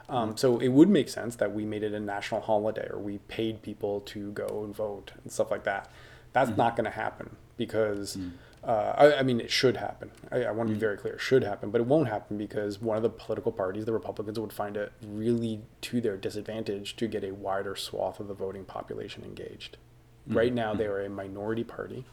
Um, 0.09 0.37
so 0.37 0.59
it 0.59 0.69
would 0.69 0.89
make 0.89 1.09
sense 1.09 1.37
that 1.37 1.55
we 1.55 1.65
made 1.65 1.83
it 1.83 1.95
a 1.95 2.01
national 2.01 2.43
holiday 2.43 2.87
or 2.91 2.99
we 2.99 3.19
paid 3.19 3.63
people 3.63 4.01
to 4.01 4.33
go 4.33 4.63
and 4.65 4.75
vote 4.75 5.13
and 5.23 5.33
stuff 5.33 5.51
like 5.51 5.65
that. 5.65 5.89
That's 6.33 6.57
not 6.57 6.77
going 6.77 6.85
to 6.85 6.91
happen 6.91 7.37
because 7.57 8.19
uh, 8.65 8.95
I, 8.97 9.19
I 9.19 9.23
mean 9.23 9.41
it 9.41 9.51
should 9.51 9.77
happen. 9.77 10.11
I, 10.31 10.45
I 10.45 10.51
want 10.51 10.69
to 10.69 10.75
be 10.75 10.81
very 10.81 10.97
clear 10.97 11.15
it 11.15 11.21
should 11.21 11.45
happen 11.45 11.71
but 11.71 11.81
it 11.81 11.87
won't 11.87 12.09
happen 12.09 12.37
because 12.37 12.81
one 12.81 12.97
of 12.97 13.03
the 13.03 13.11
political 13.11 13.53
parties 13.53 13.85
the 13.85 13.93
republicans 13.93 14.39
would 14.41 14.53
find 14.53 14.77
it 14.77 14.93
really 15.07 15.61
to 15.83 16.01
their 16.01 16.17
disadvantage 16.17 16.97
to 16.97 17.07
get 17.07 17.23
a 17.23 17.33
wider 17.33 17.77
swath 17.77 18.19
of 18.19 18.29
the 18.29 18.35
voting 18.35 18.65
population 18.65 19.23
engaged 19.25 19.77
Right 20.27 20.55
now, 20.55 20.75
they 20.75 20.87
are 20.87 21.01
a 21.01 21.09
minority 21.09 21.65
party. 21.65 22.05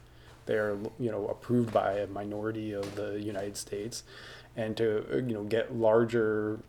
They 0.45 0.55
are, 0.55 0.77
you 0.99 1.11
know, 1.11 1.27
approved 1.27 1.71
by 1.71 1.99
a 1.99 2.07
minority 2.07 2.73
of 2.73 2.95
the 2.95 3.19
United 3.19 3.55
States, 3.55 4.03
and 4.55 4.75
to 4.77 5.05
you 5.27 5.33
know 5.33 5.43
get 5.43 5.75
larger, 5.75 6.59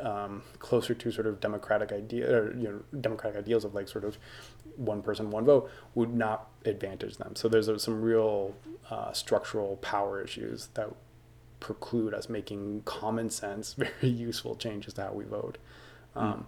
um, 0.00 0.42
closer 0.58 0.92
to 0.94 1.12
sort 1.12 1.28
of 1.28 1.38
democratic 1.40 1.92
idea 1.92 2.36
or 2.36 2.56
you 2.56 2.68
know 2.68 2.98
democratic 3.00 3.38
ideals 3.38 3.64
of 3.64 3.74
like 3.74 3.88
sort 3.88 4.04
of 4.04 4.18
one 4.76 5.02
person 5.02 5.30
one 5.30 5.44
vote 5.44 5.70
would 5.94 6.12
not 6.12 6.48
advantage 6.64 7.16
them. 7.16 7.36
So 7.36 7.48
there's 7.48 7.70
some 7.82 8.02
real 8.02 8.56
uh, 8.90 9.12
structural 9.12 9.76
power 9.76 10.20
issues 10.20 10.68
that 10.74 10.88
preclude 11.60 12.12
us 12.12 12.28
making 12.28 12.82
common 12.84 13.30
sense, 13.30 13.74
very 13.78 14.08
useful 14.08 14.56
changes 14.56 14.94
to 14.94 15.02
how 15.02 15.12
we 15.12 15.24
vote. 15.24 15.58
Um, 16.14 16.46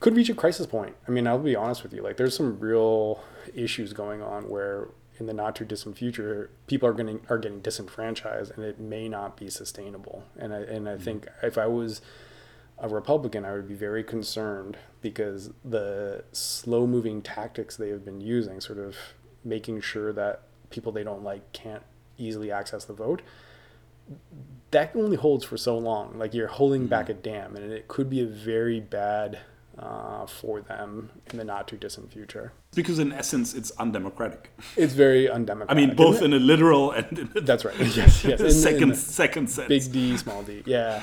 could 0.00 0.16
reach 0.16 0.30
a 0.30 0.34
crisis 0.34 0.66
point. 0.66 0.96
I 1.06 1.10
mean, 1.10 1.26
I'll 1.26 1.38
be 1.38 1.56
honest 1.56 1.82
with 1.82 1.92
you. 1.92 2.02
Like, 2.02 2.16
there's 2.16 2.34
some 2.34 2.58
real 2.58 3.22
issues 3.54 3.92
going 3.92 4.22
on 4.22 4.48
where, 4.48 4.88
in 5.18 5.26
the 5.26 5.32
not 5.32 5.56
too 5.56 5.64
distant 5.64 5.98
future, 5.98 6.50
people 6.66 6.88
are 6.88 6.92
getting 6.92 7.20
are 7.28 7.38
getting 7.38 7.60
disenfranchised, 7.60 8.52
and 8.54 8.64
it 8.64 8.78
may 8.78 9.08
not 9.08 9.36
be 9.36 9.50
sustainable. 9.50 10.24
And 10.38 10.52
I 10.52 10.60
and 10.60 10.88
I 10.88 10.92
mm-hmm. 10.92 11.02
think 11.02 11.28
if 11.42 11.58
I 11.58 11.66
was 11.66 12.00
a 12.78 12.88
Republican, 12.88 13.44
I 13.44 13.52
would 13.52 13.68
be 13.68 13.74
very 13.74 14.04
concerned 14.04 14.76
because 15.00 15.50
the 15.64 16.24
slow 16.32 16.86
moving 16.86 17.22
tactics 17.22 17.76
they 17.76 17.88
have 17.88 18.04
been 18.04 18.20
using, 18.20 18.60
sort 18.60 18.78
of 18.78 18.96
making 19.44 19.80
sure 19.80 20.12
that 20.12 20.42
people 20.70 20.92
they 20.92 21.04
don't 21.04 21.24
like 21.24 21.52
can't 21.52 21.82
easily 22.16 22.50
access 22.52 22.84
the 22.84 22.92
vote, 22.92 23.22
that 24.70 24.94
only 24.94 25.16
holds 25.16 25.44
for 25.44 25.56
so 25.56 25.76
long. 25.78 26.18
Like 26.18 26.34
you're 26.34 26.48
holding 26.48 26.82
mm-hmm. 26.82 26.90
back 26.90 27.08
a 27.08 27.14
dam, 27.14 27.56
and 27.56 27.72
it 27.72 27.88
could 27.88 28.08
be 28.08 28.20
a 28.20 28.26
very 28.26 28.80
bad 28.80 29.40
uh, 29.78 30.26
for 30.26 30.60
them 30.60 31.10
in 31.30 31.38
the 31.38 31.44
not 31.44 31.68
too 31.68 31.76
distant 31.76 32.12
future. 32.12 32.52
Because 32.74 32.98
in 32.98 33.12
essence, 33.12 33.54
it's 33.54 33.70
undemocratic. 33.72 34.50
It's 34.76 34.92
very 34.92 35.28
undemocratic. 35.30 35.70
I 35.84 35.86
mean, 35.86 35.96
both 35.96 36.22
in 36.22 36.32
a 36.32 36.38
literal 36.38 36.92
and 36.92 37.18
in 37.18 37.30
a 37.36 37.40
that's 37.40 37.64
right. 37.64 37.76
Yes, 37.96 38.24
yes. 38.24 38.40
In- 38.40 38.46
in 38.46 38.52
second 38.68 38.88
the 38.90 38.94
second 38.96 39.50
sense. 39.50 39.68
big 39.68 39.92
D, 39.92 40.16
small 40.16 40.42
D. 40.42 40.62
Yeah. 40.66 41.02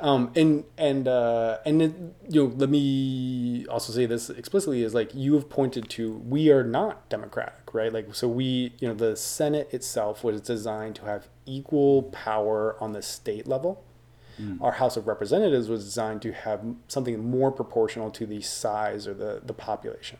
Um, 0.00 0.30
and 0.36 0.64
and 0.76 1.08
uh, 1.08 1.58
and 1.66 1.82
it, 1.82 1.92
you 2.28 2.44
know, 2.48 2.54
let 2.56 2.70
me 2.70 3.66
also 3.66 3.92
say 3.92 4.06
this 4.06 4.30
explicitly 4.30 4.84
is 4.84 4.94
like 4.94 5.12
you 5.12 5.34
have 5.34 5.48
pointed 5.50 5.88
to 5.90 6.12
we 6.24 6.50
are 6.52 6.62
not 6.62 7.08
democratic, 7.08 7.74
right? 7.74 7.92
Like 7.92 8.14
so 8.14 8.28
we 8.28 8.72
you 8.78 8.86
know 8.88 8.94
the 8.94 9.16
Senate 9.16 9.74
itself 9.74 10.22
was 10.22 10.40
designed 10.40 10.94
to 10.96 11.02
have 11.04 11.26
equal 11.46 12.04
power 12.04 12.76
on 12.80 12.92
the 12.92 13.02
state 13.02 13.48
level. 13.48 13.84
Mm. 14.40 14.60
Our 14.62 14.72
House 14.72 14.96
of 14.96 15.06
Representatives 15.06 15.68
was 15.68 15.84
designed 15.84 16.22
to 16.22 16.32
have 16.32 16.60
something 16.88 17.28
more 17.30 17.50
proportional 17.50 18.10
to 18.12 18.24
the 18.26 18.40
size 18.40 19.06
or 19.08 19.14
the 19.14 19.40
the 19.44 19.52
population. 19.54 20.18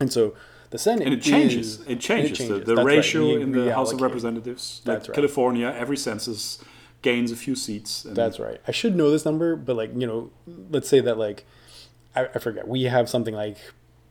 And 0.00 0.10
so 0.12 0.34
the 0.70 0.78
Senate 0.78 1.04
Mm-hmm. 1.04 1.12
And 1.12 1.20
it 1.20 1.24
changes. 1.24 1.66
is- 1.66 1.80
it 1.82 1.88
and 1.92 2.00
changes. 2.00 2.48
The, 2.48 2.54
the 2.54 2.74
That's 2.74 2.76
right. 2.78 2.86
ratio 2.86 3.36
in 3.36 3.52
the 3.52 3.72
House 3.74 3.92
of. 3.92 4.00
Representatives, 4.00 4.80
like 4.84 4.96
That's 4.96 5.08
right. 5.08 5.14
California, 5.14 5.74
every 5.76 5.96
census 5.98 6.58
gains 7.02 7.30
a 7.32 7.36
few 7.36 7.54
seats. 7.54 8.04
And 8.06 8.16
That's 8.16 8.38
right. 8.38 8.60
I 8.66 8.72
should 8.72 8.94
know 8.96 9.10
this 9.10 9.24
number, 9.24 9.56
but 9.56 9.76
like 9.76 9.90
you 9.94 10.06
know, 10.06 10.30
let's 10.70 10.88
say 10.88 11.00
that 11.00 11.18
like 11.18 11.44
I, 12.16 12.26
I 12.34 12.38
forget. 12.38 12.66
We 12.66 12.84
have 12.84 13.08
something 13.10 13.34
like 13.34 13.58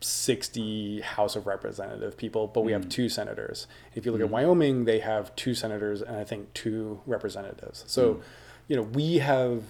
sixty 0.01 1.01
House 1.01 1.35
of 1.35 1.47
Representative 1.47 2.17
people, 2.17 2.47
but 2.47 2.61
we 2.61 2.71
have 2.71 2.89
two 2.89 3.07
senators. 3.09 3.67
If 3.95 4.05
you 4.05 4.11
look 4.11 4.21
at 4.21 4.29
Wyoming, 4.29 4.85
they 4.85 4.99
have 4.99 5.35
two 5.35 5.53
senators 5.55 6.01
and 6.01 6.17
I 6.17 6.23
think 6.23 6.53
two 6.53 7.01
representatives. 7.05 7.83
So, 7.87 8.21
you 8.71 8.77
know, 8.77 8.83
we 8.83 9.17
have 9.17 9.63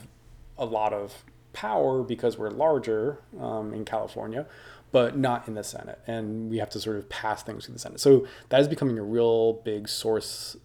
a 0.60 0.66
lot 0.66 0.93
of 0.93 1.26
power 1.54 2.04
because 2.04 2.38
we're 2.38 2.52
larger 2.52 3.18
um, 3.39 3.74
in 3.74 3.84
California, 3.84 4.45
but 4.91 5.18
not 5.18 5.47
in 5.47 5.56
the 5.56 5.64
Senate, 5.64 5.99
and 6.06 6.52
we 6.52 6.60
have 6.60 6.70
to 6.70 6.80
sort 6.80 6.97
of 6.97 7.10
pass 7.10 7.41
things 7.41 7.66
through 7.66 7.74
the 7.74 7.80
Senate. 7.80 7.99
So 7.99 8.28
that 8.49 8.62
is 8.62 8.68
becoming 8.68 8.99
a 8.99 9.04
real 9.04 9.54
big 9.54 9.89
source 9.89 10.56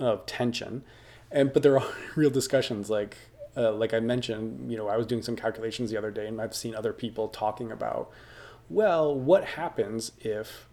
of 0.00 0.26
tension 0.26 0.82
and 1.30 1.52
but 1.52 1.62
there 1.62 1.78
are 1.78 1.86
real 2.16 2.30
discussions 2.30 2.90
like 2.90 3.16
uh, 3.56 3.72
like 3.72 3.94
i 3.94 4.00
mentioned 4.00 4.70
you 4.70 4.76
know 4.76 4.88
i 4.88 4.96
was 4.96 5.06
doing 5.06 5.22
some 5.22 5.36
calculations 5.36 5.90
the 5.90 5.96
other 5.96 6.10
day 6.10 6.26
and 6.26 6.40
i've 6.40 6.54
seen 6.54 6.74
other 6.74 6.92
people 6.92 7.28
talking 7.28 7.72
about 7.72 8.10
well 8.68 9.14
what 9.14 9.44
happens 9.44 10.12
if 10.20 10.68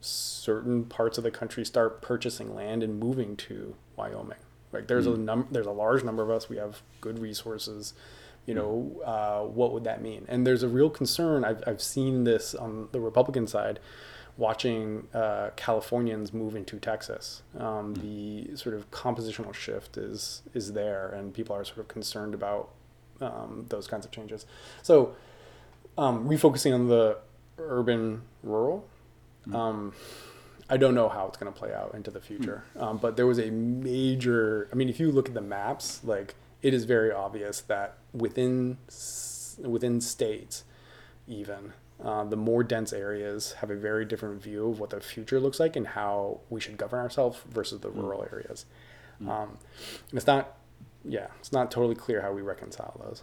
certain 0.00 0.84
parts 0.84 1.18
of 1.18 1.24
the 1.24 1.30
country 1.30 1.64
start 1.64 2.02
purchasing 2.02 2.54
land 2.54 2.82
and 2.82 3.00
moving 3.00 3.36
to 3.36 3.74
wyoming 3.96 4.36
like 4.76 4.86
there's 4.88 5.06
a 5.06 5.16
num- 5.16 5.48
there's 5.50 5.66
a 5.66 5.72
large 5.72 6.04
number 6.04 6.22
of 6.22 6.30
us 6.30 6.48
we 6.48 6.56
have 6.56 6.82
good 7.00 7.18
resources 7.18 7.94
you 8.46 8.54
know 8.54 9.02
uh, 9.04 9.40
what 9.42 9.72
would 9.72 9.84
that 9.84 10.00
mean 10.02 10.24
and 10.28 10.46
there's 10.46 10.62
a 10.62 10.68
real 10.68 10.90
concern 10.90 11.44
I've, 11.44 11.62
I've 11.66 11.82
seen 11.82 12.24
this 12.24 12.54
on 12.54 12.88
the 12.92 13.00
republican 13.00 13.46
side 13.46 13.80
watching 14.36 15.08
uh, 15.14 15.50
Californians 15.56 16.32
move 16.32 16.54
into 16.54 16.78
Texas. 16.78 17.42
Um, 17.58 17.94
the 17.94 18.54
sort 18.56 18.74
of 18.74 18.90
compositional 18.90 19.54
shift 19.54 19.96
is 19.96 20.42
is 20.54 20.72
there, 20.72 21.08
and 21.08 21.32
people 21.32 21.56
are 21.56 21.64
sort 21.64 21.78
of 21.78 21.88
concerned 21.88 22.34
about 22.34 22.68
um, 23.20 23.66
those 23.68 23.86
kinds 23.86 24.04
of 24.04 24.12
changes. 24.12 24.46
So, 24.82 25.14
um, 25.96 26.28
refocusing 26.28 26.74
on 26.74 26.88
the 26.88 27.18
urban 27.58 28.22
rural. 28.42 28.86
Um, 29.54 29.94
I 30.68 30.76
don't 30.76 30.94
know 30.94 31.08
how 31.08 31.26
it's 31.28 31.36
going 31.36 31.52
to 31.52 31.58
play 31.58 31.72
out 31.72 31.92
into 31.94 32.10
the 32.10 32.20
future, 32.20 32.64
um, 32.76 32.98
but 32.98 33.16
there 33.16 33.26
was 33.26 33.38
a 33.38 33.50
major. 33.50 34.68
I 34.72 34.74
mean, 34.74 34.88
if 34.88 34.98
you 34.98 35.12
look 35.12 35.28
at 35.28 35.34
the 35.34 35.40
maps, 35.40 36.00
like 36.02 36.34
it 36.62 36.74
is 36.74 36.84
very 36.84 37.12
obvious 37.12 37.60
that 37.62 37.98
within 38.12 38.78
within 39.62 40.00
states, 40.00 40.64
even 41.28 41.72
uh, 42.02 42.24
the 42.24 42.36
more 42.36 42.62
dense 42.62 42.92
areas 42.92 43.52
have 43.60 43.70
a 43.70 43.76
very 43.76 44.04
different 44.04 44.42
view 44.42 44.68
of 44.70 44.80
what 44.80 44.90
the 44.90 45.00
future 45.00 45.40
looks 45.40 45.58
like 45.60 45.76
and 45.76 45.86
how 45.88 46.40
we 46.50 46.60
should 46.60 46.76
govern 46.76 47.00
ourselves 47.00 47.38
versus 47.48 47.80
the 47.80 47.90
rural 47.90 48.26
areas. 48.30 48.66
Um, 49.20 49.58
and 50.10 50.18
it's 50.18 50.26
not, 50.26 50.56
yeah, 51.04 51.28
it's 51.38 51.52
not 51.52 51.70
totally 51.70 51.94
clear 51.94 52.20
how 52.20 52.32
we 52.32 52.42
reconcile 52.42 53.00
those. 53.02 53.22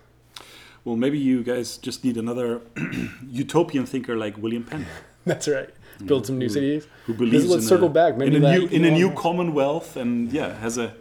Well, 0.86 0.96
maybe 0.98 1.18
you 1.18 1.44
guys 1.44 1.78
just 1.78 2.04
need 2.04 2.18
another 2.18 2.62
utopian 3.30 3.86
thinker 3.86 4.16
like 4.18 4.38
William 4.38 4.64
Penn, 4.64 4.86
That's 5.26 5.48
right. 5.48 5.70
Build 6.06 6.26
some 6.26 6.38
new 6.38 6.50
cities. 6.50 6.88
who 7.06 7.14
This 7.14 7.20
believes 7.20 7.44
is 7.46 7.50
let's 7.52 7.64
in 7.64 7.70
circle 7.70 7.88
a, 7.88 7.92
back. 7.92 8.18
Maybe 8.18 8.36
in 8.36 8.44
a 8.44 8.60
new 8.60 8.68
in 8.68 8.84
a 8.84 8.92
new 8.92 9.10
yeah. 9.10 9.16
commonwealth, 9.16 9.96
and 9.96 10.32
yeah, 10.34 10.54
has 10.60 10.78
a 10.78 10.94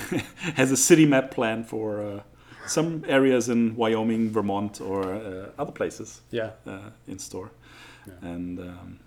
has 0.56 0.72
a 0.72 0.76
city 0.76 1.06
map 1.06 1.30
plan 1.30 1.64
for 1.64 2.00
uh, 2.02 2.20
some 2.66 3.04
areas 3.08 3.48
in 3.48 3.76
Wyoming, 3.76 4.30
Vermont, 4.30 4.80
or 4.80 5.14
uh, 5.14 5.50
other 5.58 5.72
places 5.72 6.20
Yeah. 6.30 6.50
uh, 6.66 6.90
in 7.06 7.18
store. 7.18 7.50
And 8.20 8.58
um, 8.60 8.98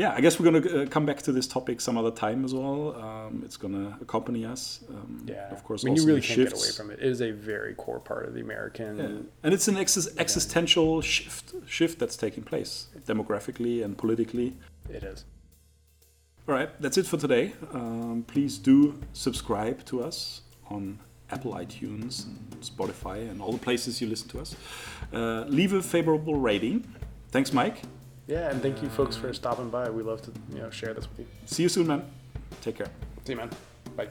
yeah, 0.00 0.14
I 0.16 0.20
guess 0.22 0.40
we're 0.40 0.50
going 0.50 0.62
to 0.62 0.82
uh, 0.82 0.86
come 0.86 1.04
back 1.04 1.20
to 1.22 1.32
this 1.32 1.46
topic 1.46 1.76
some 1.80 1.98
other 1.98 2.10
time 2.10 2.42
as 2.48 2.54
well. 2.54 2.96
Um, 3.06 3.42
it's 3.44 3.58
going 3.58 3.74
to 3.74 3.88
accompany 4.00 4.42
us. 4.54 4.62
Um, 4.88 5.26
Yeah. 5.26 5.50
Of 5.56 5.62
course, 5.62 5.84
I 5.84 5.86
mean, 5.86 5.96
you 5.96 6.06
really 6.06 6.22
can't 6.22 6.48
get 6.48 6.54
away 6.60 6.72
from 6.78 6.90
it. 6.90 6.98
It 7.00 7.08
is 7.14 7.20
a 7.20 7.32
very 7.32 7.74
core 7.74 8.00
part 8.00 8.24
of 8.26 8.32
the 8.36 8.40
American. 8.40 8.92
Yeah. 8.98 9.44
And 9.44 9.50
it's 9.56 9.68
an 9.68 9.76
exis- 9.84 10.12
existential 10.24 11.02
shift 11.02 11.46
shift 11.66 11.98
that's 12.00 12.16
taking 12.16 12.44
place 12.52 12.72
demographically 13.10 13.84
and 13.84 13.92
politically. 14.02 14.48
It 14.88 15.02
is. 15.12 15.18
All 16.48 16.54
right, 16.58 16.70
that's 16.82 16.96
it 17.00 17.06
for 17.06 17.18
today. 17.26 17.52
Um, 17.78 18.24
please 18.32 18.52
do 18.70 18.78
subscribe 19.12 19.84
to 19.90 20.02
us 20.08 20.40
on 20.74 20.82
Apple 21.34 21.52
iTunes, 21.64 22.12
and 22.26 22.38
Spotify, 22.72 23.18
and 23.30 23.36
all 23.42 23.52
the 23.52 23.64
places 23.68 24.00
you 24.00 24.08
listen 24.08 24.28
to 24.34 24.38
us. 24.44 24.50
Uh, 25.12 25.44
leave 25.58 25.72
a 25.74 25.82
favorable 25.82 26.36
rating. 26.50 26.78
Thanks, 27.30 27.52
Mike. 27.52 27.78
Yeah, 28.30 28.48
and 28.48 28.62
thank 28.62 28.80
you 28.80 28.88
folks 28.88 29.16
for 29.16 29.34
stopping 29.34 29.70
by. 29.70 29.90
We 29.90 30.04
love 30.04 30.22
to 30.22 30.32
you 30.54 30.60
know 30.60 30.70
share 30.70 30.94
this 30.94 31.08
with 31.10 31.18
you. 31.18 31.26
See 31.46 31.64
you 31.64 31.68
soon, 31.68 31.88
man. 31.88 32.04
Take 32.62 32.76
care. 32.76 32.86
See 33.24 33.32
you, 33.32 33.38
man. 33.38 33.50
Bye. 33.96 34.08